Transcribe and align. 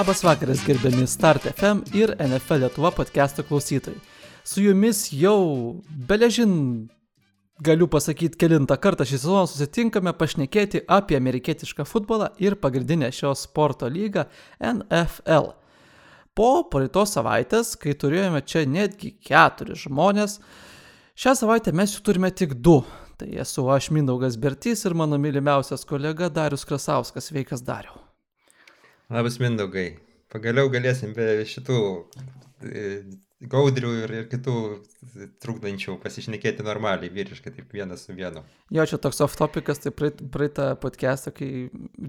Labas 0.00 0.24
vakaras, 0.24 0.62
gerbiami 0.66 1.06
Start 1.06 1.42
FM 1.44 1.82
ir 1.92 2.14
NFL 2.16 2.62
Lietuva 2.62 2.88
podcast'o 2.90 3.42
klausytojai. 3.44 3.98
Su 4.44 4.62
jumis 4.64 5.10
jau 5.12 5.82
beležin 6.08 6.54
galiu 7.60 7.84
pasakyti 7.92 8.40
kilintą 8.40 8.78
kartą 8.80 9.04
šį 9.04 9.18
sezoną 9.20 9.44
susitinkame 9.50 10.14
pašnekėti 10.16 10.86
apie 10.88 11.20
amerikietišką 11.20 11.84
futbolą 11.84 12.30
ir 12.40 12.56
pagrindinę 12.64 13.12
šios 13.12 13.44
sporto 13.44 13.92
lygą 13.92 14.24
NFL. 14.72 15.52
Po 16.32 16.50
praeitos 16.72 17.12
savaitės, 17.18 17.76
kai 17.76 17.92
turėjome 17.92 18.40
čia 18.40 18.64
netgi 18.64 19.18
keturis 19.20 19.84
žmonės, 19.84 20.40
šią 21.12 21.40
savaitę 21.44 21.76
mes 21.76 21.98
jų 21.98 22.06
turime 22.08 22.32
tik 22.32 22.56
du. 22.56 22.80
Tai 23.20 23.34
esu 23.44 23.68
aš 23.68 23.92
Mindaugas 23.92 24.40
Bertys 24.40 24.88
ir 24.88 24.96
mano 24.96 25.20
mylimiausias 25.20 25.84
kolega 25.84 26.32
Darius 26.32 26.64
Krasauskas. 26.64 27.28
Sveikas 27.28 27.60
Dariu. 27.60 28.00
Labas 29.10 29.40
Mindaugai. 29.42 29.96
Pagaliau 30.30 30.70
galėsim 30.70 31.10
be 31.16 31.40
šitų 31.50 31.78
e, 32.62 32.82
gaudrių 33.50 33.90
ir, 34.04 34.12
ir 34.20 34.28
kitų 34.30 34.54
trukdančių 35.42 35.96
pasišnekėti 35.98 36.62
normaliai, 36.62 37.10
vyriškai, 37.10 37.50
taip 37.56 37.74
vienas 37.74 38.04
su 38.06 38.14
vienu. 38.14 38.44
Jo, 38.70 38.84
čia 38.86 39.00
toks 39.02 39.18
off 39.26 39.34
topicas, 39.40 39.82
tai 39.82 39.90
praeitą 39.96 40.68
podcastą, 40.78 41.32
kai 41.34 41.48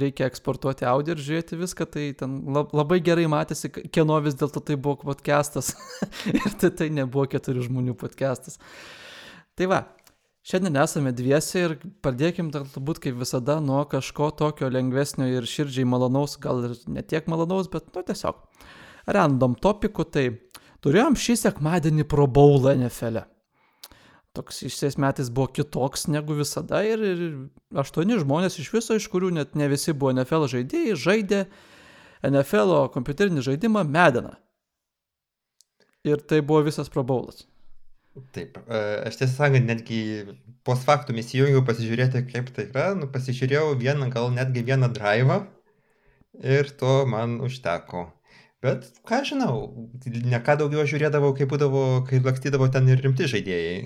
reikia 0.04 0.28
eksportuoti 0.30 0.86
audio 0.86 1.16
ir 1.16 1.24
žiūrėti 1.26 1.58
viską, 1.64 1.88
tai 1.90 2.06
ten 2.20 2.38
labai 2.54 3.00
gerai 3.02 3.26
matėsi, 3.34 3.74
kieno 3.74 4.20
vis 4.22 4.38
dėlto 4.38 4.62
tai 4.68 4.78
buvo 4.78 5.00
podcastas. 5.08 5.74
ir 6.36 6.60
tai, 6.62 6.70
tai 6.70 6.92
nebuvo 6.94 7.26
keturių 7.34 7.66
žmonių 7.72 7.98
podcastas. 7.98 8.62
Tai 9.58 9.74
va, 9.74 9.82
Šiandien 10.42 10.80
esame 10.82 11.12
dviesi 11.14 11.60
ir 11.62 11.74
pradėkim 12.02 12.48
turbūt 12.50 12.98
kaip 13.04 13.20
visada 13.20 13.60
nuo 13.62 13.84
kažko 13.90 14.32
tokio 14.40 14.72
lengvesnio 14.74 15.28
ir 15.30 15.46
širdžiai 15.46 15.86
malonaus, 15.86 16.34
gal 16.42 16.64
ir 16.66 16.74
ne 16.90 17.04
tiek 17.06 17.28
malonaus, 17.30 17.70
bet 17.70 17.92
nu 17.94 18.02
tiesiog 18.08 18.40
random 19.06 19.54
topikų. 19.62 20.08
Tai 20.10 20.24
turėjom 20.82 21.20
šį 21.22 21.36
sekmadienį 21.44 22.08
pro 22.10 22.26
baulą 22.26 22.74
NFL. 22.80 23.22
E. 23.22 23.28
Toks 24.34 24.64
šiais 24.64 24.98
metais 25.02 25.30
buvo 25.30 25.52
kitoks 25.54 26.08
negu 26.10 26.34
visada 26.40 26.82
ir, 26.88 27.06
ir 27.06 27.22
aštuoni 27.84 28.18
žmonės 28.24 28.58
iš 28.64 28.72
viso, 28.74 28.98
iš 28.98 29.12
kurių 29.14 29.34
net 29.38 29.54
ne 29.60 29.70
visi 29.70 29.94
buvo 29.94 30.16
NFL 30.16 30.50
žaidėjai, 30.56 30.98
žaidė 31.06 31.44
NFL 32.26 32.88
kompiuterinį 32.96 33.46
žaidimą 33.46 33.86
Medeną. 33.86 34.34
Ir 36.08 36.24
tai 36.26 36.42
buvo 36.42 36.64
visas 36.66 36.90
pro 36.90 37.06
baulas. 37.06 37.44
Taip, 38.36 38.58
e, 38.68 38.80
aš 39.08 39.22
tiesą 39.22 39.34
sakant, 39.38 39.68
netgi 39.70 40.00
post 40.68 40.84
faktum 40.88 41.20
įsijungiau 41.22 41.64
pasižiūrėti, 41.68 42.26
kaip 42.28 42.50
tai 42.56 42.66
yra, 42.68 42.90
nu, 43.00 43.08
pasižiūrėjau 43.14 43.78
vieną, 43.80 44.10
gal 44.12 44.28
netgi 44.36 44.66
vieną 44.68 44.90
drivą 44.98 45.38
ir 46.44 46.72
to 46.82 47.06
man 47.08 47.38
užteko. 47.48 48.10
Bet, 48.62 48.90
ką 49.08 49.22
žinau, 49.26 49.56
ne 50.06 50.40
ką 50.44 50.58
daugiau 50.60 50.84
žiūrėdavau, 50.92 51.32
kai 51.38 51.48
būdavo, 51.50 51.86
kai 52.10 52.20
lakstydavo 52.22 52.68
ten 52.76 52.92
ir 52.92 53.00
rimti 53.02 53.30
žaidėjai. 53.32 53.80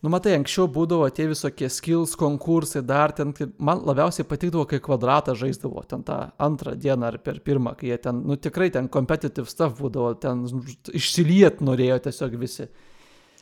Nu, 0.00 0.08
matai, 0.08 0.32
anksčiau 0.38 0.64
būdavo 0.72 1.04
tie 1.12 1.26
visokie 1.28 1.68
skills 1.68 2.14
konkursai, 2.20 2.80
dar 2.88 3.12
ten, 3.16 3.34
man 3.60 3.82
labiausiai 3.84 4.24
patikdavo, 4.28 4.64
kai 4.68 4.78
kvadratą 4.80 5.34
žaisdavo, 5.36 5.82
ten 5.88 6.04
tą 6.08 6.22
antrą 6.40 6.72
dieną 6.72 7.10
ar 7.10 7.18
per 7.20 7.42
pirmą, 7.44 7.74
kai 7.76 7.90
jie 7.90 7.98
ten, 8.06 8.22
nu 8.24 8.38
tikrai 8.40 8.70
ten 8.72 8.88
competitive 8.88 9.50
stuff 9.52 9.76
būdavo, 9.80 10.14
ten 10.22 10.46
išsiliet 10.96 11.60
norėjo 11.60 12.00
tiesiog 12.06 12.38
visi. 12.40 12.70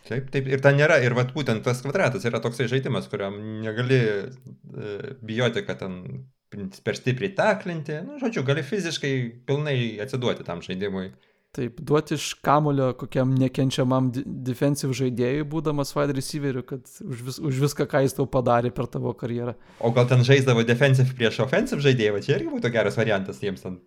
Taip, 0.08 0.32
taip, 0.34 0.48
ir 0.50 0.64
ten 0.64 0.80
nėra, 0.80 0.98
ir 1.04 1.14
vat, 1.14 1.30
būtent 1.36 1.62
tas 1.62 1.84
kvadratas 1.84 2.26
yra 2.26 2.40
toksai 2.42 2.66
žaidimas, 2.70 3.06
kuriam 3.12 3.38
negali 3.62 4.00
e, 4.02 5.14
bijoti, 5.22 5.62
kad 5.66 5.82
ten 5.84 6.00
per 6.82 6.96
stipriai 6.96 7.34
taklinti, 7.36 8.00
nu, 8.06 8.18
žodžiu, 8.18 8.42
gali 8.48 8.64
fiziškai 8.66 9.14
pilnai 9.46 9.76
atsiduoti 10.02 10.46
tam 10.46 10.64
žaidimui. 10.64 11.10
Taip, 11.56 11.78
duoti 11.80 12.14
iš 12.18 12.34
kamulio 12.44 12.90
kokiam 13.00 13.30
nekenčiamam 13.40 14.10
defensive 14.46 14.92
žaidėjui, 14.96 15.46
būdamas 15.48 15.94
wide 15.96 16.12
receiveriu, 16.18 16.60
kad 16.68 16.84
už, 16.84 17.22
vis, 17.24 17.38
už 17.40 17.62
viską, 17.64 17.86
ką 17.88 18.02
jis 18.04 18.16
tau 18.18 18.28
padarė 18.28 18.70
per 18.76 18.86
tavo 18.92 19.14
karjerą. 19.16 19.54
O 19.80 19.90
gal 19.96 20.10
ten 20.10 20.26
žaisdavo 20.28 20.66
defensive 20.68 21.16
prieš 21.16 21.40
offensive 21.46 21.80
žaidėją, 21.84 22.20
čia 22.26 22.36
irgi 22.36 22.52
būtų 22.52 22.72
geras 22.74 23.00
variantas 23.00 23.40
jiems 23.42 23.64
ant 23.70 23.80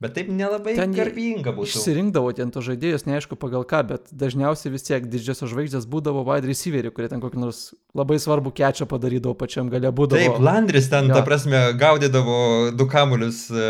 Bet 0.00 0.14
taip 0.16 0.30
nelabai 0.32 0.72
ten 0.74 0.94
garbinga 0.96 1.52
būtų. 1.54 1.68
Išsirinkdavo 1.68 2.30
ten 2.34 2.50
to 2.50 2.62
žaidėjus, 2.64 3.04
neaišku 3.06 3.36
pagal 3.38 3.66
ką, 3.68 3.82
bet 3.90 4.08
dažniausiai 4.16 4.72
vis 4.72 4.86
tiek 4.86 5.04
didžiosios 5.12 5.52
žvaigždės 5.52 5.84
būdavo 5.92 6.24
wide 6.26 6.48
receiveriai, 6.48 6.90
kurie 6.96 7.10
ten 7.12 7.20
kokį 7.22 7.42
nors 7.42 7.60
labai 7.94 8.16
svarbų 8.22 8.50
kečią 8.56 8.88
padarydavo 8.90 9.36
pačiam 9.38 9.68
gale 9.70 9.92
būdavo. 9.92 10.18
Taip, 10.18 10.40
Landris 10.42 10.88
ten, 10.90 11.12
ja. 11.12 11.20
ta 11.20 11.26
prasme, 11.26 11.60
gaudydavo 11.78 12.38
du 12.74 12.86
kamuolius 12.90 13.44
e, 13.52 13.68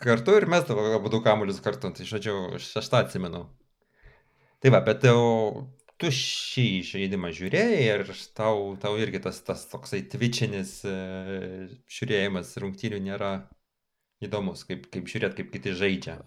kartu 0.00 0.38
ir 0.38 0.46
mesdavo 0.54 0.86
abu 0.94 1.12
du 1.12 1.20
kamuolius 1.26 1.58
kartu, 1.64 1.90
tai 1.98 2.06
žodžiu, 2.08 2.38
aš 2.60 2.86
tą 2.86 3.02
atsimenu. 3.02 3.42
Tai 4.64 4.72
va, 4.72 4.80
bet 4.86 5.04
jau 5.10 5.18
tu 6.00 6.08
šį 6.14 6.68
žaidimą 6.86 7.34
žiūrėjai 7.34 7.82
ir 7.82 8.06
tau, 8.38 8.72
tau 8.80 8.94
irgi 9.02 9.20
tas, 9.26 9.42
tas 9.44 9.66
toksai 9.74 10.04
tvičinis 10.14 10.78
e, 10.86 10.96
žiūrėjimas 11.98 12.54
rungtynių 12.62 13.02
nėra 13.10 13.34
įdomus, 14.28 14.64
kaip, 14.68 14.88
kaip 14.92 15.08
žiūrėt, 15.10 15.36
kaip 15.38 15.52
kiti 15.52 15.74
žaidžia. 15.76 16.18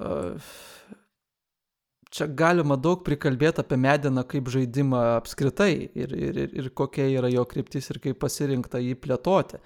Čia 2.13 2.29
galima 2.39 2.77
daug 2.79 3.01
prikalbėti 3.03 3.61
apie 3.63 3.77
mediną 3.83 4.23
kaip 4.27 4.47
žaidimą 4.51 5.01
apskritai 5.17 5.73
ir, 5.91 6.13
ir, 6.15 6.39
ir, 6.47 6.69
kokia 6.71 7.09
yra 7.11 7.31
jo 7.33 7.43
kryptis 7.49 7.91
ir 7.91 7.99
kaip 8.03 8.19
pasirinkta 8.21 8.79
jį 8.79 8.95
plėtoti. 9.03 9.59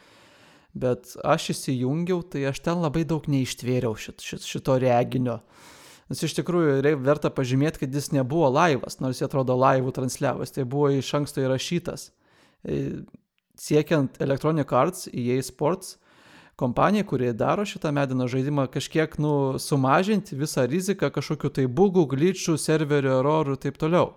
Bet 0.73 1.13
aš 1.27 1.51
įsijungiau, 1.53 2.23
tai 2.23 2.47
aš 2.49 2.63
ten 2.65 2.81
labai 2.81 3.03
daug 3.05 3.27
neištvėriau 3.29 3.93
šit, 3.99 4.23
šit, 4.23 4.47
šito 4.47 4.77
reginio. 4.81 5.41
Nes 6.11 6.23
iš 6.25 6.33
tikrųjų 6.39 6.95
verta 7.05 7.29
pažymėti, 7.31 7.83
kad 7.83 7.93
jis 7.95 8.09
nebuvo 8.15 8.49
laivas, 8.51 8.97
nors 9.03 9.19
jis 9.19 9.29
atrodo 9.29 9.55
laivų 9.59 9.93
transliavas, 9.95 10.51
tai 10.55 10.65
buvo 10.67 10.89
iš 10.95 11.11
anksto 11.21 11.43
įrašytas. 11.43 12.09
Siekiant 13.61 14.17
Electronic 14.23 14.71
Arts, 14.75 15.07
EA 15.13 15.37
Sports, 15.45 16.00
kompanijai, 16.61 17.07
kurie 17.09 17.33
daro 17.37 17.65
šitą 17.67 17.91
mediną 17.95 18.29
žaidimą, 18.31 18.69
kažkiek 18.71 19.17
nu, 19.21 19.59
sumažinti 19.59 20.37
visą 20.39 20.67
riziką 20.69 21.11
kažkokiu 21.13 21.51
tai 21.57 21.67
bugų, 21.67 22.07
glitchų, 22.13 22.57
serverio 22.61 23.17
erorų 23.19 23.57
ir 23.57 23.63
taip 23.67 23.81
toliau. 23.81 24.11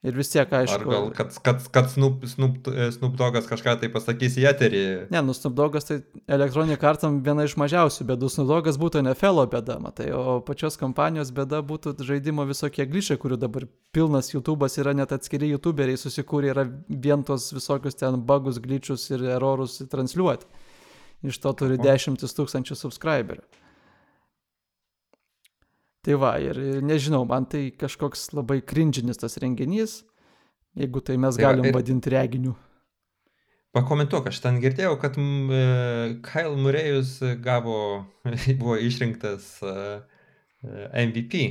Ir 0.00 0.14
vis 0.16 0.30
tiek, 0.32 0.48
aišku. 0.48 0.78
Ar 0.80 0.84
gal, 0.88 1.08
kad, 1.12 1.34
kad, 1.44 1.64
kad 1.74 1.88
Snoop, 1.92 2.22
Snoop, 2.24 2.68
Snoop 2.96 3.18
Dogas 3.20 3.44
kažką 3.44 3.74
tai 3.82 3.90
pasakys 3.92 4.38
į 4.40 4.46
eterį? 4.48 4.84
Ne, 5.12 5.20
nu 5.20 5.34
Snoop 5.36 5.58
Dogas 5.58 5.84
tai 5.90 5.98
elektroninė 6.24 6.78
kartam 6.80 7.18
viena 7.26 7.44
iš 7.44 7.58
mažiausių 7.60 8.06
bėdų. 8.08 8.30
Snoop 8.32 8.48
Dogas 8.48 8.78
būtų 8.80 9.02
NFL 9.02 9.44
bėda, 9.52 9.76
matai, 9.84 10.08
o 10.16 10.38
pačios 10.46 10.80
kompanijos 10.80 11.34
bėda 11.36 11.60
būtų 11.68 11.98
žaidimo 12.08 12.48
visokie 12.48 12.88
glišiai, 12.88 13.20
kurių 13.20 13.36
dabar 13.44 13.68
pilnas 13.92 14.32
YouTube'as 14.32 14.80
yra, 14.80 14.96
net 14.96 15.12
atskiri 15.12 15.52
YouTuberiai 15.52 16.00
susikūrė, 16.00 16.54
yra 16.54 16.64
vien 16.88 17.20
tos 17.28 17.50
visokius 17.52 18.00
ten 18.00 18.16
bugus, 18.24 18.62
glitchius 18.64 19.04
ir 19.12 19.28
erorus 19.36 19.82
transliuoti 19.92 20.48
iš 21.26 21.40
to 21.42 21.52
turi 21.56 21.78
dešimtis 21.80 22.34
tūkstančių 22.36 22.76
subscriberių. 22.78 23.44
Tai 26.00 26.16
va, 26.16 26.32
ir 26.40 26.56
nežinau, 26.80 27.26
man 27.28 27.44
tai 27.50 27.66
kažkoks 27.76 28.30
labai 28.32 28.62
krinžinis 28.64 29.20
tas 29.20 29.36
renginys, 29.42 29.98
jeigu 30.78 31.02
tai 31.04 31.18
mes 31.20 31.36
tai 31.36 31.44
galim 31.44 31.66
va, 31.66 31.72
ir... 31.72 31.76
vadinti 31.76 32.12
reginiu. 32.14 32.54
Pakomentuok, 33.76 34.30
aš 34.32 34.40
ten 34.42 34.56
girdėjau, 34.62 34.96
kad 34.98 35.18
e, 35.20 35.58
Kyle 36.24 36.56
Murrayus 36.58 37.18
gavo, 37.44 38.06
buvo 38.60 38.78
išrinktas 38.80 39.58
e, 39.60 39.74
e, 40.64 41.04
MVP. 41.04 41.42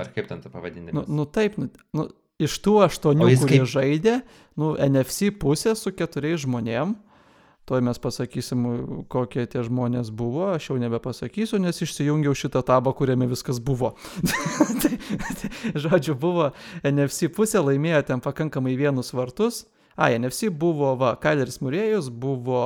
Ar 0.00 0.10
kaip 0.14 0.26
ten 0.28 0.42
tą 0.42 0.50
pavadinimą? 0.50 0.92
Nu, 0.98 1.06
nu 1.06 1.26
taip, 1.30 1.56
nu, 1.58 1.70
nu, 1.96 2.08
iš 2.42 2.58
tų 2.64 2.74
aštuonių, 2.88 3.30
kurie 3.38 3.62
kaip... 3.62 3.70
žaidė, 3.70 4.16
nu, 4.58 4.74
NFC 4.82 5.30
pusė 5.38 5.76
su 5.78 5.94
keturiais 5.94 6.42
žmonėmis 6.42 6.98
Tuoj 7.70 7.84
mes 7.86 8.00
pasakysim, 8.02 8.64
kokie 9.06 9.44
tie 9.46 9.60
žmonės 9.62 10.08
buvo, 10.10 10.48
aš 10.56 10.72
jau 10.72 10.76
nebepasakysiu, 10.82 11.60
nes 11.62 11.76
išsijungiau 11.78 12.34
šitą 12.34 12.64
tabą, 12.66 12.90
kuriame 12.98 13.28
viskas 13.30 13.60
buvo. 13.62 13.92
tai, 14.82 14.96
tai, 15.38 15.50
žodžiu, 15.78 16.16
buvo 16.18 16.48
NFC 16.82 17.28
pusė, 17.30 17.60
laimėjo 17.62 18.00
ten 18.08 18.24
pakankamai 18.24 18.74
vienus 18.74 19.12
vartus. 19.14 19.68
A, 19.94 20.08
NFC 20.10 20.50
buvo, 20.50 20.96
va, 20.98 21.12
Kaileris 21.22 21.60
Murėjus, 21.62 22.08
buvo 22.10 22.64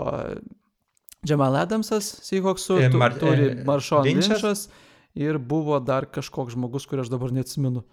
Jamal 1.28 1.60
Adamsas, 1.60 2.08
Seahawksų, 2.24 2.80
e, 2.86 2.88
Mar 2.96 3.18
turi 3.20 3.50
e, 3.50 3.60
Maršon 3.68 4.08
Lynchas 4.08 4.70
ir 5.12 5.36
buvo 5.36 5.82
dar 5.84 6.08
kažkoks 6.08 6.56
žmogus, 6.56 6.88
kurį 6.88 7.04
aš 7.04 7.12
dabar 7.12 7.36
neatsimenu. 7.36 7.84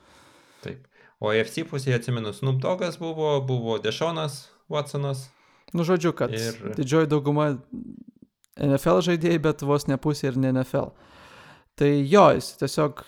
Taip. 0.63 0.87
O 1.19 1.35
FC 1.35 1.67
pusėje 1.67 1.99
atsimenu, 1.99 2.31
Snoop 2.39 2.63
Dogas 2.63 2.95
buvo, 3.03 3.35
buvo 3.43 3.75
Dešonas 3.83 4.45
Watsonas. 4.71 5.27
Nu, 5.73 5.85
žodžiu, 5.87 6.11
kad 6.17 6.33
ir... 6.35 6.57
didžioji 6.77 7.09
dauguma 7.11 7.53
NFL 8.59 9.01
žaidėjai, 9.07 9.41
bet 9.41 9.63
vos 9.65 9.87
ne 9.87 9.97
pusė 10.01 10.31
ir 10.31 10.39
ne 10.41 10.51
NFL. 10.51 10.91
Tai 11.79 11.89
jo, 11.89 12.25
jis 12.35 12.51
tiesiog 12.59 13.03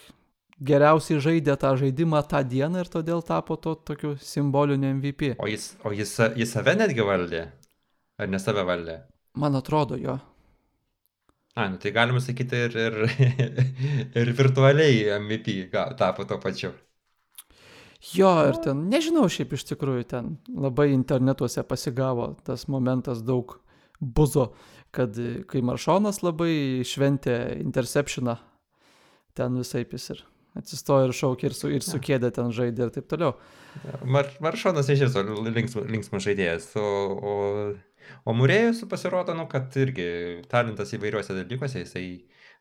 geriausiai 0.64 1.22
žaidė 1.24 1.56
tą 1.60 1.74
žaidimą 1.80 2.22
tą 2.30 2.44
dieną 2.48 2.84
ir 2.84 2.92
todėl 2.92 3.24
tapo 3.26 3.58
to 3.60 3.76
tokiu 3.76 4.16
simboliniu 4.22 4.94
MVP. 4.96 5.36
O 5.44 5.50
jis, 5.52 5.74
o 5.84 5.92
jis, 5.96 6.14
jis 6.40 6.54
save 6.56 6.78
netgi 6.80 7.04
valdė? 7.06 7.48
Ar 8.22 8.30
ne 8.32 8.40
save 8.40 8.64
valdė? 8.68 9.02
Man 9.40 9.58
atrodo, 9.60 9.98
jo. 10.00 10.20
A, 11.54 11.68
nu 11.70 11.78
tai 11.82 11.92
galima 11.94 12.22
sakyti 12.24 12.64
ir, 12.66 12.78
ir, 12.88 12.96
ir 14.22 14.32
virtualiai 14.38 15.20
MVP 15.20 15.68
tapo 16.00 16.26
to 16.30 16.40
pačiu. 16.42 16.72
Jo, 18.12 18.32
ir 18.50 18.60
ten, 18.64 18.88
nežinau, 18.92 19.30
šiaip 19.32 19.56
iš 19.56 19.64
tikrųjų 19.70 20.04
ten 20.12 20.34
labai 20.52 20.90
internetuose 20.92 21.64
pasigavo 21.68 22.34
tas 22.44 22.68
momentas 22.72 23.24
daug 23.24 23.56
buzo, 24.00 24.50
kad 24.94 25.16
kai 25.50 25.64
Maršonas 25.64 26.20
labai 26.26 26.84
šventė 26.88 27.38
interceptioną, 27.62 28.36
ten 29.38 29.56
visai 29.62 29.86
jis 29.86 30.10
ir 30.12 30.26
atsistojo 30.60 31.08
ir 31.08 31.16
šaukė 31.18 31.48
ir 31.50 31.56
su, 31.58 31.72
ir 31.80 31.86
su 31.86 31.98
kėdė 32.04 32.30
ten 32.36 32.52
žaidė 32.54 32.90
ir 32.90 32.94
taip 32.94 33.08
toliau. 33.10 33.38
Mar, 34.06 34.28
Maršonas 34.44 34.92
iš 34.92 35.08
tiesų 35.08 35.24
linksmas 35.48 35.90
linksma 35.90 36.22
žaidėjas, 36.22 36.74
o, 36.78 36.92
o 37.18 37.34
O 38.28 38.34
Murėjus 38.36 38.84
pasirodo, 38.92 39.36
nu, 39.38 39.46
kad 39.52 39.74
irgi 39.80 40.06
talentas 40.52 40.94
įvairiuose 40.96 41.36
dalykuose, 41.38 41.84
jisai 41.84 42.06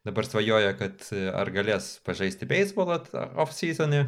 dabar 0.06 0.26
svajoja, 0.26 0.74
kad 0.78 1.06
ar 1.34 1.50
galės 1.54 1.96
pažaisti 2.06 2.48
beisbolą 2.50 3.00
off-seasonį, 3.42 4.04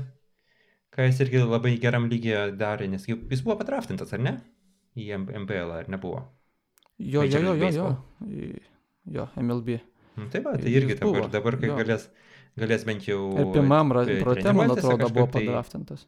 ką 0.94 1.08
jis 1.08 1.20
irgi 1.24 1.42
labai 1.42 1.74
geram 1.82 2.08
lygiai 2.10 2.54
darė, 2.58 2.88
nes 2.90 3.06
jis 3.08 3.42
buvo 3.44 3.58
patraftintas, 3.60 4.14
ar 4.14 4.22
ne? 4.22 4.36
Į 4.94 5.10
MPL, 5.18 5.74
ar 5.80 5.90
nebuvo? 5.90 6.22
Jo, 7.02 7.24
jo, 7.26 7.40
jo, 7.42 7.54
jo, 7.58 7.70
jo, 7.74 7.88
jo, 9.16 9.28
MLB. 9.42 9.80
Nu, 10.14 10.28
tai 10.30 10.44
va, 10.44 10.54
tai 10.54 10.70
irgi 10.70 10.94
dabar, 11.00 11.26
dabar 11.30 11.56
kai 11.58 11.72
galės, 11.74 12.06
galės 12.58 12.84
bent 12.86 13.08
jau... 13.08 13.24
Ir 13.34 13.50
pirmam 13.56 13.90
rate, 13.96 14.20
man 14.54 14.70
atrodo, 14.76 15.10
buvo 15.10 15.26
tai 15.26 15.42
padraftintas. 15.42 16.06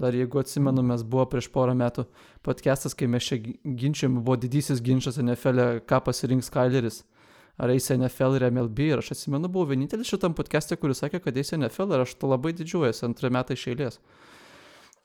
Dar 0.00 0.16
jeigu 0.16 0.40
atsimenu, 0.40 0.82
mes 0.86 1.02
buvo 1.04 1.26
prieš 1.28 1.50
porą 1.52 1.74
metų 1.76 2.06
podcastas, 2.46 2.94
kai 2.96 3.06
mes 3.10 3.26
čia 3.26 3.38
ginčiam, 3.78 4.18
buvo 4.24 4.38
didysis 4.40 4.80
ginčas 4.82 5.20
NFL, 5.20 5.60
e, 5.60 5.82
ką 5.86 6.00
pasirinks 6.06 6.50
Kaileris. 6.54 7.02
Ar 7.60 7.68
eis 7.74 7.90
NFL 7.92 8.38
ir 8.38 8.46
MLB. 8.48 8.78
Ir 8.94 9.02
aš 9.02 9.12
atsimenu, 9.16 9.50
buvau 9.52 9.68
vienintelis 9.74 10.08
šitam 10.08 10.32
podcast'e, 10.36 10.78
kuris 10.80 11.02
sakė, 11.02 11.18
kad 11.24 11.36
eis 11.36 11.52
NFL 11.56 11.92
ir 11.96 12.00
aš 12.06 12.12
to 12.16 12.26
labai 12.30 12.52
didžiuojuosi 12.56 13.04
antrą 13.10 13.28
metą 13.36 13.56
iš 13.58 13.64
eilės. 13.74 14.00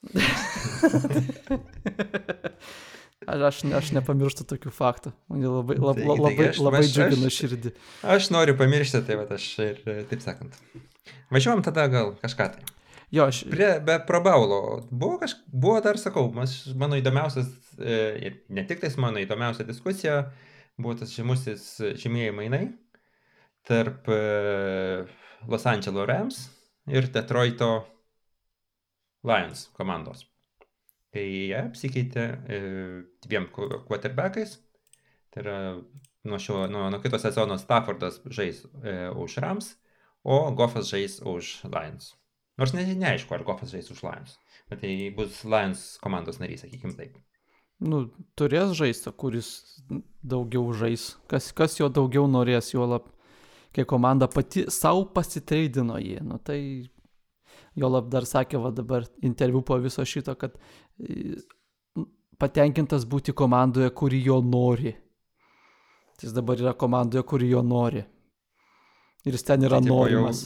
aš, 3.50 3.63
aš, 3.66 3.92
nepamirštu 3.98 4.46
tokių 4.48 4.72
faktų. 4.75 5.12
Man 5.31 5.44
jie 5.44 5.52
labai, 5.52 5.75
lab, 5.81 6.00
taigi, 6.00 6.07
labai, 6.12 6.31
taigi 6.31 6.48
aš, 6.52 6.62
labai 6.63 6.84
džiugina 6.86 7.30
širdį. 7.40 7.69
Aš 8.16 8.30
noriu 8.31 8.56
pamiršti, 8.60 9.04
tai 9.07 9.19
va, 9.19 9.25
aš 9.36 9.50
ir 9.66 9.84
taip 10.12 10.22
sakant. 10.24 10.52
Važiuojam 11.34 11.66
tada 11.66 11.90
gal 11.92 12.16
kažką 12.22 12.46
tai. 12.56 12.62
Jo, 13.13 13.28
aš... 13.30 13.44
Prie, 13.52 13.69
be 13.86 14.00
probaulo 14.07 14.81
buvo, 14.90 15.19
kaž, 15.22 15.36
buvo 15.52 15.78
dar, 15.84 15.98
sakau, 16.02 16.31
mas, 16.36 16.52
mano 16.78 16.98
įdomiausias, 17.00 17.48
e, 17.78 18.31
ne 18.50 18.63
tik 18.68 18.81
tais 18.81 18.96
mano 19.02 19.22
įdomiausia 19.22 19.63
diskusija, 19.68 20.16
buvo 20.77 20.95
tas 21.00 21.13
žymusis 21.16 21.68
žymėjai 22.01 22.33
mainai 22.36 22.66
tarp 23.66 24.07
e, 24.10 25.06
Los 25.48 25.66
Angeles 25.66 26.07
Rams 26.07 26.39
ir 26.88 27.10
Detroito 27.13 27.86
Lions 29.25 29.68
komandos. 29.77 30.25
Kai 31.16 31.25
jie 31.25 31.57
apsikeitė 31.57 32.25
e, 32.25 32.60
dviem 33.25 33.48
quarterbackais, 33.54 34.57
tai 35.33 35.45
yra 35.45 35.57
nuo, 36.27 36.39
šio, 36.42 36.66
nuo, 36.72 36.89
nuo 36.94 37.01
kito 37.04 37.19
sezono 37.21 37.57
Staffordas 37.62 38.19
žais 38.25 38.62
e, 38.83 38.95
už 39.16 39.39
Rams, 39.44 39.74
o 40.25 40.51
Goffas 40.57 40.89
žais 40.92 41.19
už 41.21 41.56
Lions. 41.69 42.13
Nors 42.60 42.74
ne, 42.75 42.86
neaišku, 42.88 43.33
ar 43.36 43.45
Goffas 43.48 43.74
žais 43.74 43.89
už 43.92 44.04
Lions. 44.06 44.38
Bet 44.69 44.81
tai 44.83 44.94
bus 45.16 45.44
Lions 45.45 45.88
komandos 46.04 46.42
narys, 46.42 46.66
sakykim 46.66 46.95
taip. 46.98 47.18
Nu, 47.83 48.06
turės 48.39 48.72
žaisti, 48.77 49.12
kuris 49.12 49.50
daugiau 50.24 50.72
žais. 50.77 51.16
Kas, 51.31 51.51
kas 51.56 51.75
jo 51.80 51.89
daugiau 51.92 52.27
norės, 52.31 52.72
jo 52.74 52.86
lab, 52.88 53.10
kai 53.75 53.83
komanda 53.88 54.30
pati 54.31 54.66
savo 54.72 55.04
pasitreidino 55.12 56.00
jį. 56.00 56.22
Nu, 56.24 56.39
tai 56.39 56.60
jo 57.75 57.92
lab 57.92 58.07
dar 58.13 58.27
sakė, 58.27 58.62
va 58.63 58.72
dabar 58.72 59.07
interviu 59.22 59.62
po 59.62 59.77
viso 59.83 60.06
šito, 60.07 60.38
kad 60.39 60.56
patenkintas 62.39 63.06
būti 63.07 63.36
komandoje, 63.36 63.92
kuri 63.92 64.21
jo 64.24 64.39
nori. 64.44 64.95
Jis 66.24 66.31
dabar 66.31 66.60
yra 66.62 66.74
komandoje, 66.80 67.25
kuri 67.28 67.51
jo 67.51 67.62
nori. 67.66 68.06
Ir 69.28 69.36
jis 69.36 69.44
ten 69.44 69.68
yra 69.68 69.81
tai, 69.81 69.89
norimas. 69.89 70.45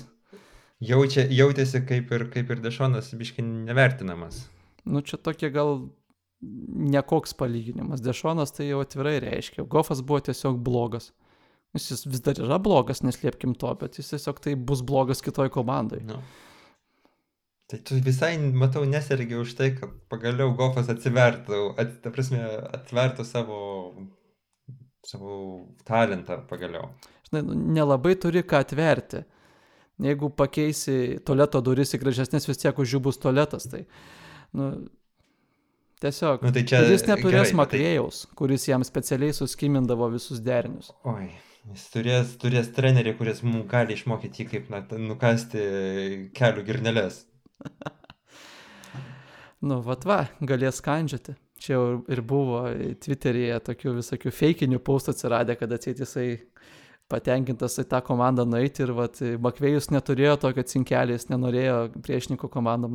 Jau 0.80 1.04
jaučia, 1.04 1.28
jautėsi 1.30 1.84
kaip 1.86 2.12
ir, 2.16 2.26
kaip 2.34 2.50
ir 2.50 2.62
Dešonas 2.64 3.12
biškai 3.20 3.44
nevertinamas. 3.46 4.48
Nu, 4.88 5.04
čia 5.06 5.20
tokie 5.22 5.52
gal 5.54 5.90
nekoks 6.42 7.34
palyginimas. 7.40 8.04
Dešonas 8.04 8.54
tai 8.56 8.70
jau 8.70 8.84
atvirai 8.84 9.18
reiškia. 9.24 9.66
Gofas 9.68 10.02
buvo 10.02 10.22
tiesiog 10.30 10.60
blogas. 10.64 11.12
Jis 11.78 12.06
vis 12.10 12.24
dar 12.26 12.40
yra 12.42 12.58
blogas, 12.58 13.04
neslėpkim 13.06 13.54
to, 13.60 13.70
bet 13.78 14.00
jis 14.00 14.16
tiesiog 14.16 14.40
tai 14.42 14.56
bus 14.56 14.82
blogas 14.82 15.22
kitoj 15.22 15.52
komandai. 15.54 16.00
No. 16.08 16.22
Tai 17.70 17.78
tu 17.86 18.00
visai, 18.02 18.32
matau, 18.58 18.82
nesergi 18.90 19.38
už 19.38 19.54
tai, 19.60 19.68
kad 19.78 19.92
pagaliau 20.10 20.56
Gofas 20.58 20.90
atsivertų, 20.90 21.60
at, 21.78 22.00
ta 22.02 22.10
prasme, 22.16 22.40
atvertų 22.74 23.26
savo, 23.30 23.60
savo 25.06 25.36
talentą 25.86 26.40
pagaliau. 26.50 26.90
Žinai, 27.30 27.44
nu, 27.46 27.60
nelabai 27.78 28.16
turi 28.18 28.42
ką 28.42 28.64
atverti. 28.66 29.22
Jeigu 30.02 30.32
pakeisi 30.34 31.20
tualeto 31.28 31.62
duris 31.62 31.94
į 31.94 32.00
gražesnės, 32.02 32.50
vis 32.50 32.64
tiek 32.64 32.82
už 32.82 32.96
jų 32.96 33.04
bus 33.06 33.22
tualetas. 33.22 33.70
Tai, 33.70 33.84
nu, 34.58 34.72
tiesiog. 36.04 36.44
Nu, 36.46 36.52
tai 36.56 36.64
čia, 36.68 36.82
jis 36.88 37.06
neturės 37.08 37.52
tai- 37.52 37.60
Makrėjaus, 37.60 38.24
tai... 38.26 38.38
kuris 38.42 38.68
jam 38.70 38.86
specialiai 38.88 39.36
suskimindavo 39.36 40.10
visus 40.14 40.42
derinius. 40.46 40.92
Oi, 41.10 41.30
jis 41.74 41.86
turės, 41.94 42.34
turės 42.42 42.72
trenerį, 42.76 43.16
kuris 43.20 43.44
mums 43.46 43.68
gali 43.72 43.98
išmokyti 43.98 44.48
kaip 44.50 44.72
na, 44.74 44.84
nukasti 45.10 45.66
kelių 46.38 46.66
girnelės. 46.68 47.24
nu, 49.68 49.82
vat 49.86 50.08
va, 50.08 50.24
galės 50.42 50.82
skandžiati. 50.84 51.38
Čia 51.60 51.76
ir 52.08 52.22
buvo 52.24 52.62
Twitter'yje 53.04 53.58
tokių 53.68 53.98
visokių 53.98 54.32
feikinių 54.32 54.78
paustų 54.80 55.12
atsiradę, 55.12 55.58
kad 55.60 55.74
atsėt 55.76 56.00
jisai 56.00 56.28
patenkintas 57.10 57.80
į 57.82 57.86
tą 57.90 58.00
komandą 58.06 58.46
nueiti 58.48 58.84
ir 58.86 58.94
vat, 58.98 59.20
Makvėjus 59.42 59.90
neturėjo 59.94 60.36
tokio 60.44 60.64
cinkelį, 60.70 61.18
jis 61.18 61.28
nenorėjo 61.32 61.78
priešininkų 62.06 62.50
komandą 62.54 62.90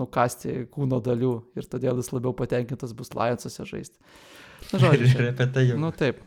nukasti 0.00 0.64
kūno 0.72 1.00
dalių 1.04 1.34
ir 1.60 1.68
todėl 1.70 2.00
jis 2.00 2.10
labiau 2.14 2.32
patenkintas 2.36 2.94
bus 2.96 3.12
Lionsose 3.16 3.66
žaisti. 3.68 4.00
Na, 4.72 4.80
žodžiu, 4.80 5.10
ir 5.12 5.28
apie 5.34 5.48
tai 5.52 5.66
jau. 5.68 5.78
Nu 5.80 5.92
taip. 5.96 6.22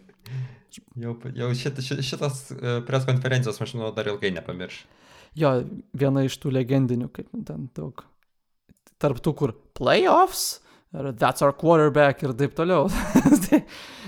Jau, 0.98 1.16
jau 1.38 1.50
šit, 1.58 1.82
šit, 1.86 2.02
šitas 2.06 2.46
e, 2.54 2.78
pres 2.86 3.06
konferencijos, 3.10 3.60
aš 3.62 3.75
manau, 3.78 3.92
dar 3.94 4.10
ilgai 4.10 4.34
nepamirš. 4.34 4.84
Jo, 5.38 5.56
viena 5.98 6.25
iš 6.25 6.38
tų 6.42 6.54
legendinių, 6.54 7.10
kaip 7.13 7.30
ten 7.50 7.68
daug. 7.78 8.06
Tarp 9.02 9.22
tų, 9.25 9.36
kur 9.38 9.56
playoffs, 9.78 10.62
ar 10.94 11.12
that's 11.18 11.46
our 11.46 11.54
quarterback 11.54 12.22
ir 12.25 12.34
taip 12.38 12.54
toliau. 12.58 12.90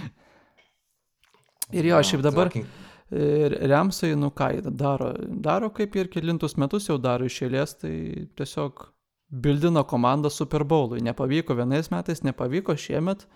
ir 1.77 1.93
jo, 1.93 2.01
šiaip 2.05 2.25
dabar. 2.25 2.53
Talking 2.53 2.84
Remsai, 3.11 4.15
nu 4.17 4.31
ką 4.33 4.49
daro, 4.73 5.11
daro 5.29 5.69
kaip 5.69 5.95
ir 5.95 6.07
kilintus 6.09 6.55
metus 6.57 6.87
jau 6.89 6.97
daro 6.97 7.25
iš 7.25 7.43
eilės, 7.45 7.75
tai 7.77 7.93
tiesiog 8.35 8.87
bildino 9.29 9.83
komandą 9.85 10.29
Super 10.29 10.63
Bowlui. 10.65 11.03
Nepavyko 11.05 11.53
vienais 11.55 11.91
metais, 11.93 12.23
nepavyko 12.25 12.73
šiemet, 12.73 13.27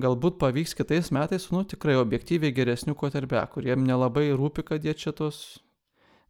galbūt 0.00 0.38
pavyks 0.40 0.72
kitais 0.78 1.10
metais, 1.12 1.50
nu 1.52 1.64
tikrai 1.68 1.98
objektyviai 2.00 2.54
geresnių 2.56 2.94
koterbė, 2.96 3.42
kuriem 3.52 3.84
nelabai 3.84 4.30
rūpi, 4.32 4.64
kad 4.64 4.84
jie 4.84 4.94
čia 4.96 5.12
tos 5.12 5.60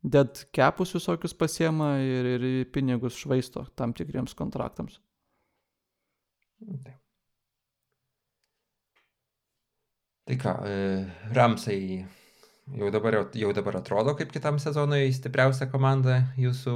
dead 0.02 0.42
kepus 0.50 0.96
visokius 0.96 1.34
pasiema 1.38 1.94
ir, 2.02 2.26
ir 2.26 2.64
pinigus 2.74 3.20
švaisto 3.22 3.68
tam 3.78 3.94
tikriems 3.94 4.34
kontraktams. 4.34 4.98
Taip. 6.58 6.98
Tai 10.26 10.36
ką, 10.38 10.52
e, 10.66 10.74
Ramsai 11.34 11.78
Jau 12.70 12.90
dabar, 12.94 13.16
jau 13.34 13.50
dabar 13.52 13.76
atrodo 13.80 14.14
kaip 14.16 14.30
kitam 14.32 14.60
sezonui 14.62 15.10
stipriausia 15.12 15.66
komanda 15.68 16.20
jūsų 16.38 16.74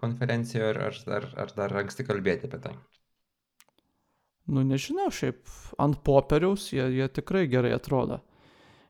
konferencijoje, 0.00 0.72
ar, 0.72 0.80
ar, 0.82 0.98
ar, 1.18 1.28
ar 1.44 1.54
dar 1.56 1.76
anksti 1.84 2.04
kalbėti 2.08 2.50
apie 2.50 2.58
tai? 2.64 2.72
Nu, 4.50 4.64
nežinau, 4.66 5.06
šiaip 5.14 5.46
ant 5.80 6.00
popieriaus 6.02 6.66
jie, 6.74 6.82
jie 6.96 7.06
tikrai 7.14 7.46
gerai 7.48 7.70
atrodo. 7.76 8.18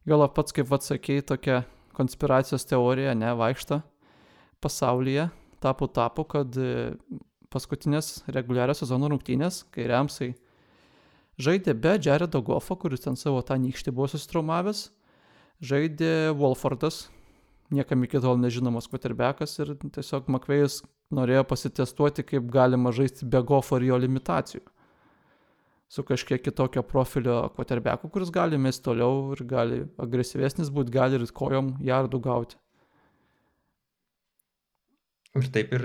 Gal 0.08 0.24
pats, 0.34 0.56
kaip 0.56 0.72
atsakėjai, 0.72 1.26
tokia 1.28 1.58
konspiracijos 1.94 2.64
teorija, 2.66 3.12
ne, 3.14 3.34
vaikšta 3.36 3.82
pasaulyje, 4.64 5.28
tapo 5.62 5.86
tapo, 5.86 6.24
kad 6.24 6.56
e, 6.56 6.94
paskutinės 7.52 8.24
reguliarios 8.32 8.80
sezono 8.82 9.10
rungtynės, 9.12 9.62
kai 9.74 9.86
Remsai 9.90 10.32
žaidė 11.42 11.76
be 11.76 11.98
Jaredo 12.00 12.40
Goffo, 12.42 12.78
kuris 12.80 13.04
ten 13.04 13.18
savo 13.20 13.42
tą 13.46 13.58
nykštį 13.60 13.94
buvo 13.94 14.08
susitraumavęs, 14.10 14.86
žaidė 15.62 16.32
Wolfordas, 16.36 17.06
niekam 17.72 18.02
iki 18.04 18.20
tol 18.20 18.40
nežinomas 18.42 18.88
quarterbackas 18.90 19.54
ir 19.62 19.74
tiesiog 19.82 20.28
Makvėjus 20.32 20.82
norėjo 21.14 21.44
pasitestuoti, 21.48 22.24
kaip 22.26 22.50
galima 22.52 22.92
žaisti 22.92 23.28
be 23.28 23.42
gofo 23.46 23.78
ir 23.80 23.92
jo 23.92 23.98
limitacijų. 24.04 24.64
su 25.92 26.02
kažkiek 26.08 26.40
kitokio 26.40 26.82
profilio 26.82 27.50
kvoterbeku, 27.52 28.08
kuris 28.08 28.30
gali 28.32 28.56
mesti 28.58 28.84
toliau 28.86 29.34
ir 29.34 29.42
gali 29.44 29.80
agresyvesnis 30.00 30.70
būti, 30.72 30.94
gali 30.94 31.18
ir 31.20 31.26
kojom 31.36 31.74
jardų 31.84 32.20
gauti. 32.24 32.56
Ir 35.36 35.50
taip 35.52 35.74
ir, 35.76 35.84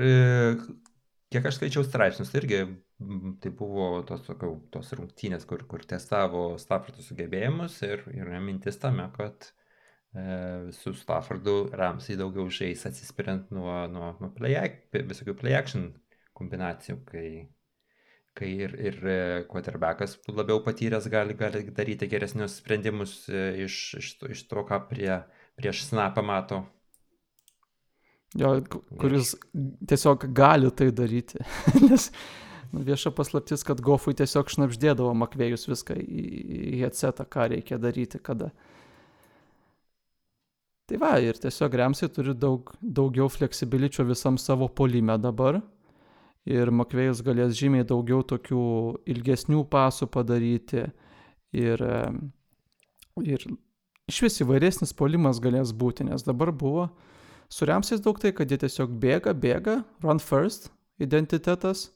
kiek 1.31 1.49
aš 1.49 1.59
skaičiau 1.59 1.83
straipsnius, 1.83 2.31
tai 2.31 2.39
irgi 2.39 2.61
tai 3.43 3.51
buvo 3.51 3.89
tos, 4.07 4.23
sakau, 4.29 4.53
tos 4.71 4.95
rungtynės, 4.95 5.43
kur, 5.49 5.67
kur 5.67 5.83
testavo 5.83 6.53
Staffordo 6.61 7.03
sugebėjimus 7.03 7.75
ir 7.83 8.07
yra 8.15 8.39
mintis 8.39 8.79
tame, 8.79 9.09
kad 9.17 9.51
su 10.73 10.93
Staffordu 10.97 11.69
Ramsai 11.77 12.17
daugiau 12.19 12.47
žais 12.53 12.85
atsispiriant 12.89 13.51
nuo, 13.53 13.73
nuo, 13.91 14.13
nuo 14.21 14.31
play, 14.35 14.57
visokių 14.93 15.35
play 15.37 15.57
action 15.57 15.91
kombinacijų, 16.37 16.97
kai 17.07 17.27
kai 18.37 18.49
ir, 18.67 18.73
ir 18.77 18.97
e, 19.01 19.19
quarterbackas 19.49 20.17
labiau 20.29 20.61
patyręs 20.65 21.07
gali, 21.09 21.35
gali 21.37 21.63
daryti 21.73 22.09
geresnius 22.11 22.59
sprendimus 22.61 23.19
e, 23.29 23.43
iš, 23.65 23.77
iš, 23.97 24.09
iš 24.35 24.43
to, 24.49 24.63
ką 24.67 24.83
prie, 24.91 25.11
prieš 25.57 25.87
snapą 25.89 26.23
mato. 26.25 26.61
Jo, 28.37 28.57
kuris 29.01 29.33
tiesiog 29.89 30.27
gali 30.37 30.69
tai 30.77 30.91
daryti. 30.93 31.41
Nes 31.87 32.11
nu, 32.73 32.83
vieša 32.85 33.13
paslaptis, 33.17 33.63
kad 33.65 33.81
Gofui 33.81 34.13
tiesiog 34.19 34.51
šnapždėdavo 34.53 35.13
Makvėjus 35.17 35.69
viską 35.71 35.97
į, 35.97 36.25
į 36.73 36.81
headsetą, 36.83 37.25
ką 37.25 37.49
reikia 37.55 37.79
daryti, 37.81 38.21
kada. 38.21 38.51
Tai 40.87 40.99
va, 41.01 41.17
ir 41.19 41.35
tiesiog 41.35 41.73
Remsiai 41.81 42.11
turi 42.15 42.31
daug, 42.31 42.69
daugiau 42.79 43.27
fleksibiličio 43.27 44.05
visam 44.07 44.37
savo 44.39 44.69
polime 44.71 45.17
dabar. 45.19 45.59
Ir 46.47 46.71
Makvėjus 46.71 47.19
galės 47.27 47.57
žymiai 47.59 47.83
daugiau 47.87 48.21
tokių 48.23 48.61
ilgesnių 49.11 49.65
pasų 49.67 50.07
padaryti. 50.13 50.85
Ir, 51.59 51.83
ir 53.19 53.43
iš 54.07 54.21
vis 54.23 54.39
įvairesnis 54.45 54.95
polimas 54.95 55.41
galės 55.43 55.75
būti, 55.75 56.07
nes 56.07 56.23
dabar 56.23 56.53
buvo 56.55 56.87
su 57.51 57.67
Remsiais 57.67 58.03
daug 58.03 58.19
tai, 58.19 58.31
kad 58.35 58.47
jie 58.51 58.59
tiesiog 58.63 58.95
bėga, 59.01 59.35
bėga, 59.35 59.81
run 60.03 60.19
first 60.23 60.71
identitetas, 61.03 61.89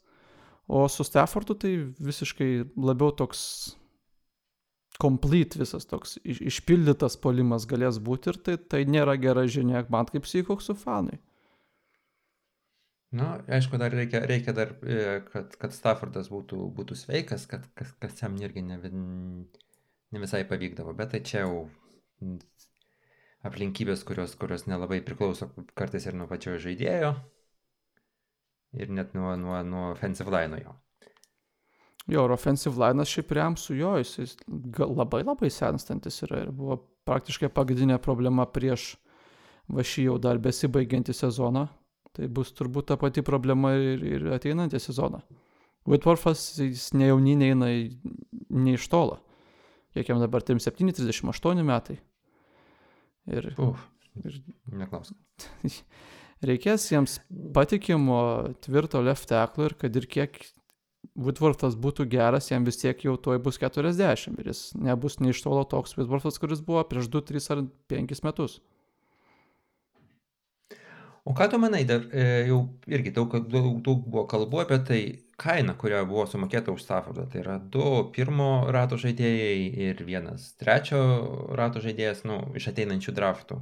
o 0.67 0.83
su 0.91 1.03
Staffordu 1.07 1.55
tai 1.59 1.71
visiškai 1.99 2.51
labiau 2.75 3.11
toks 3.15 3.41
complete 5.01 5.59
visas 5.59 5.87
toks 5.89 6.17
išpildytas 6.23 7.17
polimas 7.23 7.65
galės 7.69 7.99
būti 8.03 8.31
ir 8.31 8.39
tai, 8.45 8.55
tai 8.73 8.81
nėra 8.85 9.17
gera 9.21 9.47
žinia 9.49 9.83
man 9.93 10.09
kaip 10.11 10.29
Seahawksų 10.29 10.77
fanui. 10.77 11.19
Na, 13.11 13.33
aišku, 13.51 13.75
dar 13.81 13.91
reikia, 13.91 14.21
reikia 14.29 14.53
dar, 14.55 14.69
e, 14.87 15.19
kad, 15.33 15.57
kad 15.59 15.73
Staffordas 15.75 16.29
būtų, 16.31 16.61
būtų 16.77 16.95
sveikas, 16.95 17.43
kad 17.51 17.65
kas, 17.75 17.91
kas 17.99 18.21
jam 18.23 18.37
irgi 18.39 18.63
ne, 18.63 18.77
ne 18.79 20.21
visai 20.21 20.45
pavykdavo, 20.47 20.93
bet 20.95 21.11
tai 21.11 21.19
čia 21.27 21.41
jau 21.43 21.65
aplinkybės, 23.49 24.05
kurios, 24.07 24.37
kurios 24.39 24.63
nelabai 24.69 25.01
priklauso 25.03 25.49
kartais 25.75 26.07
ir 26.07 26.15
nuo 26.15 26.29
pačio 26.29 26.55
žaidėjo 26.61 27.11
ir 28.79 28.95
net 28.95 29.15
nuo, 29.17 29.33
nuo, 29.35 29.57
nuo 29.67 29.89
offensive 29.91 30.31
line 30.31 30.61
jo. 30.63 30.77
Jo, 32.09 32.25
ir 32.25 32.33
offensive 32.33 32.79
line 32.81 33.05
šiaip 33.05 33.31
rem 33.37 33.57
su 33.59 33.75
jo, 33.77 33.93
jis 34.01 34.33
labai 34.79 35.21
labai 35.21 35.51
senstantis 35.53 36.23
yra 36.25 36.41
ir 36.45 36.49
buvo 36.55 36.79
praktiškai 37.05 37.51
pagrindinė 37.53 37.99
problema 38.01 38.47
prieš 38.49 38.95
va 39.71 39.85
šį 39.85 40.07
jau 40.09 40.17
dar 40.21 40.41
besibaigiantį 40.41 41.13
sezoną, 41.15 41.67
Tai 42.11 42.27
bus 42.27 42.51
turbūt 42.55 42.89
ta 42.91 42.97
pati 42.99 43.23
problema 43.23 43.71
ir, 43.79 44.01
ir 44.03 44.25
ateinantį 44.35 44.81
sezoną. 44.83 45.21
Whitworthas, 45.87 46.43
jis 46.59 46.89
ne 46.93 47.07
jauniniai 47.07 47.53
eina 47.55 47.69
ne 47.71 48.73
iš 48.75 48.87
tolo. 48.91 49.21
Kiek 49.95 50.11
jam 50.11 50.19
dabar 50.21 50.43
37-38 50.45 51.63
metai. 51.67 51.97
Ir, 53.31 53.51
Uf, 53.61 53.79
ir 54.19 54.41
neklausk. 54.75 55.15
Reikės 56.47 56.87
jiems 56.89 57.19
patikimo 57.55 58.19
tvirto 58.65 59.01
left 59.05 59.29
tackle 59.29 59.69
ir 59.69 59.77
kad 59.79 59.95
ir 59.95 60.07
kiek 60.11 60.39
Whitworthas 61.19 61.75
būtų 61.75 62.05
geras, 62.07 62.47
jam 62.51 62.63
vis 62.63 62.79
tiek 62.79 63.01
jau 63.03 63.17
tuoj 63.19 63.41
bus 63.43 63.57
40 63.59 64.39
ir 64.39 64.47
jis 64.47 64.61
nebus 64.79 65.19
nei 65.19 65.33
iš 65.33 65.41
tolo 65.43 65.65
toks 65.67 65.97
Whitworthas, 65.97 66.39
kuris 66.39 66.63
buvo 66.63 66.83
prieš 66.87 67.09
2, 67.11 67.25
3 67.33 67.49
ar 67.55 67.65
5 67.91 68.23
metus. 68.23 68.61
O 71.23 71.33
ką 71.37 71.49
tu 71.51 71.57
manai, 71.61 71.83
dar 71.85 72.07
e, 72.09 72.47
jau 72.47 72.61
irgi 72.89 73.11
daug, 73.13 73.35
daug, 73.51 73.75
daug 73.85 73.99
buvo 74.07 74.23
kalbų 74.29 74.63
apie 74.63 74.77
tai, 74.87 75.01
kaina, 75.41 75.75
kurią 75.77 75.99
buvo 76.09 76.23
sumokėta 76.25 76.73
už 76.73 76.81
Staffordą. 76.81 77.27
Tai 77.29 77.43
yra 77.43 77.57
du 77.75 77.83
pirmo 78.15 78.47
rato 78.73 78.97
žaidėjai 78.97 79.67
ir 79.85 80.01
vienas 80.07 80.47
trečio 80.57 81.01
rato 81.59 81.83
žaidėjas, 81.83 82.23
nu, 82.25 82.39
iš 82.57 82.71
ateinančių 82.71 83.13
draftų. 83.19 83.59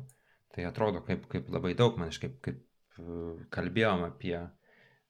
Tai 0.55 0.69
atrodo 0.69 1.03
kaip, 1.03 1.27
kaip 1.31 1.51
labai 1.51 1.73
daug, 1.75 1.99
man 1.99 2.13
iš 2.13 2.21
kaip, 2.23 2.39
kaip 2.45 2.61
e, 2.61 3.19
kalbėjom 3.51 4.07
apie, 4.07 4.37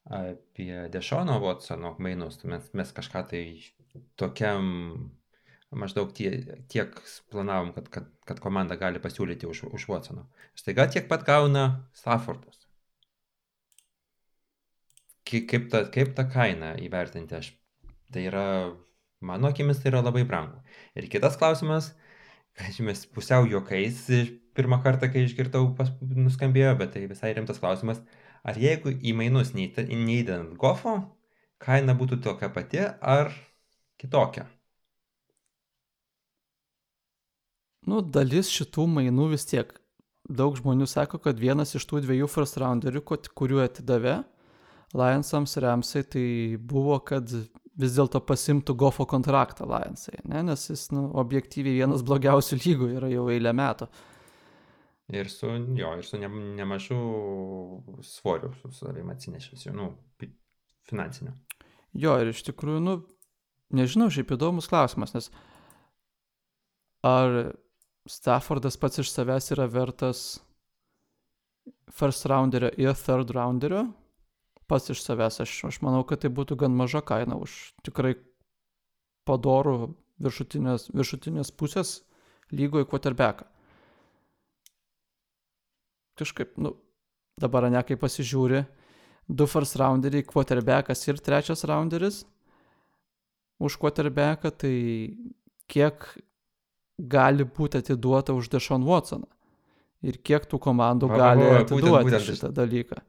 apie 0.09 0.89
Dešono 0.89 1.37
Watsono 1.43 1.95
mainus, 2.01 2.41
mes, 2.43 2.69
mes 2.73 2.91
kažką 2.97 3.23
tai 3.29 3.43
tokiam 4.17 4.65
maždaug 5.69 6.09
tie, 6.17 6.31
tiek 6.69 6.95
planavom, 7.29 7.73
kad, 7.75 7.89
kad, 7.93 8.09
kad 8.25 8.41
komanda 8.41 8.77
gali 8.79 9.01
pasiūlyti 9.01 9.45
už, 9.49 9.67
už 9.69 9.85
Watsoną. 9.91 10.25
Staiga 10.57 10.87
tiek 10.89 11.05
pat 11.09 11.25
gauna 11.27 11.85
Staffordas. 11.93 12.57
Kaip 15.29 15.69
ta, 15.69 15.83
kaip 15.93 16.15
ta 16.17 16.25
kaina 16.25 16.73
įvertinti, 16.81 17.37
aš, 17.37 17.51
tai 18.09 18.25
yra, 18.31 18.45
mano 19.21 19.51
akimis, 19.51 19.77
tai 19.77 19.91
yra 19.91 20.01
labai 20.01 20.23
brangu. 20.25 20.57
Ir 20.97 21.05
kitas 21.11 21.37
klausimas, 21.37 21.91
kad 22.57 22.79
mes 22.81 23.05
pusiau 23.13 23.45
juokais 23.45 24.07
pirmą 24.57 24.81
kartą, 24.81 25.11
kai 25.13 25.27
išgirdau, 25.27 25.69
pas, 25.77 25.91
nuskambėjo, 26.01 26.73
bet 26.81 26.95
tai 26.95 27.05
visai 27.11 27.35
rimtas 27.37 27.61
klausimas, 27.61 28.01
ar 28.43 28.59
jeigu 28.59 28.93
į 28.93 29.15
mainus 29.17 29.53
neįdant 29.55 30.55
gofo, 30.59 30.95
kaina 31.61 31.95
būtų 31.97 32.21
tokia 32.23 32.49
pati 32.53 32.85
ar 32.85 33.33
kitokia? 33.99 34.47
Nu, 37.89 38.01
dalis 38.03 38.51
šitų 38.53 38.85
mainų 38.91 39.31
vis 39.33 39.47
tiek. 39.49 39.71
Daug 40.29 40.57
žmonių 40.59 40.85
sako, 40.85 41.17
kad 41.23 41.39
vienas 41.41 41.73
iš 41.73 41.87
tų 41.89 42.03
dviejų 42.03 42.27
first 42.29 42.59
rounderių, 42.61 43.01
kuriuo 43.33 43.63
atidavė 43.63 44.19
Lionsams 44.93 45.55
Ramsai, 45.57 46.03
tai 46.05 46.25
buvo, 46.57 46.99
kad 47.05 47.31
vis 47.79 47.95
dėlto 47.95 48.21
pasimtų 48.25 48.75
Gofo 48.77 49.07
kontraktą 49.09 49.67
Lionsai, 49.69 50.19
ne? 50.27 50.43
nes 50.51 50.67
jis 50.69 50.89
nu, 50.93 51.07
objektyviai 51.17 51.79
vienas 51.79 52.03
blogiausių 52.05 52.59
lygų 52.59 52.91
yra 52.97 53.09
jau 53.13 53.27
eilę 53.31 53.53
metų. 53.55 53.89
Ir 55.09 55.29
su, 55.33 55.47
jo, 55.73 55.93
ir 55.97 56.05
su 56.05 56.19
ne, 56.21 56.29
nemažu 56.59 56.97
svoriu, 58.05 58.51
su 58.61 58.69
savim 58.77 59.09
atsinešęs, 59.09 59.65
nu, 59.73 59.87
finansiniu. 60.89 61.33
Jo, 61.97 62.13
ir 62.21 62.29
iš 62.29 62.43
tikrųjų, 62.45 62.83
nu, 62.85 62.93
nežinau, 63.73 64.11
šiaip 64.13 64.35
įdomus 64.35 64.69
klausimas, 64.69 65.15
nes 65.17 65.31
ar 67.05 67.55
Staffordas 68.09 68.77
pats 68.81 69.01
iš 69.03 69.11
savęs 69.13 69.51
yra 69.53 69.67
vertas 69.69 70.39
first 71.93 72.25
rounderio 72.25 72.71
ir 72.77 72.95
third 72.97 73.29
rounderio. 73.35 73.83
Pats 74.69 74.89
iš 74.93 75.03
savęs 75.03 75.41
aš, 75.43 75.53
aš 75.69 75.77
manau, 75.85 76.01
kad 76.07 76.23
tai 76.23 76.31
būtų 76.33 76.57
gan 76.63 76.73
maža 76.77 77.03
kaina 77.05 77.37
už 77.37 77.57
tikrai 77.85 78.15
padorų 79.29 79.91
viršutinės, 80.25 80.89
viršutinės 80.93 81.53
pusės 81.53 81.99
lygoje 82.53 82.87
quarterbacką. 82.89 83.45
Kažkaip, 86.19 86.55
nu, 86.59 86.73
dabar 87.39 87.69
ne 87.71 87.81
kaip 87.87 88.01
pasižiūri, 88.03 88.63
du 89.29 89.47
first 89.47 89.77
rounderiai, 89.79 90.25
quarterbackas 90.27 91.05
ir 91.07 91.21
trečias 91.23 91.63
rounderis 91.69 92.23
už 93.59 93.75
quarterbacką, 93.79 94.51
tai 94.55 94.75
kiek 95.69 96.05
gali 96.99 97.45
būti 97.45 97.79
atiduota 97.83 98.35
už 98.35 98.49
Dešon 98.55 98.85
Watsoną. 98.87 99.27
Ir 99.99 100.19
kiek 100.23 100.45
tų 100.47 100.61
komandų 100.63 101.09
va, 101.11 101.17
gali 101.19 101.43
va, 101.43 101.55
va, 101.57 101.63
atiduoti 101.65 101.91
būtent, 101.91 102.05
būtent 102.07 102.27
šitą 102.27 102.51
dalyką. 102.55 103.01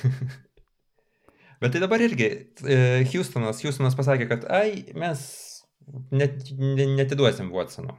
Bet 1.60 1.74
tai 1.74 1.80
dabar 1.82 2.00
irgi 2.00 2.28
e, 2.64 2.76
Houstonas, 3.12 3.60
Houstonas 3.60 3.96
pasakė, 3.98 4.30
kad 4.30 4.46
ai, 4.48 4.70
mes 4.96 5.20
net, 6.08 6.48
netiduosim 6.56 7.50
Watsono. 7.52 7.98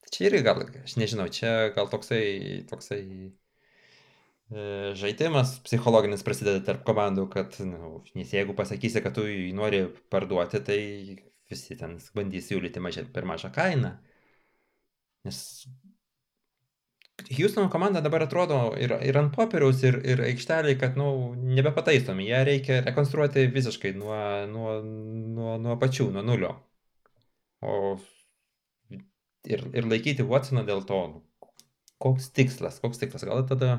Tai 0.00 0.12
čia 0.14 0.30
irgi 0.30 0.40
gal, 0.46 0.62
aš 0.80 0.96
nežinau, 0.96 1.26
čia 1.32 1.74
gal 1.76 1.90
toksai, 1.92 2.64
toksai 2.70 3.02
žaidimas 4.50 5.56
psichologinis 5.66 6.22
prasideda 6.26 6.60
tarp 6.66 6.84
komandų, 6.86 7.26
kad, 7.32 7.56
nu, 7.66 8.00
nes 8.14 8.34
jeigu 8.34 8.54
pasakysi, 8.58 9.02
kad 9.02 9.16
tu 9.16 9.26
jį 9.26 9.50
nori 9.56 9.82
parduoti, 10.12 10.60
tai 10.62 10.78
visi 11.50 11.78
ten 11.78 11.96
bandys 12.14 12.50
siūlyti 12.50 12.82
mažė, 12.82 13.06
per 13.12 13.26
mažą 13.26 13.50
kainą. 13.54 13.96
Nes 15.26 15.40
Houstono 17.26 17.70
komanda 17.72 18.02
dabar 18.04 18.22
atrodo 18.22 18.58
ir, 18.78 18.92
ir 19.02 19.16
ant 19.18 19.32
popieriaus, 19.34 19.80
ir, 19.88 19.96
ir 20.04 20.20
aikšteliai, 20.28 20.76
kad, 20.78 20.98
nu, 21.00 21.32
nebepataisomi. 21.56 22.28
Ją 22.28 22.42
reikia 22.46 22.82
rekonstruoti 22.84 23.46
visiškai 23.54 23.94
nuo, 23.96 24.18
nuo, 24.52 24.74
nuo, 24.84 25.56
nuo 25.64 25.78
pačių, 25.80 26.10
nuo 26.14 26.22
nulio. 26.26 26.52
O 27.64 27.96
ir, 29.48 29.64
ir 29.72 29.88
laikyti 29.88 30.26
Watsoną 30.28 30.66
dėl 30.68 30.84
to, 30.86 31.00
koks 32.04 32.28
tikslas, 32.36 32.78
koks 32.84 33.00
tikslas. 33.00 33.24
Gal 33.26 33.46
tada 33.48 33.78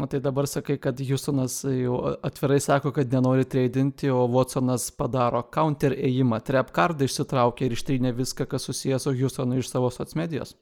O 0.00 0.06
tai 0.06 0.20
dabar 0.20 0.46
sakai, 0.48 0.78
kad 0.80 1.00
Houstonas 1.04 1.58
jau 1.68 1.98
atvirai 2.24 2.60
sako, 2.60 2.94
kad 2.96 3.12
nenori 3.12 3.44
treidinti, 3.44 4.08
o 4.08 4.22
Watsonas 4.32 4.86
padaro 4.96 5.42
counter 5.52 5.92
ėjimą, 5.92 6.38
trap 6.40 6.70
kardą 6.72 7.04
išsitraukia 7.04 7.66
ir 7.66 7.74
ištrynė 7.76 8.14
viską, 8.16 8.46
kas 8.48 8.64
susijęs 8.70 9.04
su 9.04 9.12
Houstonu 9.18 9.58
iš 9.60 9.68
savo 9.68 9.90
socmedijos. 9.92 10.54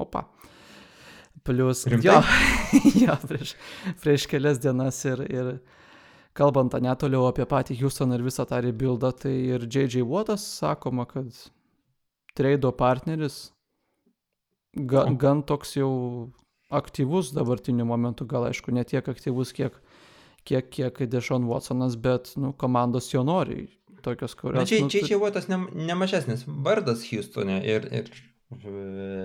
Opa. 0.00 0.24
Plius. 1.44 1.84
Rimtai? 1.92 2.08
Jo, 2.08 2.22
jo 3.04 3.18
prieš, 3.28 3.52
prieš 4.00 4.24
kelias 4.32 4.62
dienas 4.64 5.02
ir, 5.04 5.20
ir 5.28 5.52
kalbant 6.32 6.72
netoliau 6.72 7.28
apie 7.28 7.44
patį 7.44 7.76
Houstoną 7.82 8.16
ir 8.16 8.24
visą 8.24 8.48
tą 8.48 8.62
rebuildą, 8.64 9.12
tai 9.12 9.34
ir 9.58 9.68
J.J. 9.68 10.00
Wattas 10.08 10.48
sakoma, 10.56 11.04
kad 11.04 11.28
treido 12.32 12.72
partneris 12.72 13.50
ga, 14.72 15.04
gan 15.20 15.44
toks 15.44 15.76
jau 15.76 15.92
aktyvus 16.68 17.32
dabartiniu 17.34 17.86
momentu, 17.86 18.26
gal 18.26 18.48
aišku, 18.50 18.74
ne 18.74 18.84
tiek 18.84 19.08
aktyvus, 19.08 19.52
kiek, 19.56 19.76
kiek, 20.46 20.70
kiek 20.70 21.02
Dešon 21.10 21.46
Watsonas, 21.50 21.96
bet 21.96 22.32
nu, 22.36 22.52
komandos 22.52 23.12
jo 23.14 23.22
nori. 23.26 23.66
Tokios, 24.02 24.36
kurios. 24.38 24.60
Na, 24.60 24.66
čia, 24.68 24.82
nu, 24.84 24.90
čia, 24.92 25.02
čia 25.06 25.18
buvo 25.18 25.32
tas 25.34 25.48
ne, 25.50 25.58
nemažesnis 25.74 26.44
vardas 26.46 27.02
Houstone, 27.08 27.56
ir, 27.66 27.88
ir, 27.90 28.10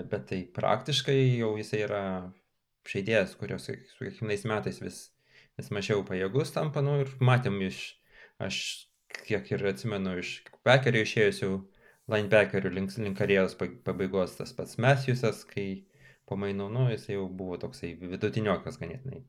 bet 0.10 0.24
tai 0.32 0.40
praktiškai 0.56 1.18
jau 1.38 1.52
jisai 1.60 1.84
yra 1.86 2.04
žaidėjas, 2.90 3.36
kurios 3.38 3.68
su 3.68 3.76
kiekvienais 4.00 4.46
metais 4.50 4.80
vis, 4.82 5.02
vis 5.60 5.70
mažiau 5.76 6.02
pajėgus 6.08 6.54
tampa, 6.56 6.82
nu 6.86 6.98
ir 7.04 7.12
matėm 7.22 7.60
iš, 7.68 7.84
aš 8.42 8.58
kiek 9.28 9.52
ir 9.54 9.68
atsimenu 9.74 10.18
iš 10.22 10.40
Pekerių 10.66 11.06
išėjusių 11.06 11.52
linebackerių 12.12 12.72
link, 12.74 12.94
link 13.02 13.18
karjeros 13.18 13.56
pabaigos 13.58 14.36
tas 14.40 14.54
pats 14.58 14.78
Matthewsas, 14.82 15.44
kai 15.48 15.84
pamainų, 16.32 16.70
nu, 16.74 16.88
jis 16.94 17.10
jau 17.12 17.28
buvo 17.28 17.60
toksai 17.62 17.94
vidutiniokas 18.00 18.80
ganėtinai. 18.82 19.22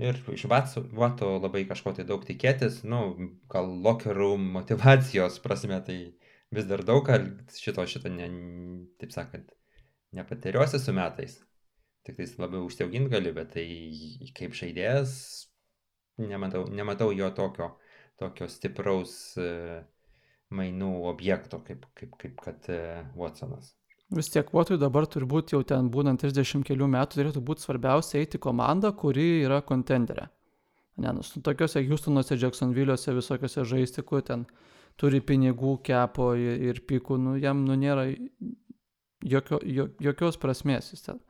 Ir 0.00 0.18
iš 0.32 0.46
Vato 0.48 1.30
labai 1.36 1.66
kažko 1.68 1.92
tai 1.96 2.06
daug 2.08 2.22
tikėtis, 2.24 2.80
nu, 2.88 3.00
gal 3.52 3.68
locker 3.84 4.16
room 4.16 4.46
motivacijos 4.54 5.38
prasme, 5.44 5.78
tai 5.84 5.98
vis 6.52 6.68
dar 6.68 6.84
daug, 6.88 7.08
šito, 7.56 7.84
šito, 7.88 8.12
ne, 8.12 8.28
taip 9.00 9.12
sakant, 9.12 9.52
nepateriuosi 10.16 10.80
su 10.80 10.94
metais. 10.96 11.38
Tik 12.02 12.16
tais 12.18 12.32
labiau 12.40 12.66
užsiaugint 12.66 13.12
gali, 13.12 13.30
bet 13.36 13.52
tai 13.54 13.66
kaip 14.34 14.56
žaidėjas 14.58 15.12
nematau, 16.18 16.66
nematau 16.72 17.12
jo 17.12 17.28
tokio, 17.36 17.68
tokio 18.18 18.48
stipraus 18.50 19.14
uh, 19.40 19.84
mainų 20.52 20.90
objekto, 21.12 21.60
kaip, 21.68 21.86
kaip, 21.98 22.16
kaip 22.20 22.42
kad 22.42 22.68
uh, 22.72 23.04
Watsonas. 23.18 23.74
Vis 24.12 24.28
tiek 24.28 24.50
Votui 24.52 24.76
dabar 24.76 25.06
turbūt 25.08 25.54
jau 25.54 25.62
ten 25.64 25.86
būnant 25.92 26.20
30 26.20 26.66
kelių 26.68 26.88
metų 26.92 27.18
turėtų 27.18 27.40
būti 27.48 27.64
svarbiausia 27.64 28.20
eiti 28.20 28.40
komanda, 28.42 28.90
kuri 28.92 29.44
yra 29.46 29.62
kontenderė. 29.64 30.26
Ne, 31.00 31.14
nu, 31.16 31.22
tokiuose 31.24 31.80
Houstonuose, 31.88 32.36
Jacksonville'uose, 32.36 33.14
visokiuose 33.16 33.64
žaisti, 33.64 34.04
kur 34.04 34.20
ten 34.26 34.44
turi 35.00 35.22
pinigų, 35.24 35.78
kepo 35.86 36.34
ir, 36.36 36.82
pikų, 36.88 37.16
nu, 37.16 37.36
jam 37.40 37.62
nu, 37.64 37.78
nėra 37.80 38.10
jokio, 39.24 39.62
jo, 39.64 39.88
jokios 40.04 40.36
prasmės 40.42 40.92
jis 40.92 41.06
ten. 41.08 41.22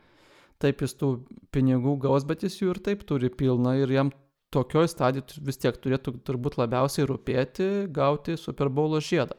Taip 0.63 0.83
jis 0.83 0.97
tų 0.99 1.13
pinigų 1.55 1.95
gaus, 2.03 2.27
bet 2.27 2.43
jis 2.43 2.59
jų 2.59 2.75
ir 2.75 2.83
taip 2.83 3.07
turi 3.07 3.31
pilną 3.31 3.77
ir 3.79 3.95
jam 3.95 4.11
tokioj 4.53 4.91
stadijoje 4.91 5.47
vis 5.47 5.63
tiek 5.63 5.79
turėtų 5.79 6.17
turbūt 6.27 6.59
labiausiai 6.59 7.07
rūpėti 7.09 7.71
gauti 7.95 8.35
Super 8.37 8.69
Bowl 8.69 8.99
žiedą. 8.99 9.39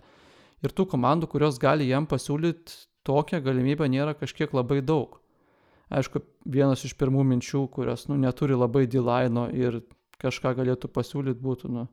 Ir 0.63 0.71
tų 0.71 0.87
komandų, 0.95 1.27
kurios 1.27 1.59
gali 1.59 1.89
jam 1.89 2.07
pasiūlyti 2.07 2.87
tokią 3.07 3.41
galimybę 3.43 3.89
nėra 3.91 4.15
kažkiek 4.17 4.53
labai 4.55 4.81
daug. 4.81 5.19
Aišku, 5.93 6.23
vienas 6.49 6.85
iš 6.87 6.95
pirmų 6.97 7.25
minčių, 7.33 7.67
kurios 7.73 8.07
nu, 8.09 8.17
neturi 8.17 8.55
labai 8.57 8.85
dilaino 8.89 9.49
ir 9.51 9.81
kažką 10.23 10.55
galėtų 10.57 10.89
pasiūlyti, 10.93 11.43
būtų 11.43 11.69
nu, 11.73 11.87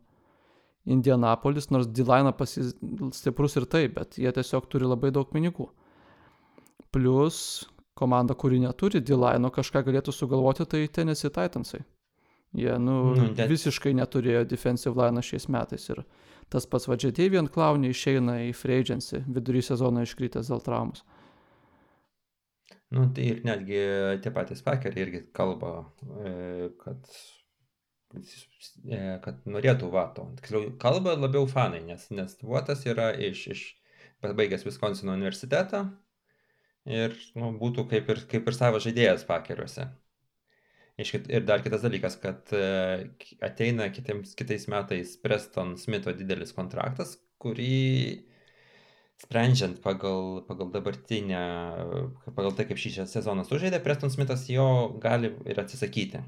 Indianapolis, 0.88 1.68
nors 1.70 1.90
dilainą 1.92 2.32
pasis 2.36 2.72
stiprus 3.12 3.58
ir 3.60 3.66
taip, 3.68 3.98
bet 3.98 4.16
jie 4.18 4.30
tiesiog 4.32 4.70
turi 4.72 4.88
labai 4.88 5.10
daug 5.12 5.28
pinigų. 5.28 5.68
Plus 6.94 7.68
komanda, 7.98 8.34
kuri 8.34 8.62
neturi 8.62 9.02
dilaino, 9.04 9.50
kažką 9.52 9.84
galėtų 9.90 10.14
sugalvoti, 10.16 10.64
tai 10.64 10.86
Tennessee 10.88 11.30
Titansai. 11.30 11.82
Jie 12.56 12.78
nu, 12.82 12.96
nu, 13.14 13.28
net... 13.36 13.46
visiškai 13.50 13.92
neturėjo 13.94 14.46
defensive 14.48 14.96
line 14.98 15.22
šiais 15.22 15.46
metais 15.52 15.84
ir 15.92 16.00
Tas 16.50 16.66
pats 16.66 16.88
Vadžetėvian 16.90 17.46
Klaunė 17.52 17.92
išeina 17.94 18.40
į 18.48 18.52
free 18.58 18.80
agency, 18.82 19.22
vidury 19.30 19.62
sezono 19.62 20.02
iškritęs 20.02 20.50
dėl 20.50 20.62
traumos. 20.66 21.04
Nu, 22.90 23.04
tai 23.14 23.28
ir 23.30 23.44
netgi 23.46 23.82
tie 24.24 24.32
patys 24.34 24.64
pakeriai 24.66 25.04
irgi 25.04 25.20
kalba, 25.36 25.70
e, 26.26 26.70
kad, 26.80 27.06
e, 28.18 28.98
kad 29.22 29.46
norėtų 29.46 29.92
vato. 29.94 30.26
Tiksliau, 30.40 30.72
kalba 30.82 31.14
labiau 31.14 31.46
fanai, 31.50 31.84
nes, 31.86 32.08
nes 32.10 32.34
vatas 32.42 32.82
yra 32.90 33.12
iš, 33.14 33.44
iš 33.54 33.62
pabaigęs 34.24 34.66
Viskonsino 34.66 35.14
universitetą 35.14 35.84
ir 36.90 37.14
nu, 37.38 37.52
būtų 37.62 37.86
kaip 37.94 38.10
ir, 38.10 38.24
kaip 38.30 38.50
ir 38.50 38.58
savo 38.58 38.82
žaidėjas 38.82 39.22
pakeriuose. 39.28 39.86
Ir 41.00 41.44
dar 41.48 41.62
kitas 41.64 41.84
dalykas, 41.84 42.16
kad 42.20 42.50
e, 42.56 42.64
ateina 43.46 43.88
kitiems, 43.94 44.34
kitais 44.36 44.66
metais 44.68 45.14
Preston 45.22 45.76
Smitho 45.80 46.12
didelis 46.16 46.52
kontraktas, 46.56 47.14
kurį 47.40 48.26
sprendžiant 49.20 49.80
pagal, 49.84 50.42
pagal 50.48 50.70
dabartinę, 50.74 51.40
pagal 52.36 52.54
tai, 52.56 52.66
kaip 52.68 52.80
šį 52.80 53.06
sezoną 53.10 53.44
sužaidė, 53.48 53.80
Preston 53.84 54.12
Smithas 54.12 54.46
jo 54.52 54.66
gali 55.02 55.32
ir 55.48 55.60
atsisakyti. 55.60 56.22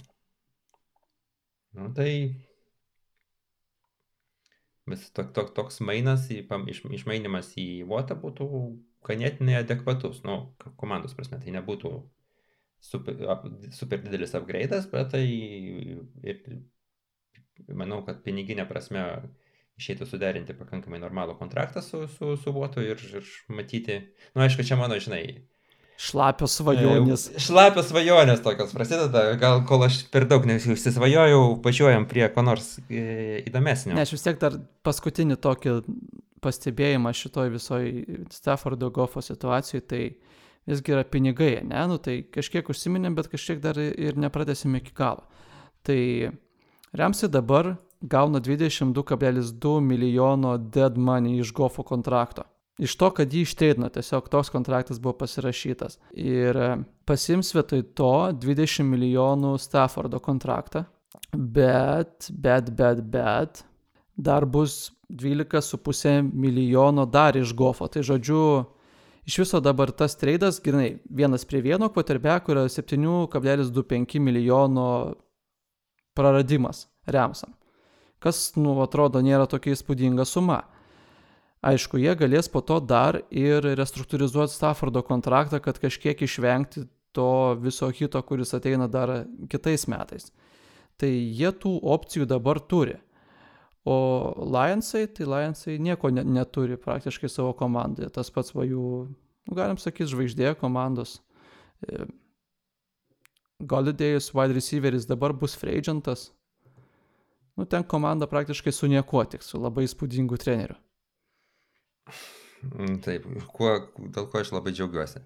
Nu, 1.72 1.88
tai 1.96 2.10
vis 4.86 5.04
tok, 5.16 5.32
tok, 5.36 5.52
toks 5.56 5.80
mainas, 5.80 6.26
į, 6.32 6.42
iš, 6.72 6.82
išmainimas 7.00 7.52
į 7.60 7.68
Votą 7.88 8.16
būtų 8.24 8.48
ganėtinai 9.08 9.56
adekvatus, 9.62 10.20
nu, 10.26 10.36
komandos 10.80 11.16
prasme, 11.16 11.40
tai 11.42 11.54
nebūtų 11.56 11.94
super, 12.82 13.14
super 13.70 14.02
didelis 14.02 14.34
upgrade'as, 14.38 14.88
bet 14.90 15.12
tai 15.14 15.22
ir 16.26 16.42
manau, 17.78 18.02
kad 18.06 18.20
piniginė 18.26 18.66
prasme 18.68 19.04
išeitų 19.80 20.06
suderinti 20.08 20.56
pakankamai 20.56 21.00
normalų 21.02 21.38
kontraktą 21.38 21.82
su, 21.84 22.04
su, 22.16 22.34
su 22.38 22.52
Votu 22.54 22.82
ir, 22.84 23.00
ir 23.14 23.30
matyti, 23.54 24.02
na, 24.34 24.42
nu, 24.42 24.44
aišku, 24.46 24.66
čia 24.66 24.78
mano, 24.80 24.98
žinai, 25.02 25.24
Šlapios 26.02 26.56
svajonės. 26.58 27.28
Šlapios 27.44 27.90
svajonės 27.92 28.40
tokios 28.42 28.72
prasideda, 28.74 29.20
gal 29.38 29.60
kol 29.68 29.84
aš 29.86 30.00
per 30.10 30.24
daug 30.26 30.48
neužsisvajojau, 30.48 31.60
važiuojam 31.62 32.08
prie 32.10 32.24
ko 32.32 32.42
nors 32.42 32.72
e, 32.88 33.44
įdomesnio. 33.44 33.94
Ne, 33.94 34.02
aš 34.02 34.16
vis 34.16 34.24
tiek 34.24 34.40
dar 34.40 34.56
paskutinį 34.82 35.36
tokį 35.44 35.76
pastebėjimą 36.42 37.12
šitoj 37.14 37.52
visoj 37.54 37.86
Staffordo 38.34 38.88
Goffo 38.90 39.22
situacijai, 39.22 39.84
tai 39.86 40.02
uh, 40.08 40.31
visgi 40.68 40.94
yra 40.94 41.04
pinigai, 41.08 41.56
ne, 41.66 41.82
nu 41.90 41.98
tai 42.02 42.20
kažkiek 42.30 42.68
užsiminėm, 42.70 43.16
bet 43.18 43.30
kažkiek 43.32 43.60
dar 43.62 43.78
ir 43.80 44.18
nepratęsim 44.20 44.78
iki 44.78 44.94
galo. 44.96 45.26
Tai 45.82 45.98
Remsi 46.92 47.28
dabar 47.28 47.76
gauna 48.00 48.40
22,2 48.40 49.80
milijono 49.80 50.58
dead 50.58 50.98
money 50.98 51.40
iš 51.40 51.52
Gofo 51.52 51.82
kontrakto. 51.82 52.44
Iš 52.78 52.96
to, 52.96 53.10
kad 53.16 53.32
jį 53.32 53.44
ištreidino, 53.46 53.88
tiesiog 53.92 54.28
toks 54.32 54.50
kontraktas 54.50 55.00
buvo 55.00 55.14
pasirašytas. 55.20 55.98
Ir 56.16 56.56
pasims 57.08 57.52
vietoj 57.54 57.84
to 57.96 58.12
20 58.42 58.88
milijonų 58.88 59.54
Staffordo 59.60 60.20
kontraktą. 60.20 60.84
Bet, 61.32 62.28
bet, 62.30 62.70
bet, 62.76 63.02
bet, 63.12 63.64
dar 64.16 64.44
bus 64.44 64.92
12,5 65.08 66.32
milijono 66.32 67.06
dar 67.06 67.36
iš 67.36 67.54
Gofo. 67.56 67.88
Tai 67.88 68.02
žodžiu, 68.04 68.42
Iš 69.26 69.38
viso 69.38 69.60
dabar 69.62 69.92
tas 69.94 70.16
treidas, 70.18 70.58
grinai, 70.62 70.98
vienas 71.06 71.44
prie 71.46 71.60
vieno 71.62 71.88
kvoterbeko 71.88 72.52
yra 72.52 72.64
7,25 72.66 74.18
milijono 74.18 75.14
praradimas 76.14 76.88
Remsam. 77.06 77.54
Kas, 78.22 78.52
nu, 78.56 78.74
atrodo, 78.82 79.22
nėra 79.22 79.46
tokia 79.50 79.76
įspūdinga 79.76 80.26
suma. 80.26 80.62
Aišku, 81.62 82.00
jie 82.02 82.14
galės 82.18 82.48
po 82.50 82.62
to 82.66 82.80
dar 82.82 83.20
ir 83.30 83.62
restruktūrizuoti 83.78 84.54
Staffordo 84.54 85.02
kontraktą, 85.06 85.60
kad 85.62 85.78
kažkiek 85.78 86.22
išvengti 86.26 86.88
to 87.14 87.54
viso 87.62 87.90
hito, 87.94 88.22
kuris 88.26 88.54
ateina 88.58 88.88
dar 88.90 89.24
kitais 89.50 89.86
metais. 89.90 90.32
Tai 90.98 91.10
jie 91.10 91.50
tų 91.62 91.76
opcijų 91.94 92.26
dabar 92.30 92.58
turi. 92.58 92.98
O 93.88 93.96
Lionsai, 94.46 95.08
tai 95.10 95.26
Lionsai 95.26 95.78
nieko 95.82 96.12
ne, 96.14 96.22
neturi 96.22 96.76
praktiškai 96.78 97.30
savo 97.30 97.52
komandoje. 97.58 98.12
Tas 98.14 98.30
pats 98.30 98.54
va 98.54 98.66
jų, 98.68 98.86
nu, 99.10 99.56
galim 99.58 99.80
sakyti, 99.80 100.12
žvaigždė 100.12 100.54
komandos 100.60 101.18
E, 101.86 102.06
Golidėjus 103.72 104.32
wide 104.34 104.56
receiveris 104.56 105.06
dabar 105.06 105.34
bus 105.38 105.54
free 105.58 105.78
agentas. 105.78 106.30
Nu, 107.58 107.66
ten 107.68 107.84
komanda 107.86 108.26
praktiškai 108.26 108.72
su 108.74 108.88
niekuo, 108.90 109.22
tik 109.28 109.44
su 109.46 109.60
labai 109.60 109.84
įspūdingu 109.86 110.38
treneriu. 110.40 110.78
Mm, 112.72 112.96
taip, 113.04 113.28
kuo, 113.54 113.76
dėl 113.98 114.26
ko 114.32 114.40
aš 114.40 114.50
labai 114.54 114.72
džiaugiuosi. 114.74 115.22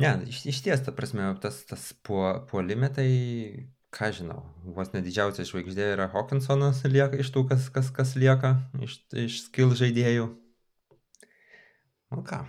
Ne, 0.00 0.12
iš, 0.30 0.44
iš 0.52 0.60
ties, 0.64 0.84
ta 0.86 0.94
prasme, 0.94 1.26
tas, 1.42 1.58
tas 1.68 1.90
puo, 2.06 2.22
puolime 2.50 2.88
tai, 2.94 3.08
ką 3.94 4.12
žinau, 4.14 4.44
vos 4.76 4.92
nedidžiausia 4.94 5.46
žvaigždė 5.48 5.90
yra 5.96 6.06
Hawkinsonas 6.12 6.84
lieka 6.86 7.18
iš 7.20 7.32
tų, 7.34 7.46
kas, 7.50 7.66
kas, 7.74 7.90
kas 7.94 8.14
lieka, 8.18 8.54
iš, 8.86 9.00
iš 9.26 9.42
skill 9.48 9.74
žaidėjų. 9.78 10.28
Nu 12.10 12.24
ką, 12.26 12.44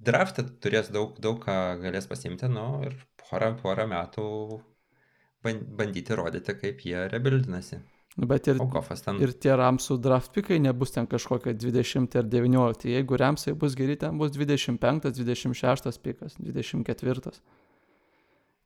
draftą 0.00 0.46
turės 0.64 0.90
daug, 0.92 1.16
daug 1.20 1.40
ką 1.44 1.56
galės 1.84 2.08
pasimti, 2.10 2.48
nu 2.52 2.82
ir 2.86 2.96
porą, 3.22 3.54
porą 3.60 3.86
metų 3.90 4.26
bandyti 5.44 6.16
rodyti, 6.16 6.56
kaip 6.56 6.84
jie 6.84 7.06
rebildinasi. 7.12 7.80
Nu, 8.16 8.26
bet 8.26 8.48
ir, 8.50 8.58
ten... 9.04 9.20
ir 9.22 9.32
tie 9.38 9.52
Ramsų 9.56 9.96
draft 10.02 10.32
pikai 10.34 10.58
nebus 10.60 10.90
ten 10.96 11.06
kažkokie 11.08 11.54
20 11.54 12.16
ar 12.18 12.26
19. 12.26 12.88
Jeigu 12.90 13.18
Ramsai 13.20 13.54
bus 13.56 13.76
geri, 13.78 13.94
ten 14.00 14.18
bus 14.18 14.32
25, 14.34 15.12
26 15.14 16.00
pikas, 16.02 16.34
24. 16.42 17.38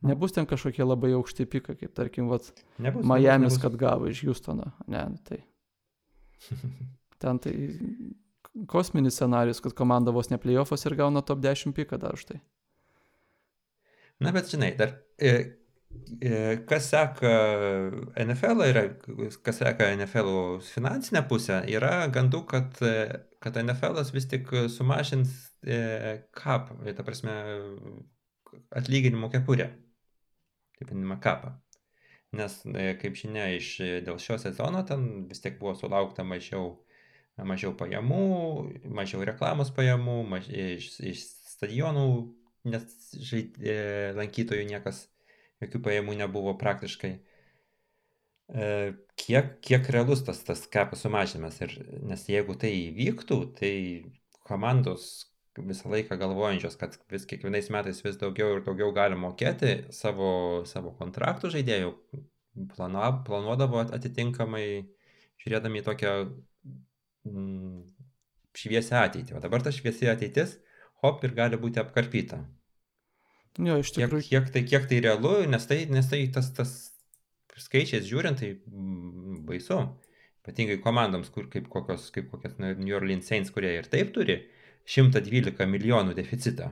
Nebus 0.05 0.35
ten 0.37 0.47
kažkokie 0.49 0.85
labai 0.85 1.15
aukšti 1.17 1.47
pikai, 1.49 1.79
kaip 1.81 1.95
tarkim, 1.97 2.29
vat, 2.29 2.51
nebus, 2.79 3.07
Miami's, 3.09 3.55
nebus, 3.55 3.63
kad 3.63 3.79
gavo 3.81 4.11
iš 4.11 4.25
Houstono. 4.27 4.69
Ne, 4.87 5.07
nu 5.15 5.23
tai. 5.25 5.41
Ten 7.23 7.39
tai 7.41 7.55
kosminis 8.69 9.17
scenarius, 9.17 9.61
kad 9.65 9.73
komanda 9.73 10.13
vos 10.13 10.29
ne 10.31 10.39
playoffas 10.39 10.85
ir 10.87 10.97
gauna 10.99 11.23
top 11.25 11.41
10 11.43 11.73
piką 11.75 11.99
dar 11.99 12.19
už 12.19 12.27
tai. 12.29 12.41
Na, 14.21 14.33
bet 14.33 14.51
žinai, 14.51 14.75
dar 14.79 14.93
e, 15.19 15.33
e, 16.23 16.35
kas 16.69 16.91
seka 16.93 17.33
NFL, 18.21 18.63
yra, 18.69 18.85
kas 19.43 19.59
seka 19.59 19.91
NFL 19.97 20.61
finansinę 20.69 21.25
pusę, 21.31 21.63
yra 21.71 22.05
gandų, 22.15 22.45
kad, 22.51 22.79
e, 22.85 23.25
kad 23.43 23.59
NFL 23.59 24.05
vis 24.15 24.29
tik 24.31 24.53
sumažins 24.71 25.35
kap, 26.37 26.69
ta 26.85 27.05
prasme, 27.07 27.35
atlyginimų 28.77 29.31
kepurę, 29.33 29.71
taip 30.85 30.95
vadinamą 30.95 31.21
kapą. 31.25 31.55
Nes, 32.35 32.57
kaip 33.01 33.19
žinia, 33.19 33.47
iš, 33.55 33.77
dėl 34.07 34.19
šio 34.23 34.41
sezono 34.43 34.81
ten 34.87 35.29
vis 35.31 35.43
tiek 35.43 35.61
buvo 35.61 35.77
sulaukta 35.79 36.25
mažiau 36.27 36.73
mažiau 37.43 37.75
pajamų, 37.75 38.85
mažiau 38.95 39.25
reklamos 39.27 39.73
pajamų, 39.75 40.21
maž... 40.29 40.49
iš, 40.49 40.91
iš 41.03 41.25
stadionų, 41.55 42.07
nes 42.71 42.87
žaid... 43.19 43.59
E, 43.59 44.13
lankytojų 44.19 44.67
niekas, 44.71 45.07
jokių 45.65 45.83
pajamų 45.89 46.19
nebuvo 46.21 46.55
praktiškai. 46.61 47.13
E, 48.55 48.69
kiek, 49.19 49.57
kiek 49.65 49.91
realus 49.91 50.23
tas, 50.27 50.45
tas 50.47 50.63
kapų 50.71 50.99
sumažinimas, 51.01 51.59
ir, 51.65 51.75
nes 52.07 52.27
jeigu 52.31 52.55
tai 52.61 52.71
įvyktų, 52.85 53.41
tai 53.59 53.75
komandos 54.47 55.34
visą 55.63 55.91
laiką 55.91 56.17
galvojančios, 56.19 56.77
kad 56.81 56.97
vis 57.11 57.27
kiekvienais 57.31 57.71
metais 57.71 58.01
vis 58.03 58.17
daugiau 58.19 58.57
ir 58.57 58.65
daugiau 58.67 58.91
gali 58.95 59.19
mokėti 59.19 59.85
savo, 59.95 60.65
savo 60.67 60.95
kontraktų 60.99 61.53
žaidėjų, 61.55 61.93
planu, 62.75 63.05
planuodavo 63.27 63.85
atitinkamai, 63.85 64.67
žiūrėdami 65.43 65.81
į 65.81 65.87
tokią 65.87 66.15
mm, 67.31 67.85
šviesią 68.59 69.05
ateitį. 69.07 69.37
O 69.39 69.43
dabar 69.45 69.63
ta 69.63 69.73
šviesi 69.75 70.11
ateitis, 70.11 70.59
hop, 71.05 71.23
ir 71.27 71.37
gali 71.37 71.61
būti 71.61 71.83
apkarpyta. 71.83 72.43
Jo, 73.63 73.79
iš 73.79 73.93
tikrųjų. 73.95 74.27
Kiek, 74.27 74.49
kiek, 74.49 74.51
tai, 74.55 74.65
kiek 74.67 74.89
tai 74.91 74.99
realu, 75.05 75.37
nes 75.47 75.71
tai, 75.71 75.85
nes 75.87 76.11
tai 76.11 76.25
tas, 76.35 76.51
tas 76.57 76.75
skaičiais 77.63 78.07
žiūrint, 78.09 78.43
tai 78.43 78.57
mm, 78.59 79.45
baisu. 79.47 79.79
Ypatingai 80.43 80.81
komandoms, 80.83 81.31
kur 81.33 81.47
kaip 81.53 81.71
kokios, 81.73 82.11
kaip 82.13 82.27
kokios 82.33 82.59
New 82.59 82.93
Orleans 82.99 83.31
Saints, 83.31 83.55
kurie 83.55 83.71
ir 83.79 83.87
taip 83.89 84.11
turi 84.13 84.43
112 84.85 85.67
milijonų 85.67 86.15
deficitą. 86.17 86.71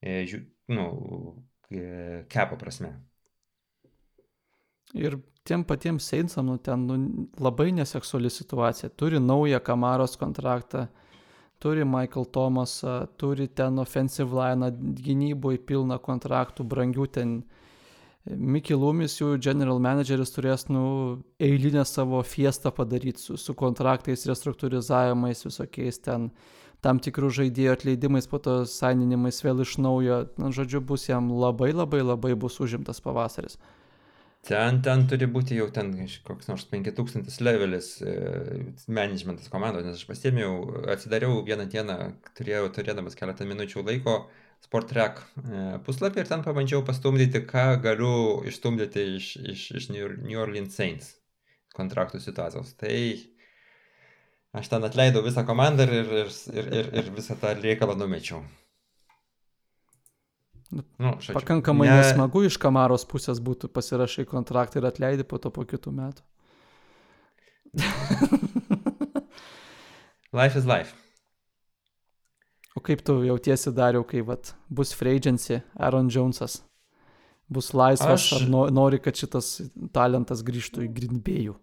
E, 0.00 0.22
žiū, 0.28 0.40
nu, 0.72 0.86
e, 1.70 2.24
kepo 2.32 2.56
prasme. 2.60 2.92
Ir 4.96 5.18
tiem 5.46 5.64
patiems 5.66 6.06
Seinsam, 6.08 6.46
nu, 6.46 6.56
ten 6.58 6.86
nu, 6.86 6.96
labai 7.42 7.72
neseksuali 7.74 8.30
situacija. 8.30 8.90
Turi 8.96 9.20
naują 9.20 9.60
Kamaros 9.60 10.16
kontraktą, 10.16 10.86
turi 11.58 11.84
Michael 11.84 12.26
Thomasą, 12.32 13.06
turi 13.16 13.48
ten 13.48 13.78
offensive 13.78 14.32
line 14.34 14.70
gynyboje 15.02 15.58
pilną 15.66 15.98
kontraktų, 15.98 16.64
brangių 16.64 17.06
ten. 17.18 17.38
Mickey 18.26 18.74
Loomis, 18.74 19.20
jų 19.20 19.36
general 19.38 19.78
manageris, 19.78 20.32
turės, 20.34 20.64
nu, 20.66 20.80
eilinę 21.38 21.84
savo 21.86 22.24
fiestą 22.26 22.72
padaryti 22.74 23.22
su, 23.22 23.36
su 23.38 23.54
kontraktais, 23.54 24.24
restruktūrizavimais, 24.26 25.44
visokiais 25.46 26.00
ten 26.02 26.32
tam 26.86 27.00
tikrų 27.02 27.32
žaidėjų 27.40 27.72
atleidimais, 27.74 28.28
po 28.30 28.38
to 28.42 28.60
saininimais 28.70 29.42
vėl 29.42 29.64
iš 29.64 29.76
naujo. 29.82 30.20
Na, 30.38 30.52
žodžiu, 30.54 30.82
bus 30.86 31.08
jam 31.10 31.32
labai 31.34 31.72
labai 31.74 32.04
labai 32.04 32.36
bus 32.38 32.60
užimtas 32.62 33.02
pavasaris. 33.02 33.58
Ten, 34.46 34.78
ten 34.86 35.02
turi 35.10 35.26
būti 35.26 35.56
jau 35.58 35.66
ten 35.74 35.90
koks 36.22 36.46
nors 36.46 36.64
5000 36.70 37.40
levelis 37.42 37.88
e, 37.98 38.12
managementas 38.86 39.50
komandos, 39.50 39.82
nes 39.82 39.98
aš 39.98 40.06
pasėmiau, 40.06 40.84
atsidariau 40.94 41.40
vieną 41.48 41.66
dieną, 41.72 41.96
turėjau, 42.38 42.68
turėdamas 42.76 43.18
keletą 43.18 43.48
minučių 43.50 43.82
laiko, 43.88 44.20
Sport 44.62 44.92
Track 44.92 45.18
e, 45.42 45.64
puslapį 45.86 46.22
ir 46.22 46.30
ten 46.30 46.46
pabandžiau 46.46 46.84
pastumdyti, 46.86 47.42
ką 47.50 47.66
galiu 47.82 48.12
išstumdyti 48.46 49.08
iš, 49.16 49.32
iš, 49.54 49.66
iš 49.82 49.88
New 49.90 50.38
Orleans 50.38 50.78
Saints 50.78 51.16
kontraktų 51.76 52.22
situacijos. 52.22 52.70
Tai 52.78 52.94
aš 54.56 54.70
ten 54.72 54.86
atleidau 54.88 55.22
visą 55.24 55.44
komandą 55.46 55.86
ir, 55.86 55.92
ir, 55.96 56.30
ir, 56.52 56.70
ir, 56.80 56.92
ir 57.00 57.10
visą 57.16 57.36
tą 57.40 57.52
reikalą 57.60 57.96
numečiau. 58.00 58.40
Nu, 60.70 60.82
nu, 60.98 61.12
šačiu, 61.20 61.36
Pakankamai 61.38 61.86
ne... 61.88 61.96
nesmagu 62.00 62.42
iš 62.48 62.56
kamaros 62.58 63.06
pusės 63.06 63.38
būtų 63.42 63.70
pasirašai 63.70 64.26
kontraktą 64.26 64.80
ir 64.80 64.88
atleidi 64.88 65.26
po 65.28 65.38
to 65.38 65.52
po 65.54 65.62
kitų 65.68 65.92
metų. 65.94 66.24
life 70.38 70.58
is 70.58 70.66
life. 70.66 70.96
O 72.76 72.80
kaip 72.84 73.00
tu 73.06 73.22
jautiesi 73.24 73.72
dariau, 73.72 74.04
kai 74.04 74.20
vat, 74.26 74.54
bus 74.68 74.92
agency, 75.00 75.62
Aaron 75.78 76.10
Jonesas? 76.10 76.62
Bus 77.48 77.72
laisvas, 77.72 78.26
aš... 78.26 78.42
ar 78.42 78.72
nori, 78.74 78.98
kad 78.98 79.14
šitas 79.16 79.62
talentas 79.94 80.42
grįžtų 80.42 80.82
į 80.88 80.90
Grindbėjų? 80.92 81.54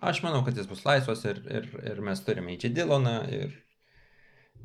Aš 0.00 0.22
manau, 0.24 0.40
kad 0.44 0.56
jis 0.56 0.68
bus 0.68 0.84
laisvas 0.86 1.26
ir, 1.28 1.42
ir, 1.52 1.66
ir 1.90 1.98
mes 2.04 2.22
turime 2.24 2.54
į 2.54 2.60
Džidiloną 2.62 3.16
ir, 3.36 3.56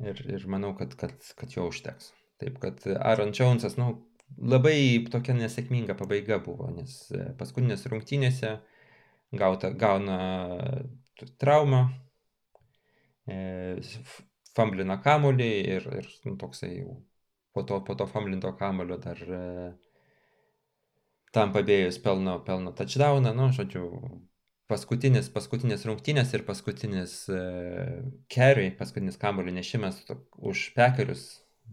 ir, 0.00 0.22
ir 0.32 0.46
manau, 0.48 0.72
kad, 0.78 0.94
kad, 0.96 1.16
kad 1.36 1.52
jo 1.52 1.66
užteks. 1.68 2.12
Taip 2.40 2.56
kad 2.62 2.80
Aaron 2.96 3.34
Jonesas, 3.36 3.76
nu, 3.80 3.90
labai 4.40 5.04
tokia 5.12 5.36
nesėkminga 5.36 5.96
pabaiga 5.98 6.38
buvo, 6.44 6.70
nes 6.72 6.94
paskutinės 7.40 7.84
rungtynėse 7.92 8.54
gauta, 9.36 9.70
gauna 9.76 10.18
traumą, 11.40 11.82
e, 13.28 13.36
famblina 14.56 14.96
kamulį 15.04 15.50
ir, 15.74 15.90
ir 16.00 16.08
nu, 16.24 16.36
toksai 16.40 16.78
po 17.52 17.64
to, 17.68 17.82
po 17.84 17.96
to 17.98 18.06
famlinto 18.08 18.52
kamulio 18.56 18.96
dar 19.04 19.20
e, 19.20 19.42
tam 21.36 21.52
pabėjus 21.52 22.00
pelno, 22.04 22.38
pelno 22.44 22.72
touchdowną, 22.76 23.34
nu, 23.36 23.50
žodžiu, 23.56 23.84
paskutinis, 24.70 25.30
paskutinės 25.34 25.86
rungtynės 25.88 26.34
ir 26.36 26.44
paskutinis 26.46 27.16
e, 27.32 27.40
carry, 28.32 28.70
paskutinis 28.78 29.18
kamulio 29.20 29.54
nešimas 29.54 30.02
už 30.36 30.70
pekerius. 30.76 31.26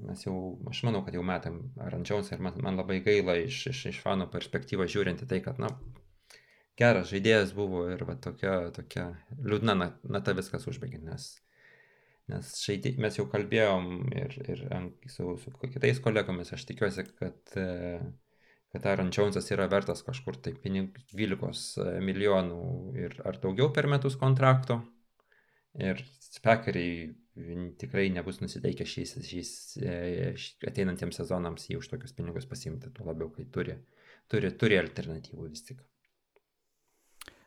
Mes 0.03 0.23
jau, 0.25 0.35
aš 0.71 0.79
manau, 0.87 1.03
kad 1.05 1.13
jau 1.13 1.21
metam 1.25 1.59
Aaron 1.81 2.05
Jones 2.07 2.31
ir 2.33 2.41
man, 2.41 2.55
man 2.65 2.79
labai 2.79 2.97
gaila 3.05 3.35
iš, 3.43 3.67
iš, 3.69 3.83
iš 3.91 3.99
fanų 4.01 4.25
perspektyvos 4.33 4.89
žiūrint 4.89 5.21
į 5.21 5.27
tai, 5.29 5.37
kad, 5.45 5.59
na, 5.61 5.69
geras 6.79 7.11
žaidėjas 7.11 7.53
buvo 7.53 7.85
ir 7.93 8.01
va 8.07 8.15
tokia, 8.17 8.55
tokia 8.73 9.11
liūdna 9.37 9.75
nata 9.77 10.33
viskas 10.33 10.65
užbaigė, 10.71 10.97
nes, 11.05 11.27
nes 12.33 12.55
žaidė, 12.65 12.95
mes 13.05 13.19
jau 13.19 13.27
kalbėjom 13.29 13.91
ir, 14.17 14.33
ir 14.49 14.65
su, 15.13 15.35
su 15.43 15.53
kitais 15.61 16.01
kolegomis, 16.01 16.55
aš 16.57 16.65
tikiuosi, 16.71 17.05
kad, 17.21 17.53
kad 18.73 18.85
Aaron 18.89 19.11
Jonesas 19.13 19.51
yra 19.53 19.67
vertas 19.69 20.01
kažkur 20.05 20.39
tai 20.41 20.55
pinigų 20.57 21.03
12 21.13 22.01
milijonų 22.01 22.61
ir 22.97 23.19
ar 23.21 23.37
daugiau 23.41 23.69
per 23.73 23.85
metus 23.91 24.17
kontrakto. 24.17 24.81
Ir 25.77 26.01
spekeriai 26.21 27.11
tikrai 27.81 28.07
nebus 28.13 28.39
nusiteikę 28.41 28.85
šiais, 28.85 29.13
šiais 29.25 29.51
e, 29.81 30.33
ateinantiems 30.69 31.17
sezonams 31.17 31.65
jį 31.69 31.79
už 31.79 31.89
tokius 31.93 32.13
pinigus 32.17 32.45
pasimti, 32.49 32.91
tuo 32.93 33.07
labiau, 33.07 33.31
kai 33.33 33.45
turi, 33.53 33.77
turi, 34.29 34.51
turi 34.57 34.77
alternatyvų 34.81 35.49
vis 35.49 35.65
tik. 35.69 35.81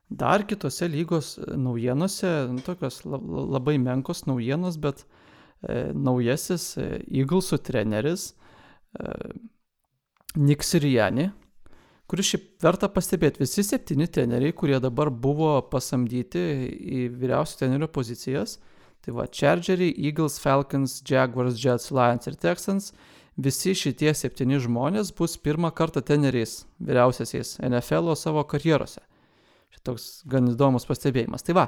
Dar 0.06 0.46
kitose 0.46 0.86
lygos 0.90 1.32
naujienose, 1.58 2.32
nu, 2.54 2.62
tokios 2.66 3.00
labai 3.06 3.76
menkos 3.82 4.24
naujienos, 4.26 4.78
bet 4.82 5.02
e, 5.06 5.90
naujasis 5.94 6.72
e, 6.78 6.88
Eaglesų 7.22 7.62
treneris 7.66 8.32
Nick 10.34 10.64
Siriani, 10.66 11.30
kuris 12.10 12.32
šiaip 12.32 12.48
verta 12.62 12.88
pastebėti, 12.92 13.42
visi 13.42 13.64
septyni 13.66 14.08
treneriai, 14.10 14.54
kurie 14.56 14.78
dabar 14.82 15.10
buvo 15.10 15.58
pasamdyti 15.70 16.42
į 16.76 17.02
vyriausių 17.16 17.60
trenerių 17.62 17.88
pozicijas, 17.92 18.58
tai 19.04 19.14
va 19.14 19.26
Chargeriai, 19.30 19.94
Eagles, 20.08 20.40
Falcons, 20.42 20.98
Jaguars, 21.06 21.58
Jets, 21.62 21.92
Lions 21.94 22.26
ir 22.26 22.38
Texans, 22.42 22.90
visi 23.36 23.74
šitie 23.76 24.12
septyni 24.16 24.58
žmonės 24.62 25.12
bus 25.16 25.36
pirmą 25.38 25.70
kartą 25.76 26.02
treneriais 26.04 26.64
vyriausiaisiais 26.82 27.58
NFL 27.68 28.14
savo 28.18 28.44
karjerose. 28.48 29.02
Šitoks 29.76 30.24
gan 30.30 30.48
įdomus 30.52 30.86
pastebėjimas. 30.88 31.44
Tai 31.44 31.56
va, 31.58 31.66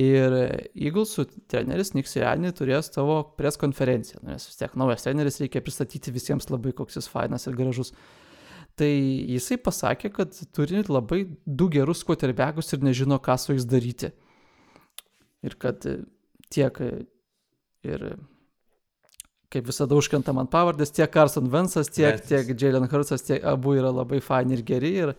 ir 0.00 0.34
Eaglesų 0.72 1.26
treneris 1.50 1.92
Nick 1.96 2.08
Siriani 2.08 2.52
turės 2.56 2.88
savo 2.92 3.20
pres 3.36 3.58
konferenciją, 3.60 4.22
nes 4.26 4.46
vis 4.48 4.58
tiek 4.58 4.74
naujas 4.78 5.04
treneris 5.04 5.40
reikia 5.42 5.62
pristatyti 5.64 6.14
visiems 6.14 6.48
labai 6.50 6.72
koks 6.76 6.96
jis 7.00 7.10
fainas 7.12 7.46
ir 7.46 7.56
gražus. 7.58 7.92
Tai 8.78 8.88
jisai 8.88 9.58
pasakė, 9.60 10.08
kad 10.16 10.36
turi 10.56 10.80
labai 10.88 11.26
du 11.44 11.68
gerus 11.72 12.00
quarterbackus 12.08 12.72
ir 12.72 12.84
nežino, 12.86 13.18
ką 13.20 13.36
su 13.36 13.52
jais 13.52 13.68
daryti. 13.68 14.12
Ir 15.44 15.58
kad 15.60 15.84
tiek 16.52 16.78
ir 17.84 18.06
kaip 19.52 19.68
visada 19.68 19.96
užkrenta 19.98 20.32
man 20.32 20.48
pavardės, 20.48 20.94
tiek 20.96 21.10
Carson 21.12 21.50
Vensas, 21.52 21.90
tiek, 21.92 22.22
tiek 22.24 22.54
Jalen 22.56 22.88
Hurtsas, 22.88 23.24
tiek 23.26 23.44
abu 23.44 23.76
yra 23.76 23.90
labai 23.92 24.22
faini 24.24 24.56
ir 24.56 24.64
geri. 24.64 24.92
Ir 25.04 25.12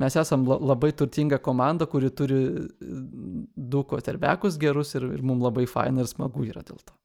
mes 0.00 0.16
esam 0.16 0.46
labai 0.48 0.92
turtinga 0.96 1.38
komanda, 1.44 1.86
kuri 1.86 2.10
turi 2.10 2.40
du 2.80 3.84
quarterbackus 3.90 4.58
gerus 4.60 4.94
ir, 4.98 5.06
ir 5.18 5.22
mums 5.22 5.44
labai 5.48 5.66
faina 5.70 6.04
ir 6.04 6.10
smagu 6.10 6.46
yra 6.48 6.64
dėl 6.66 6.80
to. 6.80 6.96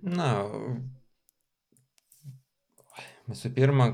Na, 0.00 0.30
Visų 3.30 3.50
pirma, 3.54 3.86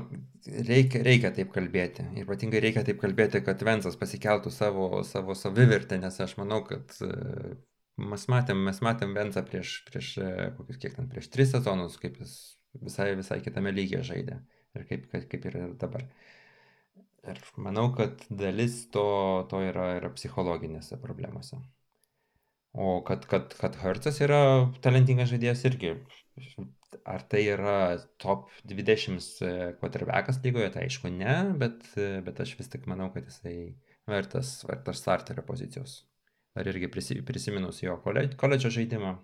reikia, 0.47 1.01
reikia 1.05 1.29
taip 1.35 1.51
kalbėti. 1.53 2.05
Ir 2.17 2.25
ypatingai 2.25 2.61
reikia 2.63 2.83
taip 2.87 3.01
kalbėti, 3.01 3.43
kad 3.45 3.61
Vensas 3.67 3.97
pasikeltų 3.99 4.49
savo, 4.53 4.87
savo 5.05 5.35
savivertę, 5.37 5.99
nes 6.01 6.17
aš 6.23 6.37
manau, 6.39 6.63
kad 6.65 6.95
mes 8.01 8.27
matėm, 8.31 8.63
mes 8.69 8.81
matėm 8.85 9.13
Vensą 9.17 9.43
prieš, 9.45 9.81
prieš 9.89 10.13
kokius 10.57 10.81
kiek 10.81 10.95
ten, 10.97 11.09
prieš 11.11 11.29
tris 11.33 11.53
sezonus, 11.53 11.99
kaip 12.01 12.17
jis 12.23 12.33
visai, 12.81 13.11
visai 13.19 13.39
kitame 13.45 13.73
lygyje 13.75 14.01
žaidė. 14.09 14.39
Ir 14.77 14.85
kaip, 14.89 15.07
kaip, 15.13 15.47
ir 15.49 15.57
dabar. 15.81 16.05
Ir 17.27 17.41
manau, 17.59 17.89
kad 17.97 18.23
dalis 18.29 18.85
to, 18.93 19.07
to 19.51 19.61
yra, 19.67 19.89
yra 19.97 20.13
psichologinėse 20.15 20.99
problemose. 21.03 21.59
O 22.77 23.01
kad, 23.07 23.25
kad, 23.31 23.55
kad 23.57 23.77
Hertzas 23.81 24.21
yra 24.21 24.39
talentingas 24.85 25.31
žaidėjas 25.33 25.63
irgi 25.69 25.95
Ar 27.07 27.23
tai 27.31 27.41
yra 27.49 27.97
top 28.21 28.51
20 28.69 29.79
quarterbackas 29.79 30.39
lygoje, 30.43 30.69
tai 30.75 30.85
aišku 30.87 31.11
ne, 31.11 31.35
bet, 31.61 31.83
bet 32.27 32.41
aš 32.43 32.53
vis 32.59 32.69
tik 32.71 32.85
manau, 32.91 33.09
kad 33.13 33.27
jisai 33.27 33.55
vertas, 34.07 34.53
vertas 34.67 35.01
starterio 35.01 35.43
pozicijos. 35.47 35.97
Ar 36.57 36.67
irgi 36.71 36.89
prisiminus 37.27 37.81
jo 37.83 37.97
koledžo 38.03 38.71
žaidimą, 38.73 39.15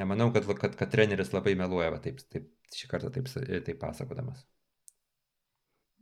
nemanau, 0.00 0.30
kad, 0.34 0.48
kad, 0.62 0.76
kad 0.78 0.92
treneris 0.92 1.32
labai 1.34 1.54
meluoja, 1.58 1.92
va, 1.94 2.00
taip, 2.02 2.20
taip, 2.32 2.50
šį 2.76 2.90
kartą 2.90 3.10
taip, 3.14 3.28
taip 3.30 3.78
pasakodamas. 3.80 4.44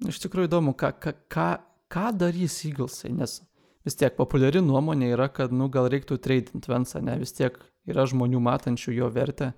Iš 0.09 0.21
tikrųjų 0.23 0.51
įdomu, 0.51 0.75
ką, 0.79 0.93
ką, 1.03 1.15
ką, 1.33 1.49
ką 1.91 2.09
darys 2.21 2.61
Eaglesai, 2.69 3.11
nes 3.17 3.41
vis 3.87 3.97
tiek 3.99 4.15
populiari 4.19 4.63
nuomonė 4.63 5.13
yra, 5.17 5.27
kad, 5.33 5.55
nu, 5.55 5.67
gal 5.73 5.89
reiktų 5.91 6.21
tradint 6.23 6.69
Vensą, 6.71 7.03
ne, 7.03 7.17
vis 7.19 7.35
tiek 7.35 7.57
yra 7.89 8.05
žmonių 8.07 8.43
matančių 8.45 8.95
jo 8.95 9.09
vertę 9.11 9.53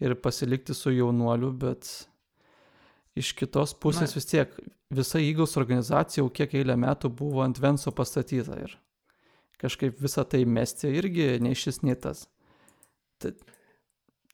ir 0.00 0.16
pasilikti 0.22 0.76
su 0.76 0.92
jaunuoliu, 0.94 1.50
bet 1.56 1.90
iš 3.16 3.32
kitos 3.36 3.74
pusės 3.80 4.12
Na. 4.12 4.20
vis 4.20 4.28
tiek 4.30 4.56
visa 4.92 5.20
Eagles 5.20 5.56
organizacija 5.56 6.22
jau 6.22 6.30
kiek 6.32 6.54
eilę 6.54 6.76
metų 6.78 7.10
buvo 7.16 7.42
ant 7.44 7.58
Venso 7.60 7.92
pastatyta 7.92 8.58
ir 8.62 8.76
kažkaip 9.60 9.98
visą 10.02 10.24
tai 10.28 10.44
mesti 10.44 10.92
irgi 10.98 11.36
nei 11.40 11.56
šis, 11.56 11.80
nei 11.82 11.96
tas. 11.96 12.26
Tad 13.22 13.40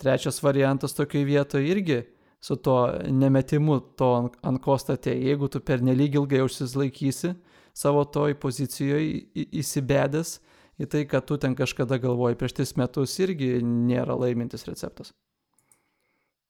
trečias 0.02 0.42
variantas 0.42 0.96
tokiai 0.98 1.24
vietoje 1.28 1.70
irgi 1.70 2.02
su 2.42 2.56
to 2.56 2.76
nemetimu 3.06 3.78
to 3.98 4.10
ant, 4.18 4.38
ant 4.42 4.62
ko 4.62 4.74
statė. 4.78 5.14
Jeigu 5.14 5.48
tu 5.48 5.62
per 5.62 5.82
nelyg 5.84 6.18
ilgai 6.18 6.42
užsislaikysi 6.42 7.36
savo 7.72 8.02
toj 8.04 8.34
pozicijoje 8.42 9.46
įsibedęs 9.62 10.40
į 10.82 10.88
tai, 10.90 11.04
kad 11.08 11.26
tu 11.28 11.38
ten 11.38 11.54
kažkada 11.56 12.00
galvoji 12.02 12.38
prieš 12.40 12.56
tris 12.58 12.74
metus, 12.80 13.14
irgi 13.22 13.54
nėra 13.62 14.16
laimintis 14.18 14.66
receptas. 14.66 15.12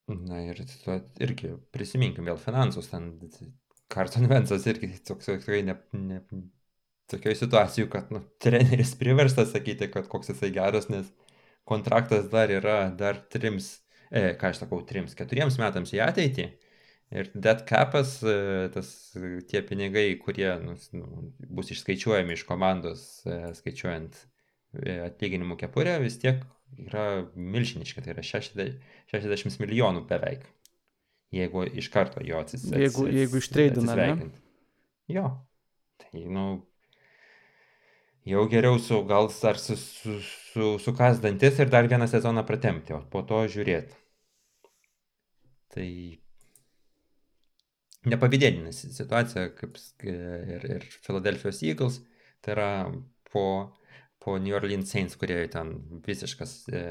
Na 0.09 0.41
ir 0.43 0.59
irgi 1.23 1.53
prisiminkim 1.75 2.27
vėl 2.27 2.41
finansus, 2.41 2.89
ten 2.91 3.13
Carson 3.93 4.27
Vensas 4.33 4.67
irgi 4.71 4.91
toks 5.07 5.29
tikrai 5.29 5.63
ne, 5.67 5.77
ne, 5.93 6.23
tokioje 7.13 7.43
situacijoje, 7.43 7.91
kad 7.93 8.11
nu, 8.15 8.23
treneris 8.43 8.95
priverstas 8.99 9.53
sakyti, 9.53 9.91
kad 9.93 10.09
koks 10.11 10.33
jisai 10.33 10.51
geras, 10.55 10.89
nes 10.93 11.13
kontraktas 11.69 12.29
dar 12.33 12.53
yra 12.53 12.91
dar 12.99 13.21
trims, 13.33 13.75
e, 14.11 14.33
ką 14.39 14.53
aš 14.53 14.63
sakau, 14.65 14.83
trims, 14.87 15.17
keturiems 15.19 15.59
metams 15.63 15.95
į 15.95 16.03
ateitį. 16.07 16.49
Ir 17.13 17.29
dead 17.35 17.67
capas, 17.69 18.17
e, 18.25 18.69
tas 18.73 18.89
tie 19.51 19.61
pinigai, 19.69 20.07
kurie 20.21 20.49
nu, 20.63 20.79
nu, 20.97 21.27
bus 21.53 21.73
išskaičiuojami 21.75 22.39
iš 22.39 22.47
komandos, 22.49 23.03
e, 23.29 23.53
skaičiuojant 23.59 24.17
e, 24.81 24.97
atlyginimų 25.11 25.59
kepurę, 25.61 25.99
vis 26.01 26.17
tiek 26.23 26.41
yra 26.87 27.27
milžiniški, 27.37 28.01
tai 28.01 28.15
yra 28.15 28.25
60, 28.25 28.81
60 29.13 29.61
milijonų 29.61 30.07
beveik. 30.09 30.47
Jeigu 31.33 31.67
iš 31.69 31.89
karto 31.93 32.21
jo 32.25 32.41
atsisveikint. 32.41 32.81
Jeigu, 32.81 33.07
jeigu 33.13 33.41
ištreidina. 33.41 33.97
Jo. 35.13 35.29
Tai, 36.01 36.25
nu, 36.33 36.47
jau 38.29 38.47
geriau 38.51 38.79
su 38.79 39.03
gal 39.09 39.31
ar 39.51 39.59
su, 39.59 39.77
su, 39.77 40.19
su, 40.53 40.71
sukas 40.83 41.21
dantis 41.25 41.59
ir 41.59 41.71
dar 41.73 41.89
vieną 41.89 42.09
sezoną 42.11 42.47
pratemti, 42.47 42.95
o 42.97 43.03
po 43.13 43.23
to 43.27 43.45
žiūrėti. 43.55 43.99
Tai 45.73 45.89
nepavydėtina 48.13 48.73
situacija, 48.77 49.49
kaip 49.57 49.79
ir, 50.05 50.67
ir 50.77 50.89
Philadelphia 51.05 51.55
Eagles, 51.71 52.03
tai 52.43 52.57
yra 52.57 52.71
po 53.33 53.47
po 54.25 54.39
New 54.39 54.55
Orleans 54.55 54.91
Saints, 54.91 55.17
kurie 55.19 55.49
ten 55.51 55.73
visiškas 56.07 56.53
e, 56.71 56.83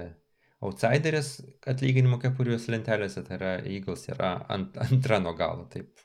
outsideris 0.68 1.38
atlyginimų 1.72 2.20
kepurijos 2.26 2.68
lentelėse, 2.74 3.24
tai 3.28 3.38
yra 3.38 3.52
Eagles 3.64 4.08
yra 4.12 4.34
ant, 4.52 4.76
antra 4.88 5.22
nuo 5.24 5.34
galo. 5.38 5.68
Taip. 5.72 6.04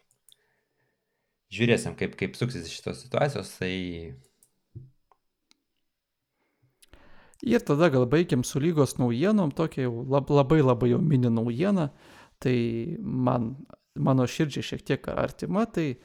Žiūrėsim, 1.56 1.96
kaip, 1.98 2.14
kaip 2.20 2.38
suksis 2.38 2.70
šitos 2.70 3.02
situacijos. 3.04 3.52
Tai... 3.58 3.74
Ir 7.44 7.60
tada 7.60 7.90
gal 7.92 8.06
baigiam 8.08 8.44
su 8.44 8.60
lygos 8.60 8.96
naujienom, 8.96 9.52
tokia 9.52 9.86
jau 9.86 10.04
lab, 10.08 10.30
labai 10.32 10.62
labai 10.62 10.92
jau 10.94 11.00
mini 11.02 11.28
naujiena, 11.28 11.90
tai 12.40 12.56
man, 13.00 13.54
mano 13.94 14.24
širdžiai 14.24 14.64
šiek 14.70 14.86
tiek 14.86 15.10
artima, 15.12 15.66
tai 15.66 15.96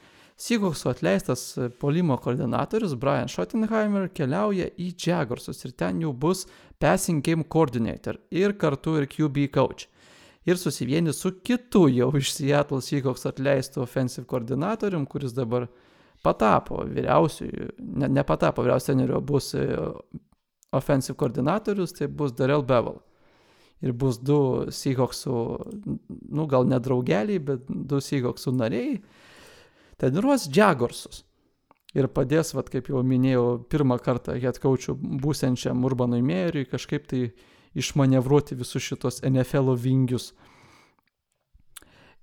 Seahawksų 0.42 0.88
atleistas 0.90 1.42
polimo 1.78 2.16
koordinatorius 2.18 2.96
Brian 2.98 3.28
Schottenheimer 3.30 4.08
keliauja 4.16 4.70
į 4.80 4.88
Jaguarsus 4.98 5.60
ir 5.68 5.74
ten 5.78 6.00
jau 6.02 6.10
bus 6.12 6.46
passing 6.82 7.22
game 7.22 7.44
coordinator 7.44 8.18
ir 8.32 8.56
kartu 8.58 8.96
ir 8.98 9.06
QB 9.12 9.46
coach. 9.54 9.86
Ir 10.48 10.58
susivieni 10.58 11.12
su 11.14 11.36
kitu 11.44 11.84
jau 11.92 12.08
iš 12.18 12.32
Seattle 12.34 12.80
Seahawks 12.82 13.28
atleistu 13.28 13.84
offensive 13.84 14.26
koordinatorium, 14.26 15.04
kuris 15.06 15.36
dabar 15.36 15.68
patapo 16.24 16.80
vyriausiųjų, 16.88 17.68
ne, 18.00 18.10
nepatapo 18.16 18.64
vyriausių 18.64 18.88
treneriu, 18.88 19.20
bus 19.22 19.52
offensive 20.72 21.16
koordinatorius, 21.20 21.94
tai 21.96 22.08
bus 22.08 22.34
Darrell 22.36 22.64
Bevel. 22.66 23.00
Ir 23.82 23.92
bus 23.98 24.20
du 24.22 24.68
Seahawksų, 24.70 25.36
nu 26.30 26.46
gal 26.50 26.68
ne 26.70 26.78
draugeliai, 26.82 27.40
bet 27.42 27.66
du 27.68 27.98
Seahawksų 28.00 28.54
nariai 28.54 28.96
treniruos 29.98 30.48
Džagorsus. 30.50 31.24
Ir 31.92 32.08
padės, 32.08 32.54
vat, 32.56 32.70
kaip 32.72 32.88
jau 32.88 33.02
minėjau, 33.04 33.66
pirmą 33.68 33.98
kartą 34.00 34.38
head 34.40 34.56
coachų 34.62 34.94
būsenčiam 35.20 35.82
Urbanui 35.84 36.22
Mėriui 36.24 36.64
kažkaip 36.70 37.04
tai 37.10 37.26
išmanevruoti 37.76 38.56
visus 38.56 38.84
šitos 38.84 39.20
NFL 39.28 39.74
vingius. 39.76 40.30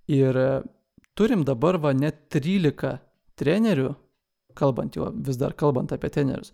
Ir 0.09 0.38
e, 0.41 0.49
turim 1.13 1.45
dabar 1.45 1.77
va 1.77 1.93
net 1.93 2.25
13 2.33 2.97
trenerių, 3.38 3.93
kalbant 4.57 4.97
jau 4.97 5.12
vis 5.13 5.38
dar 5.38 5.53
kalbant 5.53 5.93
apie 5.93 6.09
trenerius, 6.13 6.49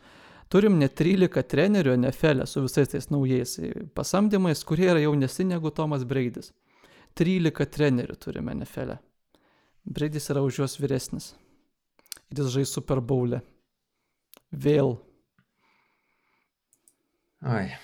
turim 0.52 0.78
net 0.80 0.96
13 1.00 1.44
trenerių 1.52 1.96
NFL 2.02 2.46
su 2.50 2.64
visais 2.66 2.92
tais 2.92 3.10
naujais 3.12 3.58
pasamdymais, 3.98 4.64
kurie 4.68 4.90
yra 4.92 5.02
jaunesni 5.04 5.50
negu 5.54 5.72
Tomas 5.72 6.06
Breidis. 6.08 6.52
13 7.16 7.72
trenerių 7.72 8.18
turime 8.20 8.56
NFL. 8.58 8.96
E. 8.98 9.00
Breidis 9.86 10.30
yra 10.34 10.44
už 10.44 10.62
juos 10.62 10.80
vyresnis. 10.82 11.34
Ir 12.32 12.42
jis 12.42 12.54
žais 12.56 12.72
Super 12.74 13.02
Bowl'e. 13.02 13.42
Vėl. 14.52 14.96
Ai. 17.46 17.76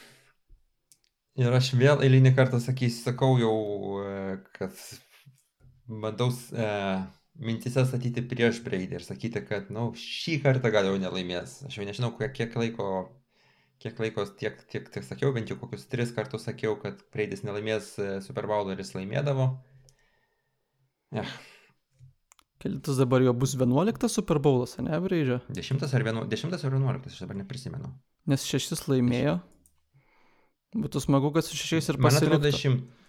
Ir 1.39 1.53
aš 1.55 1.71
vėl 1.79 2.01
eilinį 2.03 2.33
kartą 2.35 2.59
sakysiu, 2.59 3.05
sakau 3.05 3.37
jau, 3.39 3.55
e, 4.03 4.35
kad 4.57 4.75
bandau 5.87 6.31
e, 6.51 6.67
mintise 7.39 7.83
statyti 7.87 8.23
prieš 8.27 8.61
Braidį 8.65 8.99
ir 8.99 9.05
sakyti, 9.05 9.43
kad, 9.47 9.71
na, 9.71 9.87
nu, 9.87 9.97
šį 9.97 10.41
kartą 10.43 10.71
gal 10.73 10.89
jau 10.89 10.97
nelaimės. 11.01 11.61
Aš 11.67 11.79
jau 11.79 11.87
nežinau, 11.87 12.11
kiek 12.17 12.55
laiko, 12.59 12.89
kiek 13.81 13.99
laiko 14.01 14.25
tiek, 14.39 14.59
tiek, 14.71 14.89
tiek 14.93 15.07
sakiau, 15.07 15.31
bent 15.35 15.51
jau 15.51 15.57
kokius 15.61 15.87
tris 15.91 16.13
kartus 16.15 16.47
sakiau, 16.49 16.75
kad 16.81 17.01
Braidis 17.13 17.45
nelaimės 17.47 17.93
e, 17.99 18.11
Super 18.25 18.49
Bowl 18.51 18.73
ir 18.73 18.83
jis 18.83 18.93
laimėdavo. 18.97 19.47
Eh. 21.17 21.31
Kelintas 22.61 22.99
dabar 23.01 23.23
jau 23.25 23.33
bus 23.33 23.55
11 23.57 24.11
Super 24.11 24.37
Bowlas, 24.39 24.77
ne, 24.77 24.99
Braidžio? 25.01 25.39
10 25.49 25.81
ar 25.87 26.03
11, 26.05 26.53
ar 26.61 26.75
11, 26.77 27.09
aš 27.09 27.23
dabar 27.23 27.39
neprisimenu. 27.39 27.89
Nes 28.29 28.45
šešis 28.45 28.85
laimėjo. 28.85 29.39
Būtų 30.77 31.01
smagu, 31.03 31.33
kad 31.35 31.43
su 31.43 31.57
šešiais 31.57 31.89
ir 31.91 31.97
pasiliktų. 31.97 32.05
Man 32.05 32.37
atrodo, 32.37 32.43
dešimt. 32.45 33.00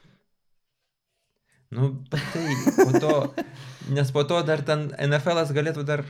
Nu, 1.72 1.88
tai 2.12 2.52
po 2.76 2.98
to, 3.00 3.12
nes 3.96 4.10
po 4.12 4.24
to 4.28 4.42
dar 4.44 4.60
ten 4.66 4.90
NFL'as 4.92 5.54
galėtų 5.56 5.84
dar 5.88 6.02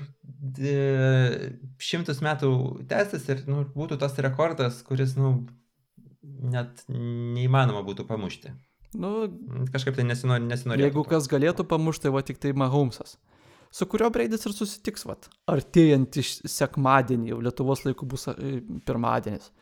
e, 0.59 1.53
šimtus 1.79 2.19
metų 2.25 2.51
tęstis 2.91 3.29
ir 3.31 3.45
nu, 3.47 3.63
būtų 3.77 4.01
tas 4.03 4.19
rekordas, 4.27 4.81
kuris, 4.87 5.15
nu, 5.15 5.45
net 6.23 6.83
neįmanoma 6.91 7.85
būtų 7.87 8.09
pamušti. 8.09 8.51
Nu, 8.99 9.31
Kažkaip 9.73 9.95
tai 9.97 10.05
nesinori, 10.09 10.45
nesinori. 10.45 10.83
Jeigu 10.83 11.05
kas 11.09 11.29
galėtų 11.31 11.65
pamušti, 11.71 12.09
tai 12.09 12.13
va 12.17 12.25
tik 12.27 12.43
tai 12.43 12.53
Mahomesas, 12.59 13.15
su 13.73 13.87
kurio 13.89 14.11
Breidis 14.13 14.43
ir 14.49 14.57
susitiks, 14.57 15.07
va, 15.07 15.17
artėjant 15.53 16.19
iš 16.21 16.41
sekmadienį, 16.43 17.31
jau 17.33 17.39
Lietuvos 17.47 17.85
laikų 17.87 18.09
bus 18.11 18.27
e, 18.35 18.59
pirmadienis. 18.89 19.53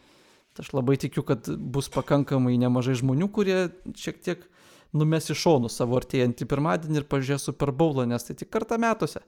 Tai 0.57 0.65
aš 0.65 0.73
labai 0.75 0.97
tikiu, 0.99 1.23
kad 1.29 1.47
bus 1.47 1.93
pakankamai 1.93 2.57
nemažai 2.59 2.97
žmonių, 2.99 3.29
kurie 3.37 3.61
šiek 4.01 4.25
tiek 4.25 4.49
numes 4.96 5.31
į 5.31 5.37
šonų 5.38 5.70
savo 5.72 5.98
artėjantį 6.00 6.48
pirmadienį 6.50 7.03
ir 7.03 7.07
pažiūrės 7.11 7.46
Super 7.48 7.72
Bowlą, 7.76 8.07
nes 8.11 8.26
tai 8.26 8.37
tik 8.38 8.50
kartą 8.53 8.79
metuose. 8.81 9.22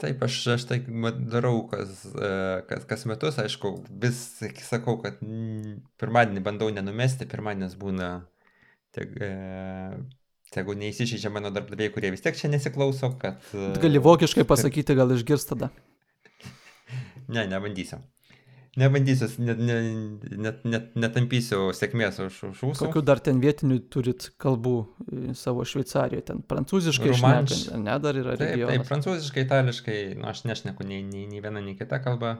Taip, 0.00 0.22
aš, 0.24 0.36
aš 0.54 0.62
tai 0.64 0.78
darau 1.28 1.66
kas, 1.68 2.06
e, 2.08 2.30
kas, 2.70 2.86
kas 2.88 3.04
metus, 3.10 3.36
aišku, 3.42 3.74
vis 4.00 4.22
sakau, 4.64 4.96
kad 5.02 5.18
pirmadienį 6.00 6.44
bandau 6.46 6.70
nenumesti, 6.72 7.28
pirmadienis 7.28 7.74
būna, 7.80 8.08
tiek, 8.96 9.12
e, 9.20 9.30
tegu 10.54 10.76
neįsižeidžia 10.80 11.32
mano 11.34 11.52
darbdaviai, 11.52 11.92
kurie 11.92 12.14
vis 12.14 12.24
tiek 12.24 12.38
čia 12.38 12.48
nesiklauso, 12.48 13.12
kad... 13.20 13.44
Gali 13.82 14.00
vokiškai 14.00 14.46
pasakyti, 14.48 14.96
gal 14.96 15.12
išgirs 15.12 15.44
tada. 15.52 15.68
ne, 17.28 17.44
nebandysiu. 17.52 18.00
Nebandysiu, 18.78 19.26
net, 19.42 19.58
net, 19.58 20.26
net, 20.38 20.60
net, 20.62 20.92
netampysiu 20.94 21.72
sėkmės 21.74 22.20
už, 22.22 22.36
už 22.52 22.60
ūsų. 22.68 22.84
Kokių 22.84 23.02
dar 23.02 23.18
ten 23.26 23.40
vietinių 23.42 23.80
turit 23.90 24.28
kalbų 24.38 24.74
e, 24.84 25.32
savo 25.34 25.64
Šveicarijoje, 25.66 26.22
ten 26.28 26.44
prancūziškai 26.46 27.10
Romanš... 27.10 27.56
šnekant, 27.56 27.82
ne, 27.88 27.96
dar 28.04 28.20
yra 28.20 28.36
taip, 28.36 28.44
regionas. 28.46 28.76
Taip, 28.76 28.86
prancūziškai, 28.92 29.44
itališkai, 29.48 29.98
nu, 30.20 30.28
aš 30.30 30.44
nešneku 30.46 30.86
nei, 30.86 31.02
nei, 31.02 31.26
nei 31.32 31.42
viena, 31.42 31.58
nei 31.58 31.74
kita 31.80 31.98
kalba. 32.04 32.36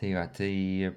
Tai 0.00 0.10
va, 0.16 0.26
tai 0.34 0.50
E, 0.80 0.90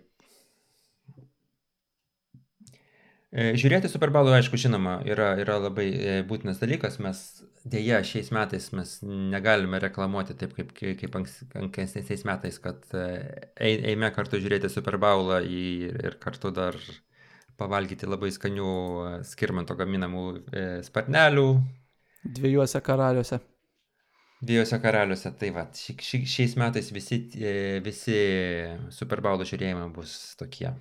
žiūrėti 3.34 3.90
Super 3.90 4.12
Bowl, 4.14 4.30
aišku, 4.30 4.60
žinoma, 4.62 5.00
yra, 5.10 5.32
yra 5.42 5.56
labai 5.58 5.88
e, 5.90 6.18
būtinas 6.30 6.60
dalykas. 6.62 7.00
Mes 7.02 7.22
dėja 7.66 8.04
šiais 8.06 8.30
metais 8.36 8.68
mes 8.78 8.92
negalime 9.02 9.80
reklamuoti 9.82 10.36
taip 10.38 10.54
kaip, 10.54 10.74
kaip 10.78 11.18
ankstesniais 11.18 12.26
metais, 12.30 12.60
kad 12.62 12.86
e, 12.94 13.08
eime 13.58 14.12
kartu 14.14 14.38
žiūrėti 14.44 14.70
Super 14.70 15.00
Bowlą 15.02 15.42
ir 15.50 16.20
kartu 16.22 16.54
dar 16.54 16.78
pavalgyti 17.58 18.10
labai 18.10 18.30
skanių 18.34 18.70
skirmanto 19.26 19.74
gaminamų 19.82 20.28
sparnelių. 20.86 21.50
Dviejuose 22.38 22.86
karaliuose. 22.86 23.42
Dviejose 24.44 24.78
karaliuose, 24.84 25.34
tai 25.40 25.54
va, 25.56 25.66
ši, 25.74 25.98
ši, 26.06 26.24
šiais 26.30 26.58
metais 26.60 26.90
visi, 26.94 27.24
visi 27.82 28.18
Super 28.94 29.26
Bowl 29.26 29.42
žiūrėjimai 29.42 29.90
bus 29.96 30.18
tokie 30.38 30.74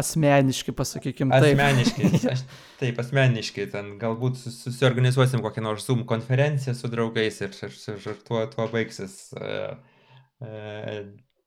asmeniški, 0.00 0.72
pasakykim 0.76 1.32
taip. 1.34 1.58
Asmeniškai, 1.58 2.10
aš, 2.34 2.44
taip, 2.80 3.00
asmeniškai, 3.02 3.66
ten 3.72 3.92
galbūt 4.00 4.38
susiorganizuosim 4.42 5.42
kokią 5.44 5.64
nors 5.64 5.86
Zoom 5.88 6.04
konferenciją 6.08 6.74
su 6.76 6.90
draugais 6.92 7.40
ir, 7.44 7.54
ir, 7.66 7.76
ir, 7.92 8.00
ir 8.12 8.18
tuo, 8.26 8.42
tuo 8.52 8.68
baigsis 8.72 9.18
uh, 9.38 9.76
uh, 10.44 10.98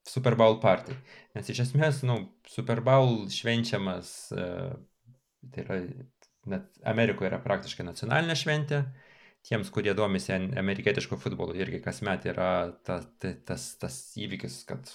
Super 0.10 0.38
Bowl 0.40 0.60
party. 0.64 0.96
Nes 1.38 1.52
iš 1.54 1.66
esmės, 1.68 2.04
nu, 2.08 2.22
Super 2.50 2.84
Bowl 2.86 3.28
švenčiamas, 3.34 4.14
uh, 4.36 4.72
tai 5.54 5.66
yra, 5.66 5.82
net 6.50 6.82
Amerikoje 6.88 7.32
yra 7.32 7.42
praktiškai 7.44 7.86
nacionalinė 7.88 8.38
šventė. 8.40 8.84
Tiems, 9.48 9.70
kurie 9.72 9.94
domisi 9.96 10.34
amerikietiško 10.36 11.16
futbolo, 11.22 11.54
irgi 11.56 11.80
kasmet 11.80 12.26
yra 12.28 12.50
ta, 12.84 13.00
ta, 13.24 13.32
tas, 13.48 13.70
tas 13.80 14.02
įvykis, 14.20 14.58
kad 14.68 14.90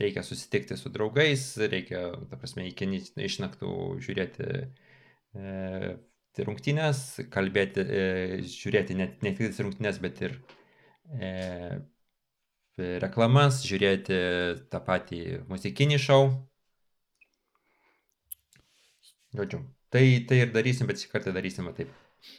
reikia 0.00 0.24
susitikti 0.24 0.76
su 0.76 0.92
draugais, 0.92 1.44
reikia, 1.70 2.10
ta 2.30 2.38
prasme, 2.40 2.66
iki 2.70 2.88
išnaktų 3.28 3.72
žiūrėti 4.04 4.48
e, 4.56 5.94
rungtynės, 6.46 7.02
kalbėti, 7.32 7.84
e, 7.84 8.04
žiūrėti 8.48 8.96
ne, 8.98 9.10
ne 9.24 9.34
tik 9.36 9.56
rungtynės, 9.60 10.00
bet 10.02 10.22
ir 10.24 10.36
e, 11.12 11.32
reklamas, 13.02 13.60
žiūrėti 13.66 14.20
tą 14.72 14.80
patį 14.86 15.20
muzikinį 15.50 16.00
šou. 16.00 16.22
Žodžiu, 19.36 19.60
tai, 19.94 20.04
tai 20.26 20.42
ir 20.44 20.54
darysim, 20.54 20.88
bet 20.90 21.02
šį 21.02 21.12
kartą 21.12 21.34
darysim 21.34 21.68
taip, 21.76 21.92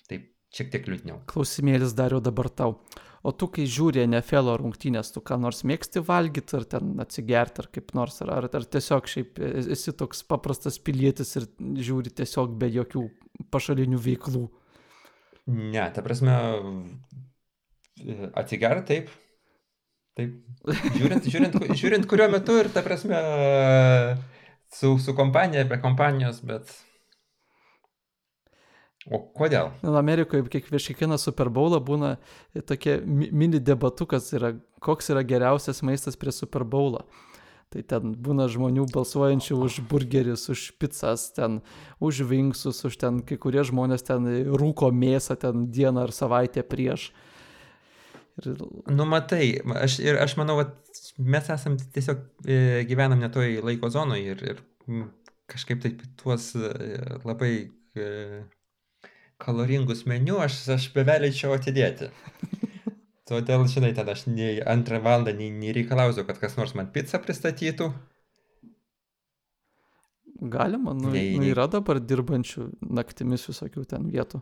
taip 0.09 0.27
šiek 0.51 0.73
tiek 0.73 0.89
liūdniau. 0.91 1.21
Klausimėlis 1.31 1.95
dariau 1.95 2.19
dabar 2.23 2.49
tau. 2.51 2.75
O 3.21 3.31
tu, 3.37 3.45
kai 3.53 3.67
žiūri 3.69 4.01
NFL 4.07 4.55
rungtynės, 4.57 5.11
tu 5.13 5.21
ką 5.21 5.37
nors 5.41 5.61
mėgsti 5.67 6.01
valgyti, 6.07 6.55
ar 6.57 6.65
ten 6.71 6.95
atsigerti, 7.03 7.61
ar 7.61 7.67
kaip 7.75 7.93
nors, 7.97 8.17
ar, 8.25 8.31
ar, 8.39 8.47
ar 8.49 8.65
tiesiog 8.75 9.09
šiaip 9.11 9.41
esi 9.75 9.93
toks 9.97 10.23
paprastas 10.25 10.79
pilietis 10.81 11.35
ir 11.37 11.45
žiūri 11.59 12.13
tiesiog 12.17 12.55
be 12.57 12.71
jokių 12.73 13.05
pašalinių 13.53 14.01
veiklų? 14.01 14.47
Ne, 15.53 15.85
ta 15.93 16.01
prasme, 16.05 16.33
atsigerti 18.41 18.87
taip. 18.89 19.17
Taip. 20.17 20.35
Žiūrint, 20.97 21.27
žiūrint, 21.31 21.57
žiūrint 21.77 22.07
kuriuo 22.09 22.27
metu 22.33 22.57
ir 22.59 22.71
ta 22.73 22.81
prasme, 22.83 23.21
su, 24.73 24.95
su 24.99 25.13
kompanija, 25.17 25.63
be 25.69 25.77
kompanijos, 25.83 26.41
bet 26.47 26.73
O 29.09 29.17
kodėl? 29.33 29.71
Amerikoje 29.81 30.45
kiek 30.53 30.67
prieš 30.69 30.91
kiekvieną 30.91 31.17
Super 31.17 31.49
Bowlą 31.49 31.79
būna 31.81 32.15
tokie 32.69 32.99
mini 33.05 33.57
debatukas, 33.57 34.29
yra, 34.37 34.53
koks 34.83 35.09
yra 35.13 35.23
geriausias 35.25 35.81
maistas 35.81 36.19
prie 36.19 36.33
Super 36.35 36.65
Bowlą. 36.67 37.01
Tai 37.71 37.81
ten 37.87 38.13
būna 38.19 38.49
žmonių 38.51 38.83
balsuojančių 38.91 39.57
už 39.63 39.79
burgerius, 39.89 40.43
už 40.51 40.65
pizzas, 40.77 41.29
ten, 41.33 41.61
už 42.03 42.25
vinksus, 42.27 42.83
už 42.85 42.99
ten 42.99 43.21
kai 43.23 43.39
kurie 43.39 43.63
žmonės 43.63 44.03
ten 44.09 44.27
rūko 44.59 44.91
mėsą 44.91 45.37
ten 45.39 45.69
dieną 45.71 46.03
ar 46.03 46.13
savaitę 46.13 46.65
prieš. 46.67 47.09
Ir... 48.41 48.59
Nu, 48.91 49.07
matai, 49.07 49.55
aš, 49.79 50.01
ir 50.03 50.19
aš 50.19 50.35
manau, 50.37 50.59
kad 50.59 51.01
mes 51.17 51.49
esam 51.55 51.79
tiesiog 51.95 52.21
e, 52.43 52.59
gyvenam 52.91 53.23
netoj 53.23 53.61
laiko 53.63 53.89
zonoje 53.93 54.35
ir, 54.35 54.43
ir 54.51 55.05
kažkaip 55.51 55.81
taip 55.83 56.03
tuos 56.19 56.51
e, 56.59 56.73
labai 57.23 57.53
e, 57.95 58.09
kaloringus 59.41 60.05
meniu 60.09 60.39
aš, 60.43 60.61
aš 60.77 60.87
bevelėčiau 60.95 61.55
atidėti. 61.55 62.11
Todėl, 63.31 63.63
žinai, 63.71 63.93
tada 63.95 64.15
aš 64.15 64.25
nei 64.27 64.59
antrą 64.67 64.99
valandą 65.03 65.33
nei, 65.37 65.51
nei 65.55 65.73
reikalausiu, 65.75 66.25
kad 66.27 66.39
kas 66.41 66.57
nors 66.59 66.73
man 66.75 66.89
pizzą 66.91 67.21
pristatytų. 67.23 67.91
Galima, 70.41 70.95
nu, 70.97 71.11
nei, 71.13 71.35
nu, 71.37 71.45
yra 71.51 71.67
dabar 71.69 71.99
dirbančių 72.01 72.65
naktimis 72.97 73.45
visokių 73.47 73.85
ten 73.87 74.09
vietų. 74.09 74.41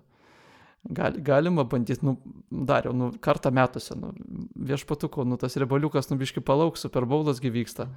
Gal, 0.95 1.17
galima 1.27 1.65
bandyti, 1.67 2.05
nu, 2.07 2.15
dariau, 2.49 2.93
nu, 2.95 3.11
kartą 3.19 3.51
metuose, 3.51 3.97
nu, 3.99 4.13
viešpatuko, 4.71 5.25
nu, 5.27 5.35
tas 5.37 5.59
rebaliukas, 5.59 6.07
nu, 6.09 6.15
biški 6.21 6.41
palauks, 6.45 6.85
super 6.87 7.05
baulas 7.09 7.43
gyvyksta. 7.43 7.89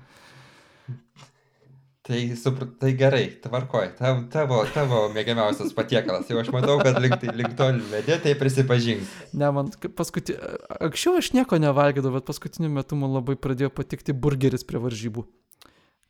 Tai, 2.03 2.37
supr... 2.37 2.67
tai 2.83 2.97
gerai, 2.99 3.27
tvarkoj, 3.45 3.93
tavo, 3.95 4.25
tavo, 4.31 4.57
tavo 4.75 5.03
mėgiamiausias 5.15 5.71
patiekalas. 5.77 6.27
Jau 6.27 6.41
aš 6.41 6.49
matau, 6.51 6.75
kad 6.83 6.97
link, 6.99 7.15
tai, 7.23 7.31
link 7.39 7.55
to 7.59 7.69
vedė, 7.93 8.17
tai 8.25 8.33
prisipažink. 8.41 9.05
Ne, 9.39 9.51
man 9.55 9.71
paskutinį, 9.71 10.49
anksčiau 10.89 11.21
aš 11.21 11.31
nieko 11.37 11.61
nevalgydavau, 11.63 12.19
bet 12.19 12.27
paskutiniu 12.27 12.73
metu 12.75 12.99
man 12.99 13.15
labai 13.15 13.37
pradėjo 13.39 13.71
patikti 13.77 14.17
burgeris 14.19 14.67
prie 14.67 14.83
varžybų. 14.83 15.29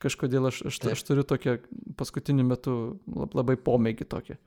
Kažkodėl 0.01 0.49
aš, 0.49 0.63
aš, 0.73 0.81
aš 0.97 1.05
turiu 1.11 1.27
tokią 1.29 1.59
paskutiniu 2.01 2.49
metu 2.49 2.79
labai 3.37 3.59
pomėgį 3.61 4.09
tokį. 4.17 4.39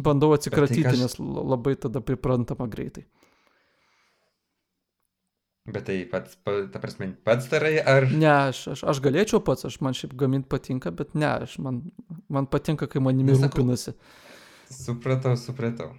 Bandau 0.00 0.32
atsikratyti, 0.32 0.86
tai 0.86 0.96
kas... 0.96 1.02
nes 1.04 1.20
labai 1.20 1.76
tada 1.76 2.00
priprantama 2.00 2.64
greitai. 2.72 3.04
Bet 5.62 5.84
tai 5.86 6.00
pats, 6.10 6.34
pa, 6.42 6.56
ta 6.74 6.80
prasme, 6.82 7.12
pats 7.22 7.46
darai 7.50 7.76
ar... 7.78 8.08
Ne, 8.10 8.30
aš, 8.50 8.64
aš, 8.72 8.80
aš 8.90 9.00
galėčiau 9.04 9.38
pats, 9.46 9.62
aš 9.68 9.76
man 9.84 9.94
šiaip 9.94 10.16
gaminti 10.18 10.50
patinka, 10.50 10.90
bet 10.90 11.14
ne, 11.14 11.28
aš 11.46 11.54
man, 11.62 11.84
man 12.26 12.48
patinka, 12.50 12.88
kai 12.90 13.02
manimi 13.04 13.36
rūpinasi. 13.38 13.94
Supratau, 14.74 15.36
supratau. 15.38 15.92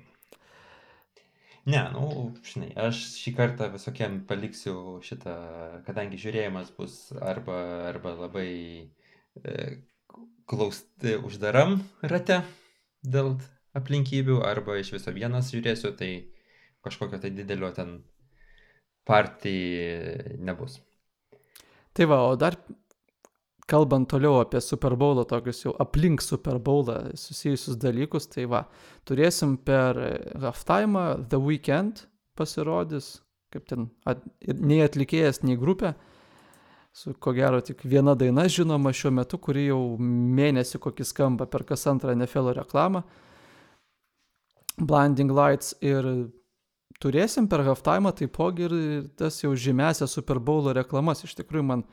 Ne, 1.63 1.79
nu, 1.95 2.33
žinai, 2.43 2.73
aš 2.89 2.99
šį 3.21 3.31
kartą 3.37 3.69
visokiem 3.71 4.19
paliksiu 4.27 4.97
šitą, 5.05 5.37
kadangi 5.87 6.19
žiūrėjimas 6.19 6.73
bus 6.75 6.97
arba, 7.23 7.55
arba 7.87 8.17
labai 8.19 8.49
e, 8.83 9.53
klausti 10.43 11.15
uždaram 11.23 11.79
rate 12.03 12.41
dėl 12.99 13.37
aplinkybių, 13.79 14.41
arba 14.43 14.75
iš 14.81 14.91
viso 14.97 15.15
vienas 15.15 15.55
žiūrėsiu, 15.55 15.95
tai 15.95 16.11
kažkokio 16.83 17.23
tai 17.23 17.31
didelio 17.31 17.71
ten 17.71 18.01
partijai 19.07 20.37
nebus. 20.39 20.79
Tai 21.93 22.07
va, 22.09 22.23
o 22.29 22.35
dar 22.39 22.57
kalbant 23.69 24.07
toliau 24.09 24.41
apie 24.41 24.61
Super 24.61 24.95
Bowlą, 24.99 25.25
tokius 25.29 25.63
jau 25.65 25.73
aplink 25.79 26.21
Super 26.21 26.59
Bowlą 26.59 27.13
susijusius 27.17 27.77
dalykus, 27.79 28.27
tai 28.31 28.47
va, 28.49 28.65
turėsim 29.07 29.55
per 29.57 29.99
halftime 30.41 31.05
The 31.29 31.39
Weekend 31.39 32.05
pasirodys, 32.37 33.19
kaip 33.53 33.67
ten, 33.69 33.87
at, 34.09 34.23
nei 34.41 34.81
atlikėjas, 34.83 35.43
nei 35.45 35.59
grupė, 35.59 35.93
su 36.93 37.13
ko 37.13 37.33
gero 37.33 37.61
tik 37.65 37.85
viena 37.89 38.13
daina 38.17 38.45
žinoma 38.49 38.93
šiuo 38.93 39.13
metu, 39.19 39.39
kuri 39.41 39.67
jau 39.67 39.81
mėnesį 39.99 40.81
kokį 40.81 41.07
skamba 41.09 41.47
per 41.49 41.65
kas 41.69 41.87
antrą 41.89 42.13
NFL 42.17 42.53
reklamą. 42.59 43.03
Blinding 44.77 45.29
Lights 45.33 45.75
ir 45.85 46.05
turėsim 47.03 47.49
per 47.51 47.65
halftime 47.67 48.11
taipogi 48.15 48.67
ir 48.67 48.75
tas 49.19 49.41
jau 49.43 49.53
žymesias 49.53 50.15
Super 50.15 50.39
Bowlo 50.39 50.73
reklamas. 50.75 51.23
Iš 51.27 51.35
tikrųjų, 51.41 51.65
man 51.69 51.85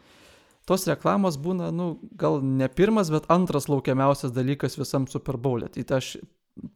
tos 0.69 0.87
reklamos 0.89 1.39
būna, 1.43 1.71
nu, 1.75 1.93
gal 2.19 2.39
ne 2.45 2.69
pirmas, 2.71 3.11
bet 3.13 3.27
antras 3.33 3.69
laukiamiausias 3.71 4.35
dalykas 4.37 4.79
visam 4.79 5.09
Super 5.11 5.41
Bowl'e. 5.41 5.71
Tai 5.75 5.99
aš 5.99 6.15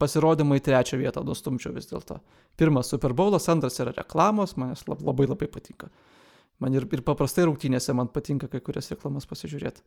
pasirodymą 0.01 0.59
į 0.59 0.65
trečią 0.65 0.99
vietą 0.99 1.23
nustumčiau 1.25 1.73
vis 1.75 1.87
dėlto. 1.89 2.19
Pirmas 2.59 2.91
Super 2.91 3.13
Bowlas, 3.17 3.47
antras 3.51 3.79
yra 3.83 3.93
reklamos, 3.95 4.55
man 4.59 4.73
jos 4.73 4.85
labai 4.89 5.29
labai 5.29 5.49
patinka. 5.51 5.91
Man 6.63 6.75
ir, 6.77 6.85
ir 6.95 7.01
paprastai 7.03 7.43
rungtynėse 7.49 7.91
man 7.97 8.07
patinka 8.15 8.47
kai 8.51 8.61
kurias 8.63 8.87
reklamas 8.93 9.27
pasižiūrėti. 9.27 9.83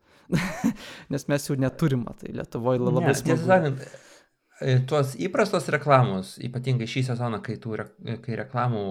Nes 1.12 1.24
mes 1.30 1.49
jau 1.49 1.57
neturim, 1.57 2.05
tai 2.20 2.34
Lietuvoje 2.36 2.82
labai 2.82 3.07
Ne, 3.07 3.14
smagu. 3.16 3.30
Tiesą 3.30 3.49
sakant, 3.49 3.86
tuos 4.90 5.14
įprastos 5.22 5.68
reklamos, 5.70 6.34
ypatingai 6.42 6.88
šį 6.90 7.04
sezoną, 7.12 7.38
kai, 7.46 7.56
tų, 7.62 7.76
kai 8.24 8.38
reklamų 8.40 8.84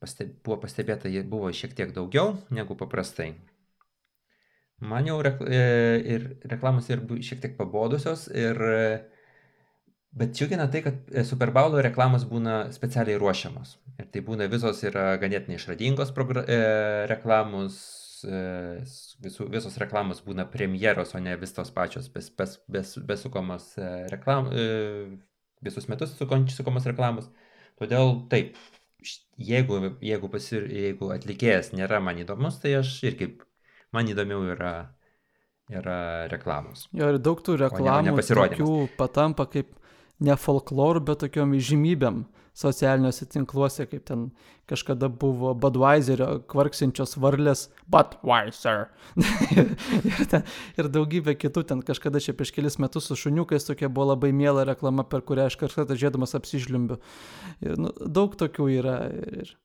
paste, 0.00 0.26
buvo 0.44 0.60
pastebėta, 0.62 1.12
buvo 1.28 1.52
šiek 1.52 1.74
tiek 1.76 1.92
daugiau 1.96 2.38
negu 2.50 2.76
paprastai. 2.78 3.34
Man 4.80 5.04
jau 5.04 5.18
rek, 5.20 5.42
e, 5.44 5.60
ir 6.08 6.22
reklamos 6.48 6.88
ir 6.88 7.02
šiek 7.20 7.42
tiek 7.42 7.56
pabodusios, 7.58 8.28
ir, 8.32 8.56
e, 8.56 8.84
bet 10.16 10.32
džiugina 10.32 10.70
tai, 10.72 10.80
kad 10.86 11.12
e, 11.12 11.24
Super 11.28 11.52
Bowl 11.52 11.76
reklamos 11.84 12.24
būna 12.24 12.70
specialiai 12.72 13.20
ruošiamos. 13.20 13.76
Ir 14.00 14.08
tai 14.08 14.24
būna 14.24 14.48
visos 14.48 14.80
yra 14.88 15.18
ganėtinai 15.20 15.58
išradingos 15.60 16.14
e, 16.16 16.60
reklamos, 17.12 17.76
e, 17.76 17.99
visų, 18.24 19.46
visos 19.52 19.76
reklamos 19.80 20.22
būna 20.24 20.46
premjeros, 20.50 21.14
o 21.14 21.20
ne 21.22 21.36
vis 21.40 21.54
tos 21.56 21.72
pačios 21.74 22.08
bes, 22.12 22.30
bes, 22.36 22.58
bes, 22.70 22.94
besukamos 23.06 23.72
e, 23.78 23.88
reklam, 24.12 24.50
e, 24.52 24.64
visus 25.64 25.88
metus 25.90 26.16
sukamos 26.18 26.88
reklamos. 26.88 27.30
Todėl 27.80 28.16
taip, 28.32 28.56
jeigu, 29.40 29.80
jeigu, 30.04 30.30
pasir, 30.32 30.66
jeigu 30.68 31.12
atlikėjas 31.14 31.72
nėra 31.76 32.00
man 32.04 32.20
įdomus, 32.20 32.60
tai 32.62 32.76
aš 32.80 32.92
irgi, 33.08 33.32
man 33.96 34.10
įdomiau 34.10 34.44
yra, 34.54 34.74
yra 35.72 36.00
reklamos. 36.32 36.88
Jo 36.96 37.12
ir 37.14 37.20
daug 37.22 37.40
tų 37.44 37.56
reklamų 37.64 38.20
tokių 38.26 38.74
patampa 38.98 39.48
kaip 39.50 39.72
ne 40.20 40.36
folklor, 40.36 41.00
bet 41.04 41.24
tokiom 41.24 41.56
įžymybėm 41.56 42.24
socialiniuose 42.60 43.26
tinkluose, 43.32 43.86
kaip 43.88 44.04
ten 44.08 44.26
kažkada 44.70 45.08
buvo 45.08 45.52
Budweiserio 45.58 46.28
kvarksinčios 46.50 47.16
varlės 47.20 47.66
Budweiser. 47.90 48.90
ir, 50.10 50.20
ten, 50.30 50.44
ir 50.78 50.90
daugybė 50.92 51.34
kitų 51.40 51.64
ten 51.72 51.82
kažkada 51.86 52.22
čia 52.22 52.36
prieš 52.36 52.52
kelis 52.56 52.78
metus 52.82 53.08
su 53.10 53.18
šuniukais 53.18 53.66
tokia 53.66 53.88
buvo 53.88 54.12
labai 54.12 54.32
miela 54.36 54.66
reklama, 54.68 55.06
per 55.08 55.24
kurią 55.26 55.48
aš 55.50 55.58
kartą 55.60 55.88
žiūrėdamas 55.90 56.36
apsižliumbiu. 56.38 57.00
Ir 57.64 57.80
nu, 57.80 57.94
daug 58.06 58.36
tokių 58.38 58.70
yra. 58.76 59.00
Ir, 59.40 59.56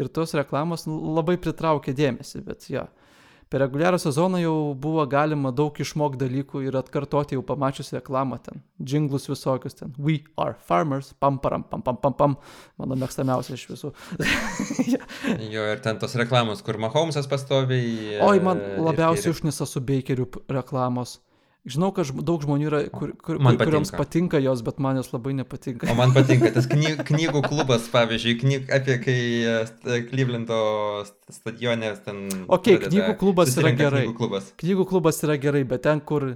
ir 0.00 0.08
tos 0.08 0.34
reklamos 0.36 0.88
nu, 0.88 0.98
labai 1.16 1.38
pritraukia 1.40 1.94
dėmesį, 1.96 2.44
bet 2.48 2.68
jo. 2.72 2.88
Ja 2.88 3.11
per 3.52 3.60
reguliarų 3.60 3.98
sezoną 4.00 4.40
jau 4.40 4.54
buvo 4.80 5.04
galima 5.10 5.50
daug 5.52 5.76
išmokti 5.84 6.22
dalykų 6.22 6.62
ir 6.64 6.78
atkartoti 6.80 7.36
jau 7.36 7.42
pamačius 7.44 7.92
reklamą 7.92 8.38
ten. 8.40 8.62
Džinglus 8.80 9.28
visokius 9.28 9.76
ten. 9.76 9.92
We 9.98 10.22
are 10.40 10.56
farmers, 10.68 11.12
pam 11.20 11.36
param, 11.42 11.66
pam 11.68 11.84
pam 11.84 11.98
pam 12.00 12.16
pam. 12.16 12.36
Mano 12.80 12.96
mėgstamiausia 13.02 13.58
iš 13.58 13.66
visų. 13.74 13.92
Jo, 15.52 15.66
ir 15.68 15.82
ten 15.84 16.00
tos 16.00 16.16
reklamos, 16.18 16.62
kur 16.64 16.78
Mahomesas 16.80 17.28
pastoviai. 17.28 18.16
Oi, 18.24 18.40
man 18.44 18.62
e, 18.62 18.72
labiausiai 18.80 19.34
užnisa 19.34 19.68
su 19.68 19.84
Bakeriu 19.84 20.30
reklamos. 20.48 21.18
Žinau, 21.62 21.92
kad 21.94 22.08
daug 22.26 22.42
žmonių 22.42 22.64
yra, 22.66 22.78
kur, 22.90 23.12
kur, 23.22 23.36
Man 23.38 23.54
kur, 23.54 23.68
kurioms 23.68 23.92
patinka. 23.94 24.40
jos, 24.42 24.64
bet 24.66 24.80
man 24.82 24.96
jos 24.98 25.12
labai 25.12 25.30
nepatinka. 25.38 25.86
O 25.92 25.94
man 25.94 26.10
patinka 26.10 26.50
tas 26.56 26.66
kny, 26.66 26.96
knygų 27.10 27.42
klubas, 27.46 27.84
pavyzdžiui, 27.92 28.34
knyg, 28.40 28.64
apie 28.74 28.96
kai 29.04 29.18
e, 29.46 30.00
Clevelando 30.08 30.58
st- 31.06 31.36
stadione 31.38 31.92
ten. 32.02 32.24
Okei, 32.48 32.80
pradeda- 32.80 32.90
knygų 32.90 33.14
klubas 33.20 33.54
yra 33.62 33.70
gerai. 33.78 34.02
Knygų 34.08 34.16
klubas. 34.18 34.48
Knygų 34.58 34.88
klubas 34.90 35.22
yra 35.22 35.36
gerai, 35.38 35.62
bet 35.70 35.84
ten, 35.86 36.00
kur 36.02 36.32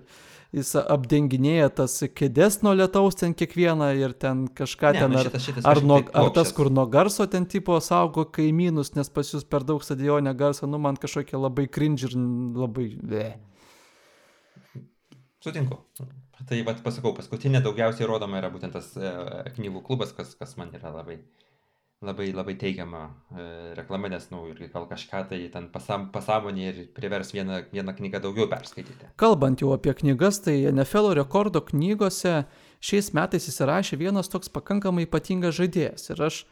jis 0.55 0.70
apdenginėja 0.79 1.72
tas 1.83 1.99
kėdės 2.16 2.61
nuo 2.62 2.77
lietaus 2.79 3.18
ten 3.18 3.35
kiekvieną 3.37 3.91
ir 3.99 4.14
ten 4.14 4.47
kažką 4.47 4.93
Ne, 4.95 5.01
ten 5.03 5.11
nu 5.11 5.18
ar, 5.18 5.27
šitas- 5.27 5.49
šitas 5.51 5.66
ar, 5.66 5.83
nuo, 5.83 5.99
tai 6.07 6.22
ar 6.22 6.31
tas, 6.39 6.53
kur 6.55 6.70
nuo 6.70 6.87
garso 6.87 7.27
ten 7.27 7.45
tipo 7.51 7.74
saugo 7.83 8.24
kaimynus, 8.31 8.95
nes 8.95 9.11
pas 9.11 9.27
jūs 9.35 9.43
per 9.43 9.66
daug 9.66 9.83
stadione 9.83 10.31
garso, 10.39 10.70
nu 10.70 10.79
man 10.79 10.95
kažkokia 10.97 11.35
labai 11.43 11.66
cringe 11.66 12.07
ir 12.07 12.14
labai... 12.14 12.93
Bleh. 13.03 13.35
Sutinku. 15.47 15.78
Tai 16.47 16.57
vad 16.66 16.80
pasakau, 16.82 17.14
paskutinė 17.14 17.61
daugiausiai 17.62 18.09
rodoma 18.11 18.40
yra 18.40 18.51
būtent 18.51 18.74
tas 18.74 18.88
e, 18.99 19.11
knygų 19.55 19.82
klubas, 19.86 20.11
kas, 20.16 20.34
kas 20.34 20.57
man 20.59 20.72
yra 20.74 20.90
labai, 20.90 21.20
labai, 22.05 22.26
labai 22.34 22.57
teigiama 22.59 23.05
e, 23.07 23.47
reklama, 23.78 24.11
nes, 24.11 24.26
na, 24.32 24.40
nu, 24.40 24.51
irgi 24.51 24.68
gal 24.72 24.88
kažką 24.90 25.22
tai 25.30 25.38
ten 25.55 25.70
pasam, 25.72 26.09
pasąmonė 26.14 26.66
ir 26.68 26.80
privers 26.99 27.30
vieną, 27.36 27.62
vieną 27.70 27.94
knygą 28.01 28.20
daugiau 28.26 28.51
perskaityti. 28.51 29.12
Kalbant 29.22 29.62
jau 29.62 29.70
apie 29.76 29.94
knygas, 30.03 30.42
tai 30.44 30.59
NFL 30.72 31.14
rekordo 31.20 31.62
knygose 31.70 32.40
šiais 32.84 33.12
metais 33.16 33.47
įsirašė 33.47 34.01
vienas 34.03 34.32
toks 34.32 34.51
pakankamai 34.53 35.07
ypatingas 35.07 35.57
žaidėjas. 35.61 36.11
Ir 36.11 36.24
aš 36.26 36.42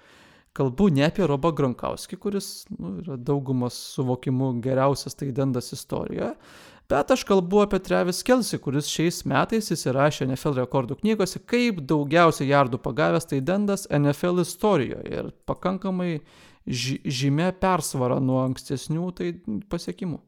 kalbu 0.55 0.89
ne 0.95 1.09
apie 1.09 1.27
Robą 1.27 1.51
Gronkauskį, 1.59 2.21
kuris 2.23 2.53
nu, 2.79 3.01
yra 3.03 3.19
daugumos 3.19 3.77
suvokimų 3.97 4.53
geriausias 4.65 5.19
taidendas 5.19 5.75
istorijoje, 5.75 6.37
bet 6.91 7.11
aš 7.15 7.25
kalbu 7.29 7.63
apie 7.65 7.81
Travis 7.85 8.23
Kelsey, 8.27 8.61
kuris 8.63 8.91
šiais 8.93 9.23
metais 9.29 9.71
įsirašė 9.75 10.29
NFL 10.29 10.59
rekordų 10.63 10.99
knygose 11.03 11.41
kaip 11.51 11.81
daugiausiai 11.89 12.51
jardų 12.51 12.81
pagavęs 12.85 13.29
taidendas 13.31 13.87
NFL 13.93 14.43
istorijoje 14.45 15.05
ir 15.09 15.31
pakankamai 15.49 16.19
žymė 16.65 17.51
persvara 17.61 18.21
nuo 18.25 18.41
ankstesnių 18.47 19.09
tai 19.17 19.33
pasiekimų. 19.73 20.21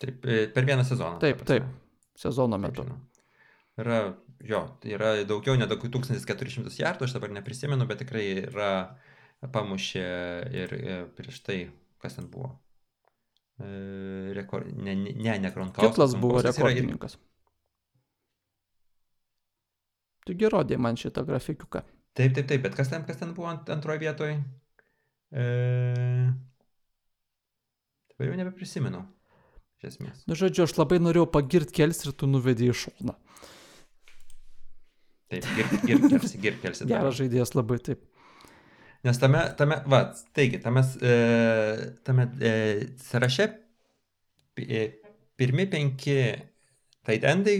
Taip, 0.00 0.24
e, 0.26 0.46
per 0.52 0.66
vieną 0.68 0.84
sezoną. 0.84 1.18
Taip, 1.22 1.44
taip, 1.48 1.66
sezono 2.18 2.58
Taip, 2.58 2.66
metu. 2.66 2.84
žinau. 2.84 3.00
Yra, 3.80 3.98
jo, 4.46 4.60
tai 4.80 4.94
yra 4.94 5.14
daugiau 5.26 5.56
negu 5.58 5.76
1400 5.76 6.78
jardų, 6.80 7.08
aš 7.08 7.16
dabar 7.16 7.32
neprisimenu, 7.34 7.86
bet 7.90 8.04
tikrai 8.04 8.26
yra 8.46 8.72
pamušė 9.54 10.04
ir, 10.54 10.76
ir 10.78 11.08
prieš 11.16 11.40
tai, 11.44 11.58
kas 12.02 12.16
ten 12.18 12.28
buvo. 12.32 12.54
E, 13.62 14.32
Rekord, 14.34 14.72
ne, 14.74 14.94
ne, 14.98 15.38
ne, 15.38 15.50
Kronkauskas. 15.54 15.92
Kitlas 15.92 16.16
buvo 16.18 16.40
Kronkauskas 16.40 16.58
yra 16.58 16.70
ir- 16.70 16.76
rekordininkas. 16.80 17.18
Taigi 20.24 20.48
rodė 20.50 20.78
man 20.80 20.96
šitą 20.96 21.22
grafikiuką. 21.28 21.82
Taip, 22.16 22.32
taip, 22.34 22.46
taip, 22.48 22.62
bet 22.64 22.74
kas 22.78 22.88
ten, 22.90 23.04
kas 23.04 23.18
ten 23.20 23.34
buvo 23.36 23.50
ant, 23.50 23.68
antroje 23.70 24.00
vietoje? 24.00 24.38
E... 25.34 25.44
Dabar 28.14 28.30
jau 28.30 28.38
nebeprisimenu. 28.38 29.02
Iš 29.82 29.90
esmės. 29.90 30.22
Nu, 30.30 30.38
žodžiu, 30.38 30.64
aš 30.64 30.76
labai 30.78 31.00
norėjau 31.02 31.26
pagirti 31.34 31.76
kels 31.82 32.00
ir 32.06 32.14
tu 32.16 32.28
nuvedė 32.30 32.70
į 32.70 32.76
šoną. 32.84 33.16
Taip, 35.34 35.46
girkelsi, 35.84 36.38
girkelsi. 36.40 36.86
Geras 36.88 37.18
žaidėjas 37.18 37.54
labai 37.58 37.80
taip. 37.82 38.04
Nes 39.04 39.18
tame, 39.20 39.40
tame, 39.58 39.76
va, 39.84 39.98
taigi, 40.32 40.58
tame, 40.64 40.80
e, 41.04 41.14
tame 42.06 42.24
e, 42.40 42.52
sąraše 42.96 43.44
e, 44.56 44.84
pirmi 45.36 45.66
penki 45.68 46.14
tight 47.04 47.26
endai 47.28 47.58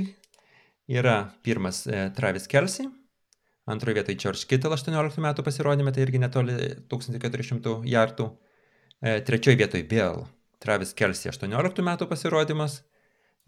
yra 0.89 1.19
pirmas 1.45 1.83
Travis 2.17 2.49
Kelsey, 2.49 2.89
antroje 3.69 3.99
vietoje 3.99 4.17
George 4.25 4.49
Kittle 4.49 4.73
18 4.79 5.21
metų 5.27 5.45
pasirodymė, 5.45 5.93
tai 5.93 6.07
irgi 6.07 6.23
netoli 6.25 6.57
1400 6.89 7.77
jardų. 7.93 8.31
E, 9.05 9.19
trečioje 9.29 9.61
vietoje 9.61 9.85
vėl 9.93 10.25
Travis 10.65 10.97
Kelsey 10.97 11.29
18 11.35 11.85
metų 11.85 12.09
pasirodymas. 12.09 12.81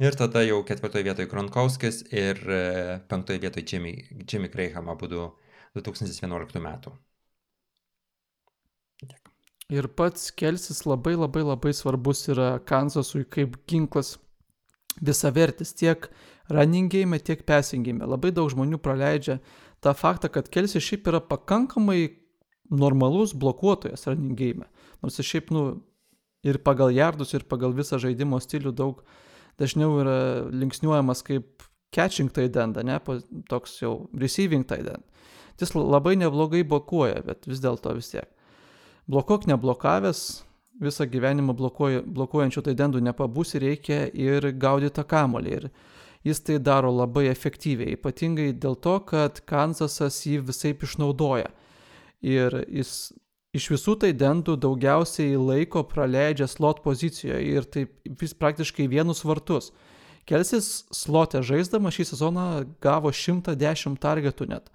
Ir 0.05 0.13
tada 0.21 0.45
jau 0.45 0.61
ketvirtoje 0.69 1.09
vietoje 1.09 1.33
Kronkauskis 1.33 2.05
ir 2.13 2.45
penktoje 3.09 3.41
vietoje 3.41 3.65
Jimmy, 3.73 3.97
Jimmy 4.29 4.53
Graham 4.53 4.93
abu 4.93 5.09
2011 5.09 6.61
metų. 6.61 6.93
Ir 9.73 9.89
pats 9.99 10.31
Kelsis 10.31 10.85
labai 10.87 11.17
labai 11.19 11.43
labai 11.43 11.73
svarbus 11.75 12.29
yra 12.31 12.57
Kansasui 12.63 13.25
kaip 13.27 13.57
ginklas 13.67 14.15
visavertis 15.03 15.75
tiek 15.75 16.07
running 16.49 16.89
game, 16.93 17.19
tiek 17.19 17.43
passing 17.47 17.83
game. 17.83 18.07
Labai 18.07 18.31
daug 18.31 18.51
žmonių 18.53 18.79
praleidžia 18.79 19.41
tą 19.83 19.93
faktą, 19.95 20.31
kad 20.31 20.49
Kelsis 20.55 20.87
šiaip 20.87 21.11
yra 21.11 21.21
pakankamai 21.21 22.15
normalus 22.71 23.35
blokuotojas 23.35 24.07
running 24.07 24.39
game. 24.39 24.69
Nors 25.03 25.19
jis 25.19 25.27
šiaip, 25.33 25.51
nu, 25.51 25.67
ir 26.47 26.61
pagal 26.63 26.95
jardus, 26.95 27.35
ir 27.35 27.47
pagal 27.51 27.75
visą 27.75 27.99
žaidimo 28.03 28.39
stilių 28.43 28.73
daug 28.77 29.03
dažniau 29.59 29.99
yra 30.03 30.19
linksniuojamas 30.53 31.25
kaip 31.27 31.67
catching 31.95 32.31
tight 32.31 32.57
end, 32.61 32.79
ne, 32.85 33.01
toks 33.51 33.81
jau 33.83 34.07
receiving 34.15 34.67
tight 34.69 34.87
end. 34.95 35.05
Jis 35.61 35.73
labai 35.75 36.15
neblogai 36.21 36.63
blokuoja, 36.69 37.23
bet 37.25 37.49
vis 37.49 37.63
dėlto 37.65 37.95
vis 37.97 38.13
tiek. 38.13 38.29
Blokuok 39.07 39.47
neblokavęs, 39.47 40.23
visą 40.83 41.07
gyvenimą 41.09 41.55
blokuoja, 41.57 42.03
blokuojančių 42.03 42.63
taidendų 42.69 43.03
nepabūsi, 43.07 43.61
reikia 43.63 44.07
ir 44.11 44.51
gaudyti 44.59 44.97
tą 44.99 45.05
kamolį. 45.09 45.53
Ir 45.59 45.69
jis 46.27 46.43
tai 46.43 46.59
daro 46.59 46.91
labai 46.91 47.29
efektyviai, 47.31 47.95
ypatingai 47.95 48.51
dėl 48.53 48.75
to, 48.83 48.99
kad 49.07 49.41
Kansasas 49.47 50.19
jį 50.27 50.41
visai 50.49 50.75
išnaudoja. 50.75 51.53
Ir 52.27 52.59
jis 52.67 53.13
iš 53.57 53.71
visų 53.73 53.97
taidendų 54.03 54.57
daugiausiai 54.61 55.37
laiko 55.39 55.85
praleidžia 55.89 56.49
slot 56.51 56.83
pozicijoje 56.85 57.45
ir 57.47 57.69
taip 57.71 57.95
vis 58.21 58.35
praktiškai 58.37 58.89
vienus 58.91 59.23
vartus. 59.25 59.71
Kelsis 60.27 60.85
slotę 60.91 61.45
žaisdamas 61.47 61.95
šį 61.95 62.09
sezoną 62.11 62.47
gavo 62.83 63.13
110 63.15 64.01
targetų 64.03 64.49
net. 64.51 64.73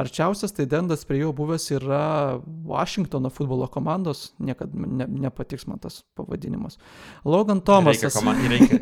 Arčiausias 0.00 0.52
taidendas 0.56 1.04
prie 1.06 1.20
jo 1.20 1.32
buvęs 1.36 1.68
yra 1.76 2.40
Washingtono 2.66 3.30
futbolo 3.30 3.68
komandos, 3.70 4.32
niekada 4.42 4.74
ne, 4.74 5.06
nepatiks 5.26 5.68
man 5.70 5.78
tas 5.78 6.02
pavadinimas. 6.18 6.78
Logan 7.24 7.60
Thomasas. 7.60 8.16
Reikia, 8.18 8.48
reikia, 8.50 8.80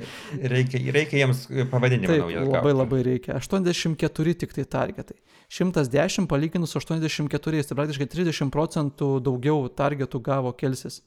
reikia, 0.55 0.93
reikia 0.97 1.19
jiems 1.21 1.45
pavadinimą 1.71 2.17
naują. 2.23 2.47
Labai 2.53 2.73
labai 2.73 3.03
reikia. 3.03 3.37
84 3.37 4.35
tik 4.35 4.57
tai 4.57 4.65
targetai. 4.65 5.19
110 5.53 6.27
palyginus 6.27 6.77
84, 6.77 7.65
tai 7.69 7.77
praktiškai 7.77 8.09
30 8.09 8.53
procentų 8.53 9.19
daugiau 9.25 9.67
targetų 9.69 10.21
gavo 10.25 10.53
Kelsis. 10.57 11.03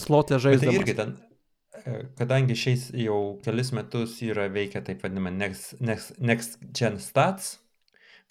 Slotė 0.00 0.38
žaidžiant. 0.40 0.70
Tai 0.70 0.78
irgi 0.80 0.94
ten, 0.96 1.16
e, 1.84 1.98
kadangi 2.16 2.56
šiais 2.56 2.88
jau 2.96 3.20
kelis 3.44 3.74
metus 3.76 4.16
yra 4.24 4.48
veikia 4.48 4.80
taip 4.86 5.04
vadinama 5.04 5.32
Next, 5.34 5.76
next, 5.80 6.16
next 6.20 6.56
Gen 6.72 6.96
Stats, 7.02 7.58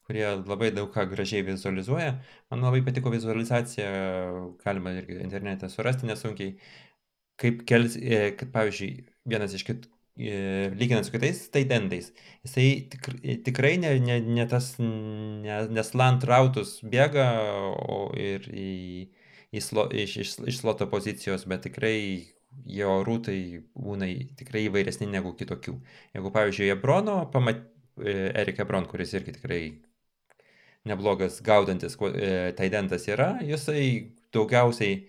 kurie 0.10 0.26
labai 0.50 0.72
daug 0.74 0.90
ką 0.90 1.06
gražiai 1.12 1.46
vizualizuoja. 1.46 2.16
Man 2.50 2.66
labai 2.66 2.82
patiko 2.86 3.12
vizualizacija, 3.14 3.90
galima 4.64 4.96
irgi 4.98 5.20
internete 5.22 5.70
surasti 5.70 6.10
nesunkiai, 6.10 6.56
kaip 7.40 7.62
kels, 7.70 7.96
e, 8.02 8.32
kad 8.40 8.50
pavyzdžiui, 8.56 8.90
vienas 9.30 9.54
iš 9.54 9.66
kitų, 9.68 9.92
e, 10.18 10.40
lyginant 10.80 11.06
su 11.06 11.14
kitais 11.14 11.44
taidendais, 11.54 12.10
jisai 12.48 12.66
tik, 12.92 13.12
tikrai 13.46 13.76
ne, 13.84 13.94
ne, 14.04 14.18
ne 14.40 14.48
tas, 14.50 14.72
ne, 14.82 15.60
neslant 15.78 16.26
rautus 16.28 16.80
bėga 16.96 17.30
o 17.86 18.02
ir 18.18 18.50
į, 18.50 18.72
į 19.54 19.64
slo, 19.64 19.86
iš, 19.94 20.18
iš, 20.26 20.34
iš 20.50 20.62
sloto 20.64 20.90
pozicijos, 20.92 21.46
bet 21.50 21.68
tikrai 21.68 22.00
jo 22.70 22.98
rūtai 23.06 23.40
būna 23.78 24.10
tikrai 24.42 24.66
įvairesni 24.68 25.08
negu 25.10 25.36
kitokių. 25.38 25.76
Jeigu, 26.18 26.34
pavyzdžiui, 26.34 26.74
Ebrono, 26.74 27.22
pamat, 27.34 27.62
e, 28.02 28.18
Erika 28.42 28.66
Ebron, 28.66 28.90
kuris 28.90 29.14
irgi 29.14 29.38
tikrai 29.38 29.62
neblogas 30.88 31.42
gaudantis 31.44 31.98
e, 32.00 32.52
taidentas 32.58 33.08
yra, 33.12 33.34
jisai 33.44 34.12
daugiausiai, 34.36 35.02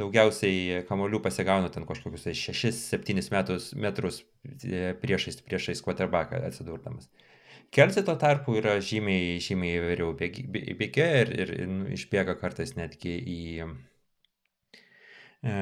daugiausiai 0.00 0.84
kamolių 0.88 1.20
pasigauna 1.24 1.70
ten 1.72 1.86
kažkokius 1.88 2.28
6-7 2.30 3.02
tai 3.04 3.58
metrus 3.84 4.22
e, 4.64 4.94
priešais, 5.02 5.42
priešais 5.44 5.82
quarterbacką 5.84 6.40
atsidurdamas. 6.48 7.10
Kelsi 7.70 8.02
tuo 8.02 8.16
tarpu 8.18 8.56
yra 8.58 8.78
žymiai, 8.82 9.36
žymiai 9.44 9.78
įvairiau 9.78 10.14
bėgė 10.18 11.06
ir, 11.20 11.28
ir, 11.44 11.52
ir 11.60 11.68
nu, 11.70 11.84
išbėga 11.94 12.34
kartais 12.40 12.74
netgi 12.74 13.12
į 13.20 13.42
e, 15.44 15.52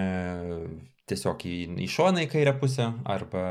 tiesiog 1.08 1.44
į, 1.48 1.56
į 1.84 1.88
šoną 1.90 2.24
į 2.24 2.30
kairę 2.32 2.54
pusę 2.60 2.88
arba, 3.08 3.44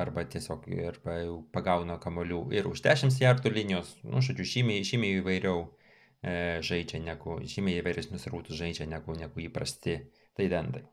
arba 0.00 0.24
tiesiog 0.32 0.66
arba 0.88 1.18
pagauna 1.54 1.98
kamolių 2.02 2.46
ir 2.56 2.68
už 2.70 2.82
10 2.84 3.18
jardų 3.22 3.52
linijos, 3.54 3.94
nu, 4.04 4.22
žodžiu, 4.24 4.46
žymiai, 4.54 4.86
žymiai 4.86 5.20
įvairiau 5.20 5.64
e, 5.66 6.60
žaidžia 6.64 7.02
negu, 7.04 7.38
žymiai 7.44 7.82
įvairesnius 7.82 8.28
rūtus 8.32 8.58
žaidžia 8.60 8.88
negu, 8.90 9.16
negu 9.18 9.44
įprasti 9.44 10.00
taidendai. 10.38 10.84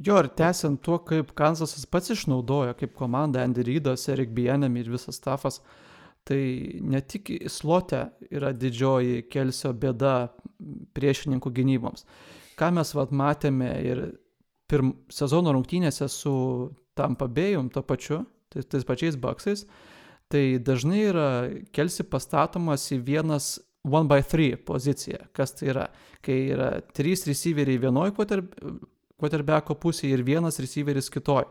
Jo, 0.00 0.16
ir 0.22 0.30
tęsiant 0.32 0.80
tuo, 0.80 0.96
kaip 1.04 1.34
Kansasas 1.36 1.84
pats 1.84 2.14
išnaudoja, 2.14 2.72
kaip 2.78 2.94
komanda 2.96 3.42
Andy 3.44 3.66
Rydas, 3.66 4.06
Erik 4.08 4.30
Bienam 4.32 4.78
ir 4.80 4.88
visas 4.88 5.18
stafas, 5.20 5.60
tai 6.24 6.40
ne 6.80 7.02
tik 7.04 7.28
slote 7.52 8.06
yra 8.32 8.54
didžioji 8.56 9.26
Kelsio 9.32 9.74
bėda 9.76 10.30
priešininkų 10.96 11.52
gynyboms. 11.52 12.06
Ką 12.56 12.70
mes 12.76 12.94
vat 12.96 13.12
matėme 13.12 13.68
ir 13.84 14.02
pirm, 14.70 14.94
sezono 15.10 15.52
rungtynėse 15.54 16.08
su 16.10 16.34
Tampa 16.98 17.28
Bayum 17.30 17.70
to 17.72 17.82
pačiu, 17.86 18.24
tai 18.52 18.62
tais 18.66 18.86
pačiais 18.86 19.18
baksais, 19.20 19.64
tai 20.30 20.60
dažnai 20.62 21.02
yra 21.08 21.28
kelsi 21.74 22.06
pastatomas 22.06 22.86
į 22.94 23.00
vienas 23.06 23.58
1x3 23.86 24.60
poziciją. 24.68 25.26
Kas 25.36 25.56
tai 25.56 25.70
yra? 25.72 25.86
Kai 26.24 26.36
yra 26.52 26.70
trys 26.94 27.24
receiveriai 27.28 27.80
vienoj 27.80 28.12
quarterbacko 28.12 29.78
pusėje 29.80 30.18
ir 30.18 30.24
vienas 30.26 30.60
receiveris 30.60 31.08
kitoj. 31.12 31.46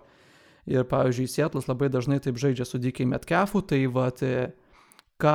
Ir 0.70 0.86
pavyzdžiui, 0.86 1.32
Sietlas 1.32 1.66
labai 1.70 1.90
dažnai 1.90 2.20
taip 2.22 2.38
žaidžia 2.38 2.68
su 2.68 2.78
Dikiai 2.78 3.08
Metkefu, 3.10 3.64
tai 3.66 3.80
va, 3.90 4.12
tai, 4.14 4.52
ką 5.18 5.34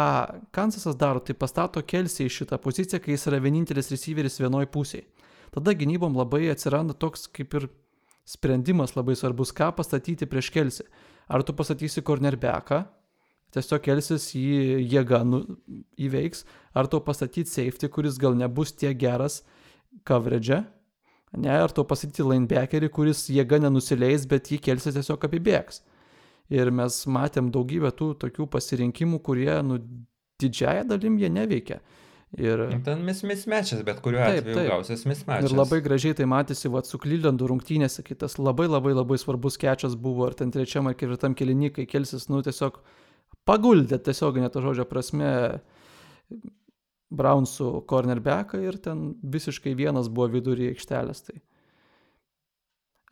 Kansasas 0.54 0.94
daro, 1.00 1.18
tai 1.24 1.34
pastato 1.34 1.82
kelsi 1.82 2.28
į 2.28 2.34
šitą 2.36 2.60
poziciją, 2.62 3.00
kai 3.02 3.16
jis 3.16 3.26
yra 3.32 3.40
vienintelis 3.42 3.90
receiveris 3.90 4.38
vienoj 4.38 4.68
pusėje 4.70 5.08
tada 5.54 5.74
gynybom 5.78 6.16
labai 6.18 6.48
atsiranda 6.52 6.96
toks 6.98 7.28
kaip 7.30 7.54
ir 7.54 7.68
sprendimas 8.26 8.96
labai 8.96 9.16
svarbus, 9.16 9.52
ką 9.54 9.70
pastatyti 9.76 10.26
prieš 10.26 10.50
kelsi. 10.50 10.86
Ar 11.28 11.44
tu 11.44 11.54
pastatysi 11.56 12.02
cornerbacką, 12.04 12.82
tiesiog 13.54 13.82
kelsis 13.84 14.30
jį 14.36 14.84
jėga 14.92 15.22
nu, 15.28 15.42
įveiks, 16.00 16.44
ar 16.76 16.88
tu 16.90 17.00
pastatyti 17.04 17.50
safety, 17.50 17.88
kuris 17.88 18.18
gal 18.20 18.36
nebus 18.36 18.74
tiek 18.74 18.96
geras 18.98 19.42
coverage, 20.08 20.62
ne, 21.36 21.52
ar 21.54 21.72
tu 21.72 21.84
pastatyti 21.88 22.26
linebackerį, 22.26 22.90
kuris 22.92 23.26
jėga 23.32 23.60
nenusileis, 23.62 24.26
bet 24.28 24.50
jį 24.52 24.60
kelsis 24.68 24.96
tiesiog 24.98 25.28
apibėgs. 25.28 25.82
Ir 26.52 26.68
mes 26.74 26.98
matėm 27.08 27.48
daugybę 27.52 27.92
tų 27.96 28.10
tokių 28.20 28.48
pasirinkimų, 28.52 29.20
kurie, 29.24 29.52
nu, 29.64 29.78
didžiaja 30.40 30.84
dalim 30.88 31.16
jie 31.20 31.30
neveikia. 31.32 31.80
Ir... 32.34 32.64
Ten 32.82 33.04
mismečias, 33.06 33.84
bet 33.86 34.00
kuriuo 34.02 34.24
taip, 34.24 34.40
atveju 34.42 34.56
taip. 34.58 34.70
gausias 34.72 35.04
mismečias. 35.06 35.52
Ir 35.52 35.54
labai 35.54 35.78
gražiai 35.84 36.16
tai 36.18 36.26
matėsi, 36.26 36.70
va, 36.72 36.82
su 36.82 36.98
Klylendu 36.98 37.46
rungtynėse, 37.50 38.02
kitas 38.06 38.40
labai 38.40 38.66
labai 38.66 38.94
labai 38.96 39.20
svarbus 39.22 39.58
kečias 39.60 39.94
buvo, 39.94 40.26
ar 40.26 40.34
ten 40.38 40.50
trečiam 40.54 40.90
ar 40.90 40.96
ketvirtam 40.98 41.36
kilinikai 41.38 41.86
kelsis, 41.86 42.26
nu 42.32 42.42
tiesiog 42.42 42.80
paguldė 43.46 44.00
tiesioginė 44.02 44.50
to 44.50 44.64
žodžio 44.64 44.88
prasme 44.90 45.30
Brownsų 47.14 47.84
cornerbacką 47.86 48.58
ir 48.64 48.78
ten 48.82 49.12
visiškai 49.22 49.76
vienas 49.78 50.10
buvo 50.10 50.32
vidury 50.34 50.72
aikštelės. 50.72 51.26
Tai 51.28 51.36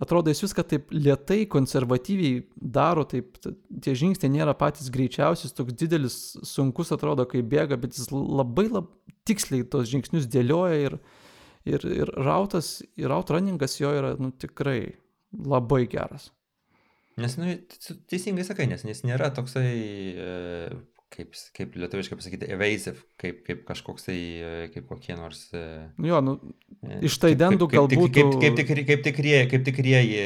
atrodo, 0.03 0.33
jis 0.33 0.43
viską 0.47 0.64
taip 0.66 0.91
lietai, 0.95 1.45
konservatyviai 1.51 2.43
daro, 2.57 3.05
taip 3.09 3.39
tie 3.43 3.95
žingsniai 3.99 4.33
nėra 4.33 4.55
patys 4.59 4.91
greičiausi, 4.93 5.53
toks 5.55 5.77
didelis, 5.79 6.16
sunkus 6.49 6.93
atrodo, 6.95 7.27
kai 7.29 7.45
bėga, 7.47 7.79
bet 7.81 7.99
jis 7.99 8.11
labai 8.11 8.66
labai 8.70 8.91
tiksliai 9.29 9.66
tos 9.70 9.91
žingsnius 9.91 10.29
dėlioja 10.31 10.79
ir, 10.89 10.99
ir, 11.68 11.89
ir 12.03 12.14
rautas, 12.18 12.81
ir 12.99 13.11
raut 13.12 13.31
runningas 13.31 13.79
jo 13.81 13.93
yra 13.95 14.14
nu, 14.20 14.33
tikrai 14.35 14.95
labai 15.33 15.85
geras. 15.91 16.31
Nes, 17.20 17.37
nu, 17.37 17.53
teisingai 18.09 18.45
sakai, 18.47 18.66
nes 18.70 18.87
jis 18.89 19.03
nėra 19.05 19.29
toksai 19.37 19.68
e, 19.68 20.29
kaip, 21.12 21.35
kaip 21.57 21.75
lietuviškai 21.77 22.16
pasakyti, 22.16 22.49
evasive, 22.55 23.03
kaip, 23.20 23.43
kaip 23.45 23.66
kažkoks 23.68 24.09
tai, 24.09 24.16
e, 24.16 24.53
kaip 24.73 24.87
kokie 24.89 25.16
nors. 25.18 25.43
E, 25.53 25.64
nu 26.01 26.09
jo, 26.09 26.23
nu, 26.25 26.35
iš 27.05 27.18
tai 27.20 27.35
dendų 27.37 27.68
galbūt. 27.75 28.16
Kaip, 28.16 28.33
kaip, 28.41 28.57
kaip, 28.57 28.64
kaip, 28.70 28.83
kaip 28.89 29.05
tikrieji, 29.11 29.51
kaip 29.53 29.66
tikrieji 29.68 30.25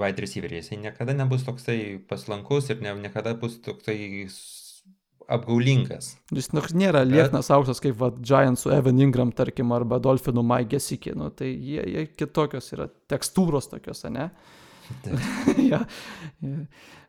wide 0.00 0.24
receiveriai. 0.24 0.64
Jisai 0.64 0.80
niekada 0.80 1.16
nebus 1.16 1.44
toksai 1.44 1.78
paslankus 2.08 2.72
ir 2.72 2.80
ne, 2.84 2.96
niekada 3.04 3.36
bus 3.36 3.60
toksai 3.64 3.98
apgaulingas. 5.32 6.14
Jis 6.34 6.50
nu, 6.54 6.62
nėra 6.76 7.04
lieknas 7.06 7.50
aukštas 7.54 7.80
kaip 7.84 7.96
va, 8.00 8.10
Giant 8.20 8.60
su 8.60 8.72
Evan 8.74 9.00
Ingram, 9.02 9.32
tarkim, 9.36 9.72
arba 9.76 10.00
Dolphinu 10.02 10.44
Mike 10.46 10.74
Gesikė. 10.76 11.14
Nu, 11.18 11.30
tai 11.34 11.52
jie, 11.52 11.82
jie 11.94 12.06
kitokios 12.12 12.72
yra, 12.76 12.88
tekstūros 13.10 13.70
tokios, 13.72 14.04
ne? 14.12 14.30
ja. 15.70 15.84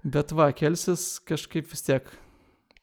Bet 0.05 0.31
va, 0.37 0.51
Kelsis 0.55 1.15
kažkaip 1.27 1.67
vis 1.71 1.83
tiek 1.85 2.07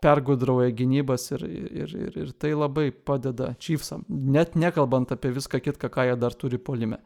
pergudrauja 0.03 0.73
gynybas 0.75 1.29
ir, 1.37 1.45
ir, 1.47 1.97
ir, 2.09 2.17
ir 2.25 2.33
tai 2.35 2.53
labai 2.57 2.91
padeda 2.91 3.53
Chiefsam, 3.63 4.03
net 4.09 4.57
nekalbant 4.59 5.15
apie 5.15 5.31
viską 5.37 5.63
kitką, 5.63 5.93
ką 5.95 6.09
jie 6.11 6.17
dar 6.19 6.35
turi 6.39 6.59
polime. 6.59 6.99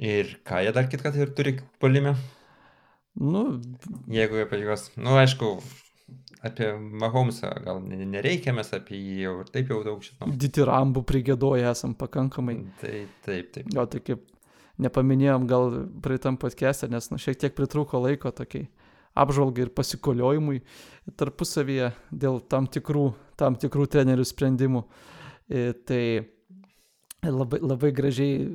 Ir 0.00 0.38
ką 0.48 0.62
jie 0.64 0.72
dar 0.72 0.88
kitką 0.88 1.12
ir 1.20 1.34
turi 1.36 1.58
polime? 1.82 2.16
Nu, 3.20 3.60
Jeigu 4.08 4.40
apie 4.40 4.62
juos, 4.62 4.86
nu 4.96 5.18
aišku, 5.20 5.58
apie 6.42 6.72
Mahomesą 6.78 7.50
gal 7.64 7.80
nereikia, 7.86 8.54
mes 8.56 8.72
apie 8.74 8.98
jį 8.98 9.16
jau 9.22 9.34
ir 9.44 9.50
taip 9.54 9.70
jau 9.70 9.80
daug 9.86 10.02
žinom. 10.02 10.34
Ditirambų 10.42 11.04
prigėdoję 11.06 11.68
esam 11.70 11.94
pakankamai. 11.98 12.58
Tai 12.82 12.94
taip, 13.26 13.52
taip. 13.54 13.70
Jo, 13.74 13.86
tai 13.86 14.02
kaip 14.02 14.26
nepaminėjom 14.82 15.46
gal 15.50 15.76
praeitam 16.02 16.38
podcast'e, 16.40 16.90
nes 16.90 17.10
nu, 17.12 17.20
šiek 17.22 17.38
tiek 17.38 17.54
pritrūko 17.56 18.00
laiko 18.02 18.32
tokiai 18.34 18.66
apžvalgai 19.18 19.66
ir 19.66 19.72
pasikoliojimui 19.76 20.62
tarpusavyje 21.20 21.92
dėl 22.10 22.40
tam 22.50 22.66
tikrų, 22.70 23.06
tam 23.38 23.58
tikrų 23.60 23.88
trenerių 23.92 24.26
sprendimų. 24.26 24.84
E, 25.52 25.72
tai 25.86 26.04
labai, 27.26 27.60
labai 27.60 27.92
gražiai 27.94 28.46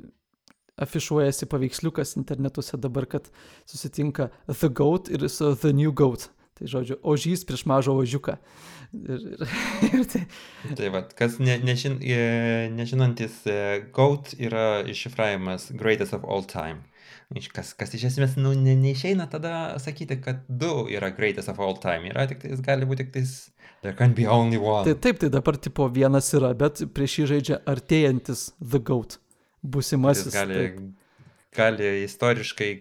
afišuojasi 0.78 1.48
paveiksliukas 1.50 2.16
internetuose 2.20 2.78
dabar, 2.78 3.08
kad 3.10 3.30
susitinka 3.70 4.30
The 4.48 4.70
Goat 4.70 5.10
ir 5.14 5.26
The 5.30 5.74
New 5.74 5.94
Goat. 5.94 6.30
Tai 6.58 6.70
žodžiu, 6.72 6.98
ožys 7.06 7.46
prieš 7.46 7.68
mažą 7.70 7.94
ožiuką. 8.02 8.38
Ir, 8.98 9.24
ir, 9.36 9.56
ir 9.94 10.06
tai... 10.10 10.24
tai 10.80 10.92
va, 10.94 11.04
kas 11.18 11.38
ne, 11.44 11.58
nežin, 11.62 12.00
e, 12.02 12.70
nežinantis, 12.74 13.42
e, 13.46 13.58
GOAT 13.94 14.34
yra 14.40 14.82
iššifravimas 14.88 15.72
Greatest 15.78 16.18
of 16.18 16.26
All 16.26 16.46
Time. 16.48 16.82
Kas, 17.52 17.74
kas 17.76 17.92
iš 17.92 18.06
esmės 18.08 18.38
nu, 18.40 18.54
ne, 18.56 18.72
neišeina 18.80 19.26
tada 19.28 19.76
sakyti, 19.84 20.16
kad 20.24 20.46
du 20.48 20.86
yra 20.88 21.10
Greatest 21.16 21.52
of 21.52 21.60
All 21.60 21.76
Time. 21.84 22.08
Yra 22.08 22.24
tik 22.30 22.40
tais, 22.46 22.62
gali 22.64 22.88
būti 22.88 23.04
tik 23.04 23.12
tais, 23.18 23.34
there 23.84 23.96
can 23.98 24.16
be 24.16 24.28
only 24.32 24.58
one. 24.58 24.88
Tai 24.88 24.96
taip, 25.04 25.20
tai 25.20 25.30
dabar 25.34 25.60
tipo 25.60 25.90
vienas 25.92 26.32
yra, 26.38 26.54
bet 26.58 26.86
prieš 26.96 27.20
jį 27.20 27.28
žaidžia 27.34 27.58
artėjantis 27.68 28.48
The 28.64 28.80
GOAT, 28.80 29.20
busimasis. 29.60 30.32
Jis 30.32 30.38
gali, 30.40 30.62
taip. 30.62 30.80
gali 31.60 31.92
istoriškai, 32.06 32.72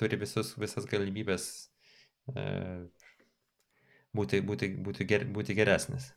turi 0.00 0.18
visus, 0.18 0.56
visas 0.58 0.90
galimybės 0.90 1.46
e, 2.34 2.42
būti, 4.16 4.42
būti, 4.44 4.68
būti, 4.84 5.06
ger, 5.08 5.24
būti 5.32 5.56
geresnis. 5.56 6.10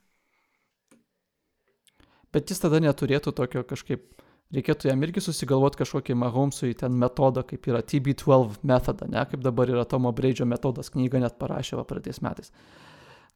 Bet 2.35 2.51
jis 2.51 2.59
tada 2.59 2.81
neturėtų 2.83 3.31
tokio 3.35 3.63
kažkaip, 3.63 4.09
reikėtų 4.55 4.89
jam 4.89 5.03
irgi 5.07 5.23
susigalvoti 5.23 5.79
kažkokį 5.79 6.17
Mahomesui 6.19 6.75
ten 6.75 6.97
metodą, 6.99 7.45
kaip 7.47 7.69
yra 7.71 7.79
TB12 7.79 8.59
metodą, 8.67 9.07
ne 9.11 9.23
kaip 9.31 9.43
dabar 9.45 9.71
yra 9.71 9.85
Tomo 9.87 10.11
Breidžio 10.15 10.47
metodas, 10.49 10.91
knyga 10.91 11.23
net 11.23 11.39
parašė 11.39 11.79
praeitais 11.87 12.19
metais. 12.25 12.51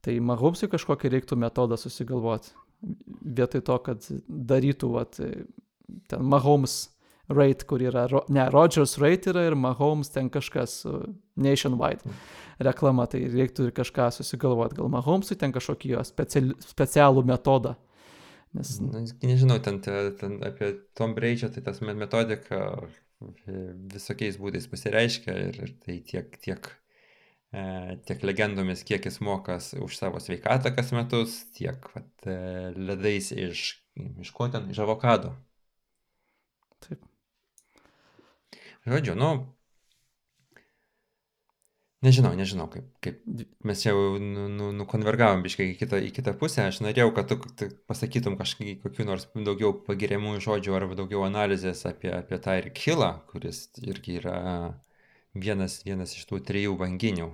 Tai 0.04 0.16
Mahomesui 0.24 0.68
kažkokį 0.72 1.14
reiktų 1.16 1.40
metodą 1.40 1.80
susigalvoti, 1.80 2.52
vietoj 3.40 3.64
to, 3.64 3.78
kad 3.88 4.06
darytų, 4.28 4.92
vat, 4.92 5.20
ten 6.12 6.24
Mahomes 6.24 6.82
rate, 7.30 7.66
kur 7.70 7.82
yra, 7.82 8.08
ne, 8.28 8.46
Rogers 8.52 8.98
rate 9.00 9.32
yra 9.32 9.46
ir 9.48 9.58
Mahomes 9.58 10.12
ten 10.12 10.30
kažkas 10.32 10.82
nationwide. 11.36 12.04
Mm 12.04 12.38
reklama, 12.64 13.06
tai 13.10 13.24
reiktų 13.30 13.68
ir 13.68 13.76
kažką 13.76 14.08
susigalvoti. 14.14 14.78
Gal 14.78 14.90
Mahomesui 14.92 15.38
ten 15.40 15.54
kažkokį 15.54 15.94
jo 15.94 16.02
speciali, 16.06 16.56
specialų 16.64 17.24
metodą. 17.28 17.76
Nes... 18.56 18.74
Na, 18.82 19.04
nežinau, 19.22 19.60
ten, 19.62 19.78
ten 19.84 20.38
apie 20.46 20.72
Tom 20.98 21.14
Braidžio, 21.16 21.52
tai 21.54 21.62
tas 21.66 21.80
metodika 21.84 22.80
visokiais 23.20 24.38
būdais 24.40 24.66
pasireiškia 24.70 25.36
ir, 25.48 25.60
ir 25.66 25.74
tai 25.84 25.98
tiek, 26.08 26.38
tiek, 26.42 26.70
e, 27.52 27.62
tiek 28.08 28.24
legendomis, 28.24 28.82
kiek 28.88 29.06
jis 29.06 29.20
mokas 29.24 29.74
už 29.76 29.98
savo 29.98 30.22
sveikatą 30.24 30.72
kas 30.74 30.90
metus, 30.96 31.36
tiek 31.56 31.84
vat, 31.94 32.10
e, 32.24 32.72
ledais 32.80 33.30
iš, 33.36 33.68
iš 34.24 34.34
ko 34.34 34.48
ten, 34.52 34.72
iš 34.72 34.82
avokado. 34.86 35.36
Taip. 36.80 37.09
Žodžiu, 38.88 39.16
nu, 39.18 39.32
Nežinau, 42.00 42.30
nežinau, 42.32 42.64
kaip, 42.72 42.86
kaip 43.04 43.18
mes 43.68 43.82
jau 43.84 44.14
nu, 44.16 44.46
nu, 44.48 44.70
nukonvergavom 44.72 45.42
biškai 45.44 45.66
į 45.68 45.74
kitą, 45.82 45.98
į 46.00 46.08
kitą 46.16 46.32
pusę. 46.40 46.62
Aš 46.70 46.78
norėjau, 46.80 47.10
kad 47.12 47.28
tu, 47.28 47.36
tu 47.60 47.68
pasakytum 47.90 48.38
kažkokį 48.40 48.78
kokių 48.80 49.04
nors 49.04 49.26
daugiau 49.36 49.74
pagiriamų 49.84 50.38
žodžių 50.40 50.78
arba 50.78 50.96
daugiau 50.96 51.26
analizės 51.26 51.84
apie, 51.90 52.08
apie 52.16 52.38
tą 52.40 52.56
ir 52.62 52.70
kilą, 52.72 53.10
kuris 53.28 53.66
irgi 53.84 54.16
yra 54.22 54.38
vienas, 55.36 55.82
vienas 55.84 56.16
iš 56.16 56.24
tų 56.30 56.40
trijų 56.48 56.78
banginių, 56.80 57.28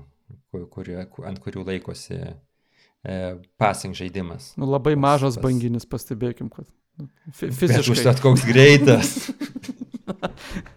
kur, 0.51 0.66
kur, 0.74 0.90
ant 1.30 1.38
kurių 1.47 1.62
laikosi 1.70 2.18
e, 2.26 3.20
passing 3.62 3.94
žaidimas. 3.94 4.57
Nu, 4.59 4.66
labai 4.66 4.97
mažas 4.99 5.38
pas... 5.38 5.47
banginis, 5.47 5.86
pastebėkim, 5.86 6.51
kad 6.51 6.66
nu, 6.99 7.07
fiziškai. 7.38 7.92
Užtat 7.94 8.18
koks 8.24 8.42
greitas. 8.51 9.14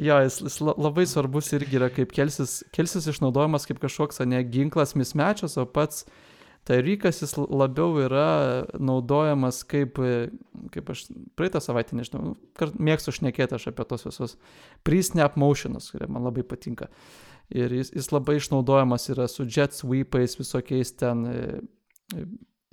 Jo, 0.00 0.16
jis, 0.24 0.40
jis 0.46 0.58
labai 0.64 1.04
svarbus 1.08 1.50
irgi 1.52 1.76
yra, 1.76 1.90
kaip 1.92 2.14
kelsis, 2.16 2.60
kelsis 2.72 3.08
išnaudojamas 3.10 3.66
kaip 3.68 3.82
kažkoks, 3.82 4.22
ne 4.24 4.40
ginklas 4.48 4.94
mismečias, 4.96 5.58
o 5.60 5.66
pats 5.68 6.06
Tarikas 6.68 7.22
jis 7.22 7.32
labiau 7.40 7.94
yra 8.02 8.66
naudojamas 8.76 9.62
kaip, 9.68 9.96
kaip 10.74 10.90
aš 10.92 11.06
praeitą 11.36 11.60
savaitę, 11.64 11.96
nežinau, 11.96 12.34
mėgstu 12.76 13.14
šnekėti 13.16 13.56
aš 13.56 13.70
apie 13.70 13.86
tos 13.88 14.04
visus 14.04 14.36
pre-snap 14.84 15.38
motionus, 15.40 15.88
kurie 15.92 16.08
man 16.12 16.28
labai 16.28 16.44
patinka. 16.44 16.90
Ir 17.50 17.72
jis, 17.74 17.92
jis 17.96 18.10
labai 18.12 18.36
išnaudojamas 18.38 19.08
yra 19.14 19.26
su 19.28 19.48
jet 19.48 19.74
sweepais, 19.74 20.36
visokiais 20.38 20.92
ten 21.00 21.24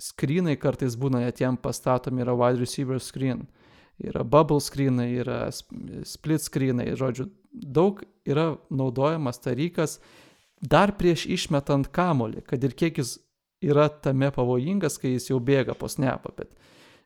skrynai 0.03 0.57
kartais 0.59 0.99
būna 0.99 1.23
net 1.23 1.39
jam 1.41 1.55
pastatomi, 1.57 2.21
yra 2.25 2.36
wide 2.38 2.59
receiver 2.61 2.99
screen 3.01 3.47
yra 4.04 4.24
bubble 4.24 4.62
screenai, 4.62 5.10
yra 5.24 5.48
split 6.06 6.43
screenai, 6.45 6.91
žodžiu, 7.00 7.30
daug 7.52 8.04
yra 8.28 8.56
naudojamas 8.70 9.41
tarikas 9.41 9.98
dar 10.62 10.93
prieš 10.98 11.26
išmetant 11.30 11.89
kamolį, 11.93 12.43
kad 12.48 12.64
ir 12.64 12.74
kiek 12.78 12.98
jis 13.02 13.18
yra 13.64 13.88
tame 13.89 14.30
pavojingas, 14.34 14.98
kai 15.02 15.16
jis 15.16 15.32
jau 15.32 15.39
bėga 15.41 15.76
po 15.78 15.89
snepą, 15.89 16.34
bet 16.38 16.54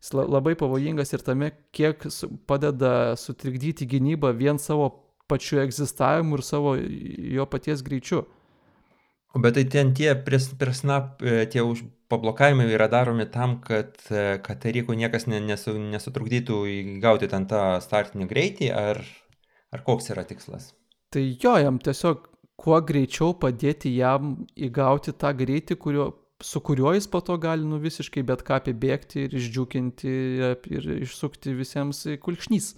jis 0.02 0.14
labai 0.16 0.56
pavojingas 0.60 1.14
ir 1.14 1.24
tame, 1.26 1.52
kiek 1.76 2.04
padeda 2.48 3.16
sutrikdyti 3.20 3.88
gynybą 3.88 4.34
vien 4.38 4.60
savo 4.60 4.90
pačiu 5.32 5.62
egzistavimu 5.64 6.38
ir 6.38 6.44
savo 6.44 6.76
jo 6.76 7.48
paties 7.48 7.84
greičiu. 7.84 8.26
Bet 9.34 9.56
tai 9.56 9.64
ten 9.72 9.94
tie 9.96 10.12
prie, 10.16 10.40
prie 10.60 10.74
snap, 10.76 11.22
e, 11.24 11.46
tie 11.48 11.64
už 11.64 11.86
pablokavimai 12.12 12.68
yra 12.68 12.90
daromi 12.92 13.26
tam, 13.32 13.62
kad, 13.64 13.96
e, 14.12 14.42
kad 14.44 14.60
Tarikų 14.60 14.98
niekas 15.00 15.30
nesu, 15.32 15.78
nesutrukdytų 15.80 16.58
įgauti 16.68 17.30
ten 17.32 17.48
tą 17.48 17.80
startinį 17.80 18.28
greitį, 18.28 18.72
ar, 18.76 19.00
ar 19.72 19.84
koks 19.88 20.12
yra 20.12 20.26
tikslas? 20.28 20.74
Tai 21.12 21.24
jo, 21.24 21.56
jam 21.64 21.80
tiesiog 21.80 22.28
kuo 22.60 22.82
greičiau 22.84 23.32
padėti 23.40 23.94
jam 23.96 24.36
įgauti 24.60 25.16
tą 25.16 25.32
greitį, 25.38 25.80
kurio, 25.80 26.10
su 26.44 26.60
kuriuo 26.60 26.92
jis 26.98 27.08
po 27.08 27.22
to 27.24 27.38
gali 27.40 27.64
nu 27.68 27.80
visiškai 27.82 28.26
bet 28.28 28.44
ką 28.44 28.60
apibėgti 28.60 29.26
ir 29.30 29.38
išdžiukinti 29.40 30.14
ir 30.76 30.92
išsukti 31.00 31.56
visiems 31.56 32.04
kulkšnys. 32.20 32.74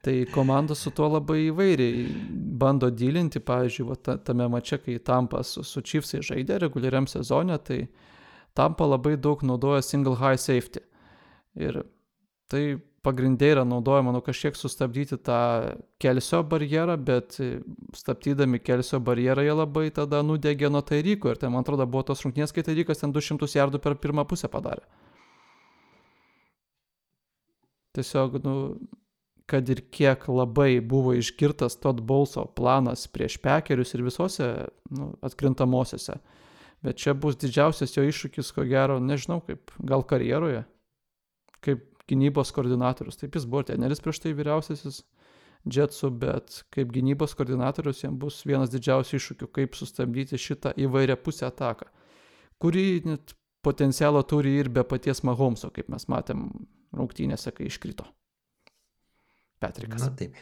Tai 0.00 0.14
komanda 0.32 0.74
su 0.74 0.90
tuo 0.96 1.10
labai 1.12 1.50
įvairiai 1.50 2.04
bando 2.60 2.88
dylinti, 2.88 3.42
pavyzdžiui, 3.44 3.88
va, 3.90 3.96
ta, 4.00 4.14
tame 4.16 4.46
mače, 4.48 4.78
kai 4.80 4.94
Tampa 5.04 5.42
su, 5.44 5.60
su 5.66 5.82
Chiefsai 5.84 6.22
žaidė 6.24 6.56
reguliariam 6.62 7.08
sezone, 7.10 7.58
tai 7.60 7.82
Tampa 8.56 8.88
labai 8.88 9.18
daug 9.20 9.42
naudoja 9.44 9.82
single 9.84 10.16
high 10.16 10.40
safety. 10.40 10.80
Ir 11.60 11.82
tai 12.48 12.62
pagrindė 13.04 13.50
yra 13.54 13.64
naudojama, 13.64 14.12
nu 14.12 14.20
kažkiek 14.24 14.56
sustabdyti 14.56 15.18
tą 15.24 15.40
kelsio 16.02 16.40
barjerą, 16.48 16.96
bet 17.00 17.36
stabdydami 17.96 18.60
kelsio 18.60 19.00
barjerą 19.04 19.44
jie 19.46 19.54
labai 19.56 19.86
tada 19.96 20.20
nudegė 20.26 20.70
nuo 20.72 20.82
Tairyko 20.84 21.32
ir 21.32 21.40
tai 21.40 21.52
man 21.52 21.64
atrodo 21.64 21.86
buvo 21.88 22.04
tos 22.10 22.24
rungtynės, 22.24 22.52
kai 22.56 22.64
Tairykas 22.66 23.00
ten 23.04 23.12
200 23.16 23.48
jardų 23.56 23.80
per 23.84 23.96
pirmą 24.00 24.26
pusę 24.28 24.48
padarė. 24.52 24.84
Tiesiog, 27.96 28.36
nu, 28.44 28.56
kad 29.50 29.68
ir 29.72 29.82
kiek 29.90 30.28
labai 30.30 30.78
buvo 30.80 31.12
išgirtas 31.18 31.78
Todd 31.82 32.02
Bolso 32.06 32.44
planas 32.56 33.08
prieš 33.10 33.40
pekerius 33.42 33.94
ir 33.96 34.04
visose 34.06 34.50
nu, 34.94 35.12
atkrintamosiose. 35.26 36.20
Bet 36.80 37.00
čia 37.02 37.12
bus 37.18 37.36
didžiausias 37.40 37.96
jo 37.96 38.04
iššūkis, 38.08 38.54
ko 38.56 38.64
gero, 38.68 38.96
nežinau, 39.04 39.40
kaip 39.44 39.72
gal 39.84 40.04
karjeroje, 40.06 40.62
kaip 41.64 41.82
gynybos 42.08 42.54
koordinatorius. 42.56 43.18
Taip 43.20 43.36
jis 43.36 43.48
buvo 43.50 43.66
treneris 43.68 44.00
prieš 44.04 44.22
tai 44.24 44.36
vyriausiasis 44.38 45.02
Jetsų, 45.68 46.08
bet 46.22 46.62
kaip 46.72 46.88
gynybos 46.94 47.34
koordinatorius 47.36 47.98
jam 48.00 48.14
bus 48.16 48.38
vienas 48.48 48.70
didžiausių 48.72 49.18
iššūkių, 49.18 49.48
kaip 49.58 49.76
sustabdyti 49.76 50.38
šitą 50.40 50.72
įvairią 50.86 51.18
pusę 51.20 51.44
ataką, 51.50 51.90
kuri 52.56 53.02
net 53.04 53.34
potencialo 53.60 54.22
turi 54.24 54.54
ir 54.56 54.70
be 54.72 54.86
paties 54.88 55.20
Mahomso, 55.20 55.68
kaip 55.68 55.92
mes 55.92 56.08
matėm 56.08 56.48
rungtynėse, 56.96 57.52
kai 57.52 57.68
iškrito. 57.68 58.08
Petrikas. 59.60 60.02
Na 60.02 60.14
taip. 60.16 60.38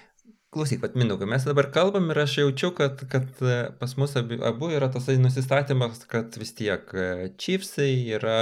Klausyk, 0.55 0.81
pat 0.81 0.95
Mindaugai, 0.97 1.27
mes 1.29 1.45
dabar 1.45 1.66
kalbam 1.75 2.07
ir 2.09 2.23
aš 2.23 2.39
jaučiu, 2.41 2.71
kad, 2.77 3.03
kad 3.12 3.43
e, 3.45 3.57
pas 3.81 3.93
mus 4.01 4.14
abu, 4.16 4.39
abu 4.49 4.71
yra 4.73 4.89
tasai 4.89 5.19
nusistatymas, 5.21 6.01
kad 6.09 6.39
vis 6.41 6.55
tiek 6.57 6.89
e, 6.97 7.29
Chiefsai 7.37 7.91
yra 8.16 8.39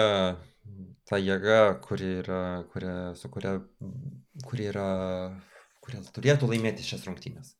ta 1.06 1.18
jėga, 1.18 1.80
kuri 1.82 2.12
yra, 2.20 2.40
kuria, 2.70 2.94
su 3.18 3.30
kuria, 3.32 3.56
kuri 4.46 4.68
yra, 4.70 4.86
kurie 5.82 6.02
turėtų 6.14 6.50
laimėti 6.50 6.86
šias 6.86 7.06
rungtynės. 7.08 7.56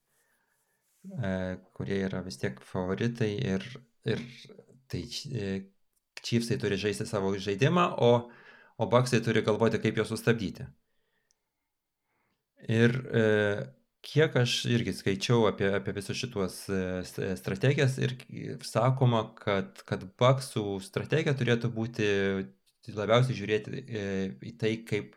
E, 1.06 1.30
kurie 1.74 2.00
yra 2.06 2.22
vis 2.26 2.38
tiek 2.42 2.58
favoritai 2.70 3.32
ir, 3.54 3.66
ir 4.06 4.22
tai 4.90 5.04
e, 5.06 5.52
Chiefsai 6.22 6.58
turi 6.62 6.78
žaisti 6.80 7.06
savo 7.06 7.34
žaidimą, 7.34 7.86
o, 8.02 8.10
o 8.78 8.90
Bucksai 8.90 9.22
turi 9.22 9.42
galvoti, 9.46 9.82
kaip 9.82 9.98
juos 9.98 10.10
sustabdyti. 10.10 10.66
Ir 12.64 12.94
e, 13.12 13.24
kiek 14.06 14.36
aš 14.40 14.54
irgi 14.70 14.94
skaičiau 14.96 15.46
apie, 15.50 15.68
apie 15.76 15.94
visus 15.96 16.18
šituos 16.18 16.58
e, 16.70 17.34
strategijas 17.38 17.98
ir 18.00 18.16
sakoma, 18.64 19.26
kad, 19.38 19.82
kad 19.88 20.06
Bucksų 20.18 20.78
strategija 20.84 21.34
turėtų 21.36 21.70
būti 21.74 22.08
labiausiai 22.94 23.36
žiūrėti 23.36 23.82
e, 23.82 24.06
į 24.46 24.54
tai, 24.60 24.72
kaip 24.88 25.16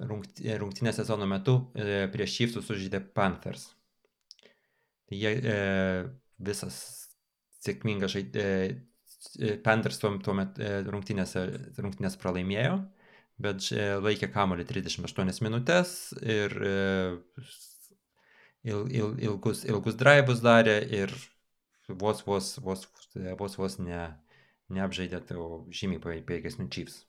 rungtinės 0.00 0.98
sezono 0.98 1.28
metu 1.30 1.58
e, 1.76 2.06
prieš 2.12 2.38
Chiefsus 2.38 2.66
sužydė 2.66 3.02
Panthers. 3.14 3.68
Tai 5.04 5.20
jie 5.20 5.34
visas 6.40 6.76
sėkmingas 7.62 8.14
žaidė, 8.16 8.46
Panthers 9.64 10.00
tuo, 10.00 10.14
tuo 10.24 10.34
metu 10.36 10.64
rungtinės, 10.88 11.36
rungtinės 11.76 12.16
pralaimėjo 12.20 12.78
bet 13.42 13.66
laikė 14.04 14.28
kamolį 14.32 14.66
38 14.68 15.42
minutės 15.44 16.12
ir 16.22 16.54
il, 18.64 18.84
il, 18.88 19.14
ilgus, 19.28 19.64
ilgus 19.68 19.96
draivus 20.00 20.42
darė 20.44 20.78
ir 21.02 21.14
vos 21.88 22.22
vos, 22.26 22.54
vos, 22.64 22.86
vos, 23.38 23.58
vos 23.60 23.78
ne, 23.78 24.06
neapžaidė 24.72 25.20
tavo 25.28 25.64
žymiai 25.74 26.00
pajėgesnių 26.02 26.68
Chiefs. 26.72 27.02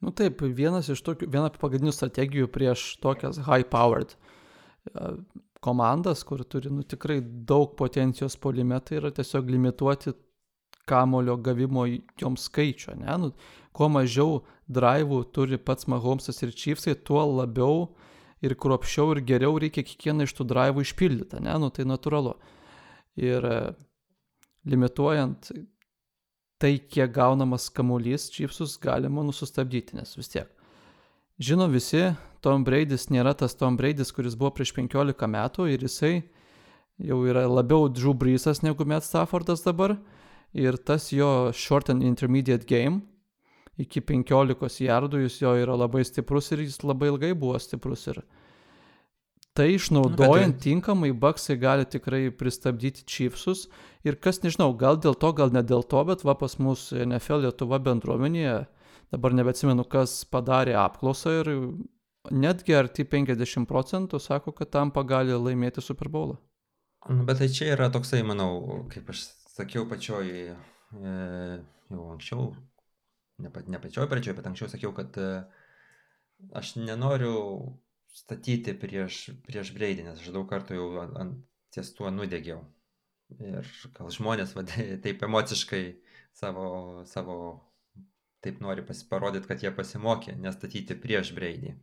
Nu 0.00 0.12
taip, 0.16 0.40
vienas 0.56 0.88
iš 0.92 1.02
tokių, 1.04 1.28
viena 1.28 1.50
pagrindinių 1.52 1.92
strategijų 1.92 2.48
prieš 2.52 2.94
tokias 3.04 3.40
high-powered 3.44 4.14
komandas, 5.60 6.22
kur 6.24 6.40
turi 6.48 6.72
nu, 6.72 6.84
tikrai 6.88 7.18
daug 7.20 7.74
potencijos 7.76 8.38
polime, 8.40 8.78
tai 8.80 9.00
yra 9.00 9.10
tiesiog 9.12 9.50
limituoti 9.52 10.14
kamulio 10.90 11.38
gavimo 11.38 11.86
joms 12.20 12.48
skaičių. 12.50 12.98
Ne? 13.00 13.16
Nu, 13.22 13.32
kuo 13.76 13.88
mažiau 13.92 14.40
drivų 14.70 15.22
turi 15.34 15.58
pats 15.58 15.88
Mahomesas 15.90 16.42
ir 16.42 16.54
Chiefsai, 16.54 16.96
tuo 17.06 17.22
labiau 17.28 17.88
ir 18.44 18.56
kruopščiau 18.58 19.14
ir 19.14 19.24
geriau 19.26 19.58
reikia 19.60 19.84
kiekvieną 19.86 20.26
iš 20.26 20.34
tų 20.38 20.46
drivų 20.50 20.84
išpildyti, 20.86 21.42
ne, 21.44 21.56
nu 21.60 21.68
tai 21.74 21.86
natūralu. 21.88 22.34
Ir 23.20 23.44
limituojant 24.68 25.50
tai, 26.60 26.74
kiek 26.78 27.12
gaunamas 27.16 27.68
kamuolys, 27.72 28.28
Chiefsus 28.32 28.76
galima 28.80 29.24
nusustabdyti, 29.24 29.96
nes 29.96 30.16
vis 30.16 30.28
tiek. 30.32 30.48
Žino 31.40 31.70
visi, 31.72 32.10
Tom 32.44 32.66
Braidis 32.66 33.08
nėra 33.08 33.32
tas 33.36 33.56
Tom 33.56 33.78
Braidis, 33.80 34.12
kuris 34.12 34.36
buvo 34.36 34.52
prieš 34.58 34.74
15 34.76 35.28
metų 35.32 35.70
ir 35.72 35.86
jisai 35.86 36.14
jau 37.00 37.22
yra 37.24 37.46
labiau 37.48 37.88
Drew 37.88 38.12
Breesas 38.12 38.60
negu 38.60 38.84
Matt 38.84 39.08
Staffordas 39.08 39.64
dabar. 39.64 39.96
Ir 40.58 40.76
tas 40.76 41.12
jo 41.14 41.52
short 41.54 41.90
and 41.90 42.02
intermediate 42.02 42.66
game 42.66 43.02
iki 43.80 44.02
15 44.04 44.82
jardų 44.84 45.24
jis 45.24 45.40
jo 45.40 45.54
yra 45.62 45.76
labai 45.78 46.02
stiprus 46.04 46.50
ir 46.52 46.64
jis 46.66 46.80
labai 46.84 47.10
ilgai 47.12 47.32
buvo 47.38 47.58
stiprus. 47.62 48.06
Ir 48.10 48.22
tai 49.56 49.70
išnaudojant 49.76 50.56
nu, 50.56 50.62
tinkamai, 50.64 51.12
Baksai 51.12 51.56
gali 51.60 51.86
tikrai 51.88 52.28
pristabdyti 52.34 53.06
Chiefsus. 53.06 53.68
Ir 54.06 54.16
kas 54.16 54.42
nežinau, 54.44 54.72
gal 54.76 55.00
dėl 55.00 55.16
to, 55.16 55.32
gal 55.36 55.54
ne 55.54 55.62
dėl 55.66 55.84
to, 55.86 56.02
bet 56.08 56.24
va 56.26 56.36
pas 56.38 56.58
mus 56.58 56.90
NFL 56.96 57.46
Lietuva 57.46 57.80
bendruomenėje, 57.84 58.58
dabar 59.14 59.34
nebeatsimenu, 59.36 59.86
kas 59.90 60.22
padarė 60.30 60.76
apklausą 60.80 61.40
ir 61.40 61.52
netgi 62.30 62.76
arti 62.76 63.04
50 63.08 63.68
procentų 63.68 64.20
sako, 64.20 64.54
kad 64.56 64.70
Tampa 64.76 65.04
gali 65.04 65.36
laimėti 65.36 65.82
Super 65.84 66.12
Bowlą. 66.12 66.38
Nu, 67.08 67.24
bet 67.24 67.40
tai 67.40 67.48
čia 67.48 67.72
yra 67.74 67.88
toksai, 67.92 68.20
manau, 68.28 68.84
kaip 68.92 69.08
aš 69.08 69.24
sakiau 69.50 69.86
pačioj, 69.90 70.26
e, 70.30 71.14
jau 71.90 72.08
anksčiau 72.14 72.50
ne, 73.42 73.52
ne 73.74 73.80
pačioj 73.82 74.08
pradžioj, 74.10 74.36
bet 74.38 74.50
anksčiau 74.50 74.70
sakiau, 74.72 74.92
kad 74.96 75.16
e, 75.20 75.30
aš 76.60 76.74
nenoriu 76.80 77.36
statyti 78.14 78.74
prieš, 78.78 79.22
prieš 79.46 79.72
Breidį, 79.76 80.06
nes 80.08 80.20
aš 80.20 80.34
daug 80.34 80.48
kartų 80.50 80.78
jau 80.78 80.90
ant 81.06 81.40
ties 81.74 81.92
tuo 81.94 82.10
nudegiau. 82.10 82.62
Ir 83.38 83.66
gal 83.94 84.10
žmonės 84.10 84.56
va, 84.56 84.64
taip 85.04 85.22
emociškai 85.26 85.84
savo, 86.36 87.04
savo 87.06 87.36
taip 88.44 88.60
nori 88.64 88.82
pasiparodyti, 88.86 89.46
kad 89.50 89.62
jie 89.62 89.70
pasimokė, 89.76 90.34
nestatyti 90.40 90.96
prieš 90.98 91.34
Breidį. 91.36 91.76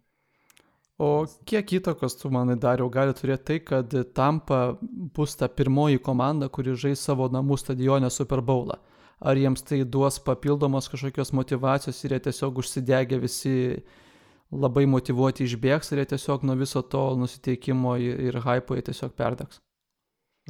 O 0.98 1.28
kiek 1.46 1.76
įtakos 1.78 2.16
tu 2.18 2.32
manai 2.34 2.56
dariau 2.58 2.90
gali 2.90 3.14
turėti 3.14 3.44
tai, 3.46 3.58
kad 3.62 3.92
Tampa 4.18 4.78
bus 4.82 5.36
ta 5.38 5.46
pirmoji 5.48 6.02
komanda, 6.02 6.50
kuri 6.50 6.74
žais 6.74 7.04
savo 7.06 7.28
namų 7.30 7.60
stadione 7.62 8.10
Super 8.10 8.42
Bowlą? 8.42 8.80
ar 9.20 9.38
jiems 9.38 9.64
tai 9.66 9.84
duos 9.84 10.20
papildomos 10.22 10.90
kažkokios 10.92 11.34
motivacijos 11.34 12.04
ir 12.06 12.14
jie 12.16 12.20
tiesiog 12.30 12.60
užsidegę 12.62 13.20
visi 13.22 13.54
labai 14.52 14.86
motivuoti 14.88 15.48
išbėgs 15.48 15.92
ir 15.92 16.04
jie 16.04 16.10
tiesiog 16.14 16.46
nuo 16.48 16.56
viso 16.60 16.82
to 16.82 17.04
nusiteikimo 17.20 17.98
ir 17.98 18.38
hypo 18.46 18.78
jie 18.78 18.86
tiesiog 18.90 19.16
perdegs. 19.18 19.62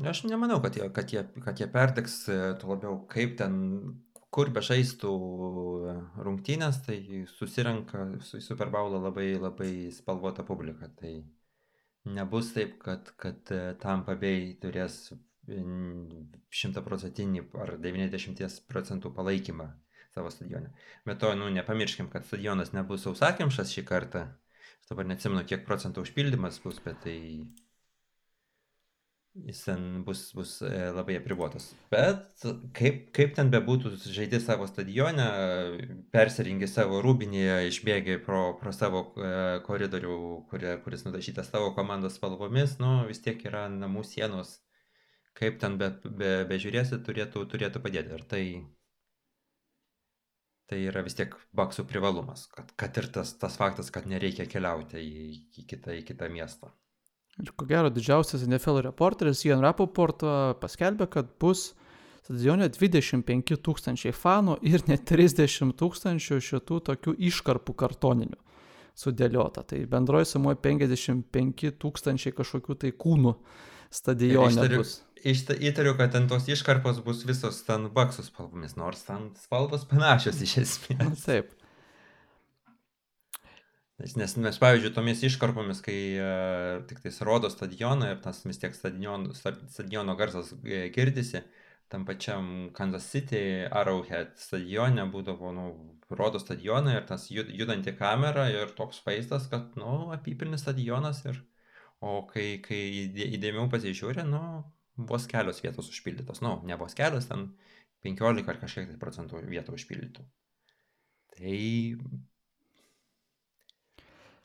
Aš 0.06 0.28
nemanau, 0.30 0.60
kad 0.62 0.76
jie, 0.78 0.90
kad 0.94 1.10
jie, 1.10 1.24
kad 1.42 1.58
jie 1.58 1.66
perdegs, 1.74 2.20
tuo 2.62 2.76
labiau 2.76 3.00
kaip 3.10 3.38
ten, 3.40 3.56
kur 4.38 4.52
bežaistų 4.54 5.12
rungtynės, 6.22 6.84
tai 6.86 7.00
susirenka 7.32 8.04
į 8.38 8.42
Super 8.46 8.70
Bowlą 8.70 9.00
labai, 9.08 9.32
labai 9.42 9.72
spalvota 9.96 10.46
publika. 10.46 10.92
Tai 11.00 11.14
nebus 12.14 12.52
taip, 12.54 12.76
kad, 12.84 13.10
kad 13.18 13.50
tam 13.82 14.06
pabėjai 14.06 14.52
turės 14.62 15.00
šimtaprocentinį 16.62 17.48
ar 17.64 17.78
90 17.82 18.62
procentų 18.70 19.14
palaikymą 19.16 19.72
savo 20.14 20.30
stadione. 20.34 20.70
Bet 21.08 21.22
to, 21.24 21.32
nu, 21.40 21.50
nepamirškim, 21.54 22.12
kad 22.14 22.28
stadionas 22.28 22.74
nebus 22.76 23.08
sausakimšas 23.08 23.74
šį 23.74 23.86
kartą. 23.90 24.28
Aš 24.84 24.92
dabar 24.92 25.08
neatsimenu, 25.10 25.46
kiek 25.50 25.66
procentų 25.66 26.06
užpildymas 26.06 26.62
bus, 26.62 26.78
bet 26.84 27.02
tai 27.06 27.18
jis 29.46 29.64
ten 29.68 30.04
bus, 30.08 30.22
bus 30.38 30.58
e, 30.66 30.72
labai 30.96 31.20
apribotas. 31.20 31.70
Bet 31.94 32.46
kaip, 32.78 33.08
kaip 33.16 33.36
ten 33.38 33.52
bebūtų, 33.54 33.94
žaidži 34.02 34.42
savo 34.44 34.68
stadione, 34.70 35.28
persirengi 36.16 36.70
savo 36.72 37.02
rūbinėje, 37.06 37.60
išbėgi 37.72 38.18
pro, 38.26 38.56
pro 38.62 38.74
savo 38.76 39.04
e, 39.14 39.34
koridorių, 39.68 40.22
kurie, 40.50 40.78
kuris 40.86 41.06
nudažytas 41.08 41.52
tavo 41.54 41.74
komandos 41.78 42.18
spalvomis, 42.18 42.80
nu 42.82 43.04
vis 43.10 43.22
tiek 43.24 43.46
yra 43.50 43.68
namų 43.74 44.06
sienos 44.08 44.58
kaip 45.38 45.60
ten 45.62 45.78
be, 45.82 45.92
be, 46.22 46.32
bežiūrėsi, 46.50 47.00
turėtų, 47.06 47.46
turėtų 47.52 47.82
padėti. 47.84 48.16
Ir 48.18 48.26
tai, 48.32 48.44
tai 50.72 50.82
yra 50.90 51.04
vis 51.06 51.18
tiek 51.20 51.36
baksų 51.58 51.86
privalumas, 51.92 52.48
kad, 52.54 52.74
kad 52.80 52.98
ir 53.02 53.10
tas, 53.20 53.36
tas 53.42 53.58
faktas, 53.60 53.94
kad 53.94 54.10
nereikia 54.10 54.48
keliauti 54.50 55.02
į, 55.04 55.28
į, 55.62 55.68
kitą, 55.74 55.94
į 56.00 56.06
kitą 56.10 56.32
miestą. 56.34 56.74
Ir 57.44 57.52
ko 57.54 57.68
gero 57.70 57.92
didžiausias 57.94 58.46
NFL 58.48 58.82
reporteris 58.88 59.44
Ian 59.46 59.62
Rapoport 59.62 60.24
paskelbė, 60.62 61.06
kad 61.14 61.30
bus 61.42 61.72
stadione 62.26 62.68
25 62.74 63.60
tūkstančiai 63.64 64.14
fanų 64.16 64.58
ir 64.66 64.84
net 64.90 65.06
30 65.08 65.76
tūkstančių 65.78 66.42
šitų 66.44 66.80
tokių 66.90 67.14
iškarpų 67.30 67.76
kartoninių 67.78 68.40
sudėliota. 68.98 69.64
Tai 69.68 69.84
bendroji 69.92 70.32
sumoje 70.34 70.60
55 70.64 71.76
tūkstančiai 71.82 72.34
kažkokių 72.36 72.78
tai 72.84 72.94
kūnų 73.06 73.36
stadione 73.94 74.70
bus. 74.74 75.02
Įtariu, 75.28 75.96
kad 75.98 76.14
ten 76.14 76.28
tos 76.30 76.46
iškarpos 76.50 77.02
bus 77.06 77.24
visos 77.28 77.62
ten 77.68 77.88
baksų 77.94 78.28
spalvomis, 78.28 78.76
nors 78.80 79.02
ten 79.08 79.32
spalvos 79.42 79.86
panašios 79.90 80.42
iš 80.46 80.58
esmės. 80.64 81.00
Na, 81.02 81.14
taip. 81.28 81.54
Nes, 83.98 84.36
nes, 84.38 84.58
pavyzdžiui, 84.62 84.92
tomis 84.94 85.24
iškarpomis, 85.26 85.80
kai 85.82 86.00
uh, 86.22 86.84
tik 86.90 87.00
tais 87.02 87.16
rodo 87.26 87.50
stadioną 87.50 88.12
ir 88.14 88.20
tas 88.22 88.44
vis 88.46 88.60
tiek 88.62 88.76
stadiono, 88.78 89.34
stadiono 89.34 90.14
garsas 90.20 90.52
e, 90.62 90.84
girdisi, 90.94 91.42
tam 91.90 92.06
pačiam 92.06 92.70
Kansas 92.78 93.08
City 93.10 93.42
Arrowhead 93.66 94.36
stadione 94.38 95.08
būdavo, 95.10 95.50
nu, 95.56 95.66
rodo 96.14 96.38
stadioną 96.44 96.94
ir 96.94 97.08
tas 97.10 97.26
judanti 97.32 97.96
kamera 97.98 98.46
ir 98.54 98.76
toks 98.78 99.02
vaizdas, 99.08 99.50
kad, 99.50 99.74
nu, 99.82 100.12
apipilnis 100.14 100.62
stadionas 100.62 101.24
ir 101.26 101.42
o 101.98 102.20
kai, 102.30 102.60
kai 102.62 102.82
įdėmiau 103.10 103.66
pasižiūrė, 103.74 104.28
nu, 104.30 104.44
vos 105.10 105.26
kelios 105.32 105.64
vietos 105.66 105.90
užpildytos. 105.90 106.46
Nu, 106.46 106.60
ne 106.70 106.78
vos 106.78 106.94
kelios, 106.98 107.30
ten 107.30 107.50
15 108.06 108.46
ar 108.54 108.62
kažkiek 108.62 108.92
tai 108.92 109.02
procentų 109.02 109.42
vietų 109.50 109.78
užpildytų. 109.78 110.26
Tai 111.38 111.58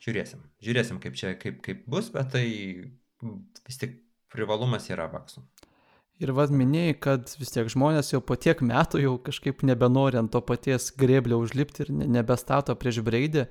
žiūrėsim, 0.03 0.43
žiūrėsim, 0.65 1.01
kaip 1.03 1.19
čia 1.19 1.35
kaip, 1.41 1.61
kaip 1.65 1.85
bus, 1.91 2.11
bet 2.15 2.33
tai 2.35 2.47
vis 3.23 3.79
tik 3.81 4.01
privalumas 4.33 4.89
yra 4.91 5.09
vaksų. 5.13 5.45
Ir 6.23 6.31
vad 6.37 6.53
minėjai, 6.55 6.95
kad 7.03 7.31
vis 7.41 7.51
tiek 7.51 7.67
žmonės 7.73 8.13
jau 8.13 8.21
po 8.23 8.37
tiek 8.39 8.61
metų 8.63 9.01
jau 9.03 9.15
kažkaip 9.27 9.65
nebenori 9.67 10.21
ant 10.21 10.31
to 10.31 10.43
paties 10.45 10.93
grėblio 10.95 11.41
užlipti 11.43 11.87
ir 11.87 11.91
nebestato 11.91 12.77
prieš 12.79 13.01
Breidį. 13.03 13.49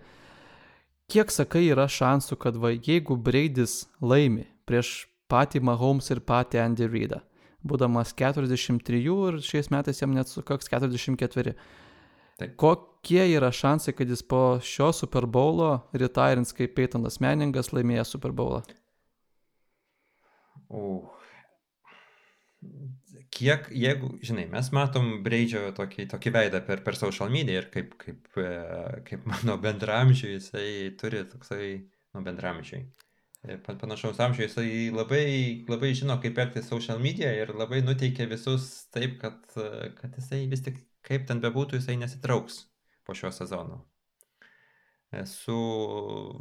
Kiek 1.12 1.34
sakai 1.34 1.66
yra 1.68 1.90
šansų, 1.92 2.38
kad 2.40 2.56
va, 2.56 2.72
jeigu 2.72 3.18
Breidis 3.20 3.90
laimi 4.00 4.46
prieš 4.70 5.10
patį 5.32 5.60
Mahomes 5.68 6.08
ir 6.14 6.22
patį 6.24 6.62
Andy 6.64 6.88
Reidą, 6.88 7.20
būdamas 7.68 8.16
43 8.16 9.02
ir 9.04 9.42
šiais 9.44 9.72
metais 9.74 10.00
jam 10.00 10.16
net 10.16 10.32
sukaks 10.32 10.72
44. 10.72 11.58
Taip. 12.40 12.56
Kokie 13.02 13.24
yra 13.34 13.50
šansai, 13.50 13.96
kad 13.98 14.10
jis 14.10 14.22
po 14.22 14.60
šio 14.62 14.92
Super 14.94 15.26
Bowlo 15.26 15.88
retirins 15.98 16.54
kaip 16.54 16.76
Peytonas 16.78 17.18
Meningas 17.20 17.72
laimėjęs 17.74 18.14
Super 18.14 18.32
Bowlą? 18.32 18.62
Uh 20.70 21.10
kiek, 23.32 23.68
jeigu, 23.74 24.12
žinai, 24.22 24.46
mes 24.52 24.70
matom 24.76 25.12
Breidžio 25.26 25.64
tokį, 25.78 26.06
tokį 26.12 26.34
veidą 26.36 26.62
per, 26.68 26.84
per 26.86 26.98
social 27.00 27.32
media 27.34 27.62
ir 27.62 27.70
kaip, 27.74 27.96
kaip, 28.02 28.28
e, 28.38 28.50
kaip 29.08 29.26
mano 29.30 29.58
bendramžiui 29.62 30.36
jisai 30.36 30.72
turi 31.02 31.24
toksai, 31.32 31.70
nu, 32.14 32.24
bendramžiui. 32.28 32.84
E, 33.42 33.58
panašaus 33.66 34.22
amžiaus 34.22 34.52
jisai 34.52 34.92
labai, 34.94 35.26
labai 35.72 35.94
žino, 35.98 36.20
kaip 36.22 36.38
elgtis 36.44 36.70
social 36.70 37.02
media 37.02 37.32
ir 37.34 37.56
labai 37.58 37.82
nuteikia 37.86 38.30
visus 38.30 38.70
taip, 38.94 39.18
kad, 39.24 39.42
kad 39.98 40.20
jisai 40.20 40.44
vis 40.52 40.62
tik, 40.68 40.84
kaip 41.08 41.26
ten 41.30 41.42
bebūtų, 41.42 41.82
jisai 41.82 41.98
nesitrauks 42.04 42.68
po 43.06 43.16
šio 43.18 43.32
sezono. 43.36 43.82
E, 45.12 45.26
su, 45.26 45.58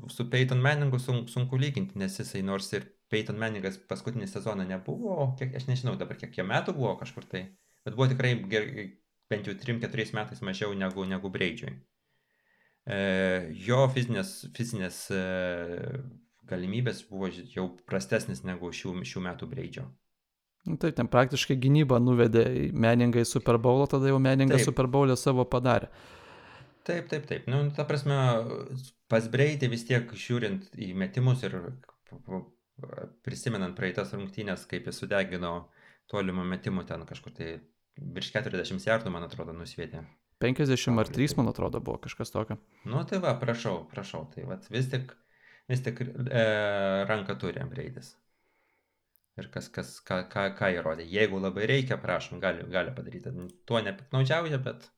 su 0.09 0.31
Peyton 0.31 0.61
Manningu 0.63 0.99
sun, 0.99 1.27
sunku 1.29 1.59
lyginti, 1.59 1.99
nes 1.99 2.19
jisai 2.21 2.43
nors 2.47 2.71
ir 2.77 2.87
Peyton 3.11 3.39
Manningas 3.39 3.81
paskutinį 3.91 4.29
sezoną 4.31 4.67
nebuvo, 4.69 5.33
kiek, 5.39 5.57
aš 5.59 5.67
nežinau 5.67 5.97
dabar 5.99 6.19
kiek 6.21 6.37
jie 6.39 6.47
metų 6.47 6.77
buvo 6.77 6.95
kažkur 7.01 7.27
tai, 7.31 7.45
bet 7.85 7.97
buvo 7.97 8.07
tikrai 8.13 8.37
ger, 8.53 8.69
bent 9.31 9.49
jau 9.51 9.57
3-4 9.59 10.15
metais 10.15 10.45
mažiau 10.47 10.77
negu, 10.79 11.07
negu 11.09 11.33
Breidžiui. 11.35 11.75
E, 12.91 13.01
jo 13.67 13.81
fizinės, 13.95 14.35
fizinės 14.57 15.03
e, 15.15 15.25
galimybės 16.51 17.03
buvo 17.11 17.31
jau 17.31 17.67
prastesnis 17.91 18.45
negu 18.47 18.71
šių, 18.75 18.95
šių 19.07 19.25
metų 19.27 19.51
Breidžio. 19.51 19.89
Nu, 20.69 20.77
taip, 20.77 20.95
ten 20.99 21.09
praktiškai 21.09 21.57
gynyba 21.57 21.99
nuvedė 22.03 22.45
meningai 22.77 23.25
Super 23.25 23.57
Bowl, 23.59 23.87
tada 23.89 24.11
jau 24.11 24.19
meningai 24.21 24.61
Super 24.63 24.87
Bowl 24.93 25.11
savo 25.17 25.47
padarė. 25.49 25.89
Taip, 26.89 27.11
taip, 27.11 27.27
taip. 27.29 27.49
Nu, 27.51 27.65
ta 27.77 27.85
prasme, 27.89 28.17
pas 29.11 29.27
Breidį 29.33 29.69
vis 29.73 29.85
tiek 29.89 30.13
žiūrint 30.17 30.71
į 30.81 30.93
metimus 30.97 31.45
ir 31.45 31.59
prisimenant 33.27 33.77
praeitas 33.77 34.15
rungtynės, 34.17 34.65
kaip 34.71 34.89
jis 34.89 35.03
sudegino 35.03 35.53
tolimų 36.11 36.47
metimų 36.55 36.87
ten 36.89 37.05
kažkur 37.09 37.35
tai 37.37 37.51
virš 38.01 38.33
40 38.39 38.89
jardų, 38.89 39.13
man 39.13 39.27
atrodo, 39.27 39.55
nusvietė. 39.57 40.03
50 40.41 41.03
ar 41.03 41.11
3, 41.13 41.37
man 41.37 41.51
atrodo, 41.53 41.83
buvo 41.85 41.99
kažkas 42.01 42.33
tokio. 42.33 42.57
Nu 42.89 43.03
tai 43.09 43.21
va, 43.21 43.35
prašau, 43.41 43.83
prašau, 43.91 44.25
tai 44.35 44.47
va, 44.49 44.57
vis 44.73 44.89
tik, 44.89 45.13
vis 45.69 45.85
tik 45.85 46.01
e, 46.01 46.45
ranką 47.11 47.37
turi 47.43 47.67
Breidis. 47.69 48.15
Ir 49.39 49.51
kas, 49.53 49.69
kas, 49.73 49.99
ką, 50.05 50.23
ką, 50.33 50.47
ką 50.57 50.71
įrodė. 50.79 51.05
Jeigu 51.09 51.39
labai 51.41 51.69
reikia, 51.69 52.01
prašom, 52.01 52.41
gali, 52.43 52.65
gali 52.73 52.93
padaryti. 52.97 53.33
Tuo 53.69 53.85
nepiknaudžiauja, 53.85 54.59
bet... 54.65 54.89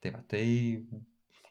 Tai 0.00 0.12
va, 0.14 0.20
tai 0.30 0.44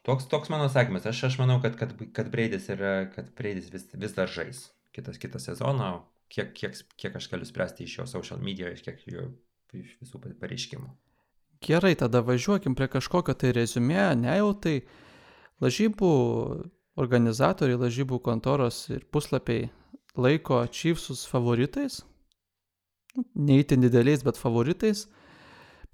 Toks, 0.02 0.26
toks 0.32 0.48
mano 0.48 0.68
sakymas. 0.72 1.04
Aš, 1.06 1.24
aš 1.28 1.36
manau, 1.38 1.58
kad, 1.60 1.76
kad, 1.76 1.92
kad 2.16 2.30
Breidis, 2.32 2.70
yra, 2.72 3.10
kad 3.12 3.28
Breidis 3.36 3.68
vis, 3.72 3.84
vis 3.92 4.16
dar 4.16 4.30
žais 4.32 4.70
kitas, 4.96 5.20
kitą 5.20 5.38
sezoną. 5.38 6.00
Kiek, 6.30 6.52
kiek, 6.54 6.76
kiek 6.96 7.16
aš 7.18 7.26
galiu 7.30 7.46
spręsti 7.46 7.84
iš 7.84 7.98
jo 7.98 8.06
social 8.06 8.40
media, 8.42 8.70
iš 8.70 8.84
kiek 8.86 9.00
jo 9.10 9.26
iš 9.74 9.96
visų 10.00 10.20
pareiškimų. 10.40 10.88
Gerai, 11.66 11.92
tada 11.98 12.22
važiuokim 12.24 12.76
prie 12.78 12.86
kažkokio 12.88 13.34
tai 13.36 13.50
rezumė, 13.52 14.14
ne 14.16 14.36
jau 14.38 14.52
tai 14.56 14.76
lažybų 15.60 16.12
organizatoriai, 17.02 17.80
lažybų 17.82 18.20
kontoros 18.24 18.84
ir 18.94 19.04
puslapiai 19.12 19.68
laiko 20.16 20.62
Chiefsus 20.72 21.26
favoritais, 21.28 22.00
nu, 23.18 23.26
neįtin 23.34 23.84
dideliais, 23.84 24.24
bet 24.26 24.40
favoritais 24.40 25.08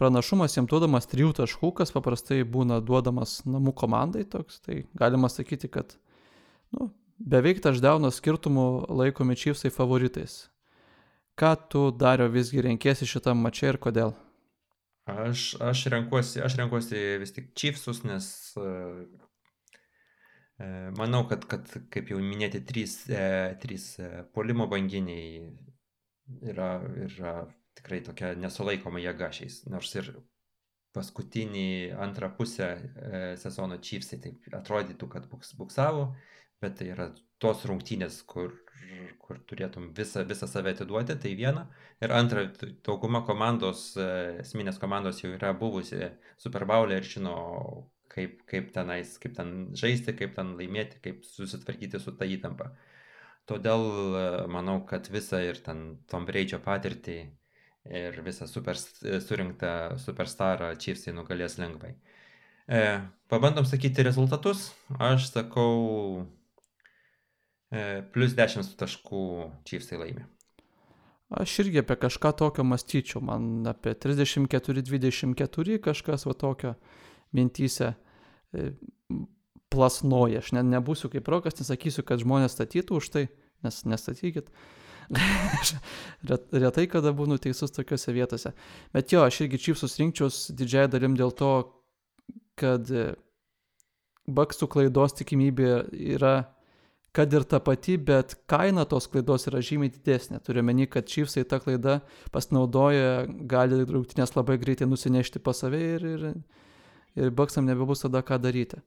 pranašumas 0.01 0.57
jam 0.57 0.69
duodamas 0.69 1.09
trijų 1.11 1.33
taškų, 1.41 1.73
kas 1.81 1.93
paprastai 1.95 2.43
būna 2.45 2.81
duodamas 2.85 3.41
namų 3.49 3.75
komandai 3.77 4.25
toks, 4.29 4.61
tai 4.65 4.85
galima 4.99 5.31
sakyti, 5.33 5.71
kad 5.73 5.97
nu, 6.77 6.91
beveik 7.19 7.63
taždauno 7.65 8.13
skirtumų 8.13 8.87
laikomi 8.93 9.39
Chiefsai 9.39 9.73
favoritais. 9.75 10.47
Ką 11.37 11.53
tu 11.69 11.89
dario 11.93 12.31
visgi 12.33 12.65
renkėsi 12.65 13.09
šitam 13.09 13.43
mačiai 13.45 13.75
ir 13.75 13.81
kodėl? 13.83 14.15
Aš, 15.07 15.53
aš, 15.63 15.85
renkuosi, 15.93 16.41
aš 16.43 16.57
renkuosi 16.59 17.01
vis 17.21 17.35
tik 17.37 17.53
Chiefsus, 17.55 18.01
nes 18.09 18.27
uh, 18.59 19.05
manau, 20.97 21.27
kad, 21.31 21.45
kad, 21.47 21.69
kaip 21.93 22.11
jau 22.11 22.19
minėti, 22.19 22.65
trys, 22.67 23.03
uh, 23.13 23.53
trys 23.63 23.93
uh, 24.01 24.25
polimo 24.35 24.67
banginiai 24.73 25.45
yra, 26.51 26.71
yra 27.07 27.37
tikrai 27.87 28.03
tokia 28.03 28.35
nesulaikoma 28.35 28.99
jėga 28.99 29.31
šiais. 29.31 29.61
Nors 29.71 29.95
ir 29.95 30.11
paskutinį 30.97 31.95
antrą 32.03 32.33
pusę 32.35 32.67
e, 32.75 33.21
sezono 33.39 33.79
Chiefsai 33.79 34.19
taip 34.25 34.49
atrodytų, 34.57 35.09
kad 35.13 35.29
buks, 35.31 35.53
buksavo, 35.55 36.09
bet 36.61 36.79
tai 36.81 36.89
yra 36.95 37.11
tos 37.39 37.63
rungtynės, 37.69 38.23
kur, 38.27 38.57
kur 39.23 39.39
turėtum 39.47 39.93
visą, 39.95 40.25
visą 40.27 40.49
save 40.49 40.73
atiduoti, 40.73 41.19
tai 41.21 41.35
viena. 41.39 41.67
Ir 42.03 42.15
antra, 42.17 42.47
dauguma 42.87 43.23
komandos, 43.29 43.93
e, 43.95 44.09
esminės 44.43 44.81
komandos 44.83 45.23
jau 45.23 45.31
yra 45.37 45.53
buvusi 45.55 46.11
Super 46.43 46.67
Bowl'e 46.67 46.99
ir 46.99 47.07
žino, 47.07 47.37
kaip, 48.11 48.43
kaip 48.51 48.73
tenais, 48.75 49.15
kaip 49.23 49.37
ten 49.37 49.57
žaisti, 49.77 50.17
kaip 50.17 50.35
ten 50.35 50.57
laimėti, 50.59 50.99
kaip 51.05 51.23
susitvarkyti 51.29 52.03
su 52.03 52.17
ta 52.19 52.27
įtampa. 52.27 52.73
Todėl 53.47 53.85
e, 53.87 54.29
manau, 54.51 54.81
kad 54.89 55.13
visą 55.13 55.45
ir 55.45 55.61
ten 55.63 56.01
Tom 56.11 56.25
Breidžio 56.27 56.59
patirtį 56.65 57.21
ir 57.91 58.21
visą 58.27 58.47
super, 58.51 58.79
surinktą 58.79 59.99
superstarą 60.03 60.73
Chiefsai 60.81 61.15
nugalės 61.15 61.59
lengvai. 61.61 61.95
E, 62.67 63.01
pabandom 63.31 63.67
sakyti 63.67 64.03
rezultatus. 64.03 64.73
Aš 64.99 65.31
sakau, 65.31 66.27
e, 67.71 68.03
plus 68.15 68.35
10 68.35 68.75
taškų 68.81 69.27
Chiefsai 69.69 70.01
laimi. 70.01 70.27
Aš 71.31 71.59
irgi 71.65 71.81
apie 71.83 71.97
kažką 71.99 72.31
tokio 72.39 72.63
mąstyčiau, 72.63 73.21
man 73.23 73.67
apie 73.67 73.97
34-24 73.99 75.81
kažkas 75.83 76.27
va 76.27 76.35
tokio 76.39 76.75
mintys 77.35 77.81
e, 77.83 77.95
plasnoja. 79.71 80.43
Aš 80.43 80.53
ne, 80.55 80.63
nebūsiu 80.77 81.11
kaip 81.11 81.27
rokas, 81.31 81.59
nesakysiu, 81.59 82.05
kad 82.07 82.23
žmonės 82.23 82.55
statytų 82.55 83.01
už 83.01 83.11
tai, 83.15 83.25
nes 83.67 83.83
nestatykit. 83.87 84.51
Retai 86.65 86.87
kada 86.91 87.13
būnu 87.17 87.39
teisus 87.43 87.75
tokiuose 87.75 88.15
vietose. 88.17 88.53
Bet 88.95 89.13
jo, 89.15 89.23
aš 89.27 89.45
irgi 89.45 89.63
čipsus 89.69 89.97
rinkčiaus 90.01 90.47
didžiai 90.57 90.91
dalim 90.91 91.15
dėl 91.19 91.35
to, 91.37 91.53
kad 92.59 92.91
baksų 94.27 94.69
klaidos 94.73 95.15
tikimybė 95.21 95.73
yra 96.17 96.37
kad 97.17 97.33
ir 97.33 97.47
ta 97.49 97.61
pati, 97.65 97.97
bet 97.97 98.35
kaina 98.51 98.85
tos 98.85 99.07
klaidos 99.09 99.49
yra 99.49 99.63
žymiai 99.65 99.89
didesnė. 99.95 100.37
Turiu 100.45 100.61
meni, 100.67 100.85
kad 100.91 101.09
Chiefsai 101.09 101.47
tą 101.49 101.63
klaidą 101.65 102.01
pasinaudoja, 102.35 103.25
gali 103.49 103.79
rungtynės 103.89 104.35
labai 104.37 104.59
greitai 104.61 104.89
nusinešti 104.91 105.41
pas 105.41 105.63
save 105.65 105.81
ir, 105.95 106.05
ir, 106.11 106.27
ir 107.17 107.33
Baksam 107.39 107.65
nebebus 107.65 108.05
tada 108.05 108.21
ką 108.21 108.37
daryti. 108.43 108.83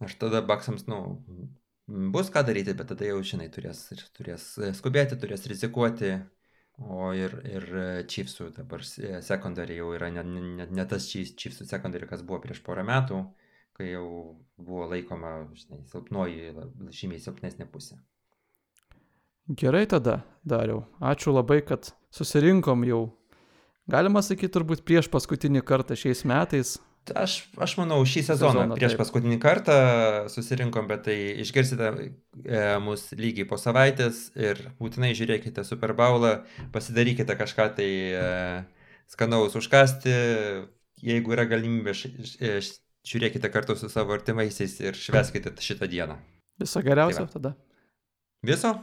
Aš 0.00 0.16
tada 0.22 0.40
Baksams, 0.40 0.86
nu, 0.88 1.02
bus 1.90 2.30
ką 2.30 2.44
daryti, 2.46 2.74
bet 2.78 2.92
tada 2.92 3.08
jau, 3.08 3.20
žinai, 3.26 3.48
turės, 3.52 3.88
turės 4.16 4.52
skubėti, 4.78 5.18
turės 5.20 5.48
rizikuoti. 5.50 6.18
O 6.80 7.10
ir, 7.12 7.34
ir 7.44 7.66
Chiefsų 8.08 8.54
dabar 8.56 8.80
secondary 8.86 9.76
jau 9.76 9.90
yra 9.92 10.08
ne, 10.14 10.22
ne, 10.24 10.64
ne 10.64 10.86
tas 10.88 11.10
Chiefsų 11.12 11.66
secondary, 11.68 12.08
kas 12.08 12.22
buvo 12.24 12.38
prieš 12.40 12.62
porą 12.64 12.86
metų, 12.88 13.18
kai 13.76 13.90
jau 13.90 14.06
buvo 14.56 14.86
laikoma, 14.88 15.34
žinai, 15.56 15.82
silpnoji, 15.90 16.54
žymiai 16.96 17.20
silpnesnė 17.20 17.68
pusė. 17.68 17.98
Gerai 19.50 19.84
tada, 19.90 20.22
dariau. 20.46 20.84
Ačiū 21.02 21.34
labai, 21.34 21.58
kad 21.66 21.90
susirinkom 22.14 22.84
jau, 22.86 23.02
galima 23.90 24.22
sakyti, 24.22 24.52
turbūt 24.54 24.84
prieš 24.86 25.10
paskutinį 25.12 25.64
kartą 25.66 25.98
šiais 25.98 26.22
metais. 26.28 26.78
Aš, 27.16 27.36
aš 27.58 27.74
manau, 27.80 27.98
šį 28.06 28.22
sezoną, 28.26 28.52
sezoną 28.52 28.76
prieš 28.76 28.92
taip. 28.92 29.00
paskutinį 29.00 29.38
kartą 29.42 29.76
susirinkom, 30.30 30.86
bet 30.90 31.06
tai 31.08 31.16
išgirsite 31.42 31.88
e, 31.90 32.60
mus 32.84 33.08
lygiai 33.18 33.48
po 33.48 33.58
savaitės 33.58 34.28
ir 34.38 34.60
būtinai 34.78 35.10
žiūrėkite 35.18 35.64
Super 35.66 35.94
Bowlą, 35.98 36.36
pasidarykite 36.74 37.34
kažką 37.40 37.66
tai 37.80 37.88
e, 38.14 38.28
skanaus 39.10 39.56
užkasti, 39.58 40.14
jeigu 41.02 41.34
yra 41.34 41.48
galimybė, 41.50 41.96
š, 41.96 42.12
š, 42.60 42.76
žiūrėkite 43.10 43.50
kartu 43.50 43.74
su 43.80 43.90
savo 43.90 44.14
artimaisiais 44.14 44.76
ir 44.84 44.98
šveskite 44.98 45.56
šitą 45.64 45.88
dieną. 45.90 46.20
Viso 46.60 46.84
geriausio 46.84 47.24
tai 47.24 47.34
tada. 47.38 47.54
Viso? 48.46 48.76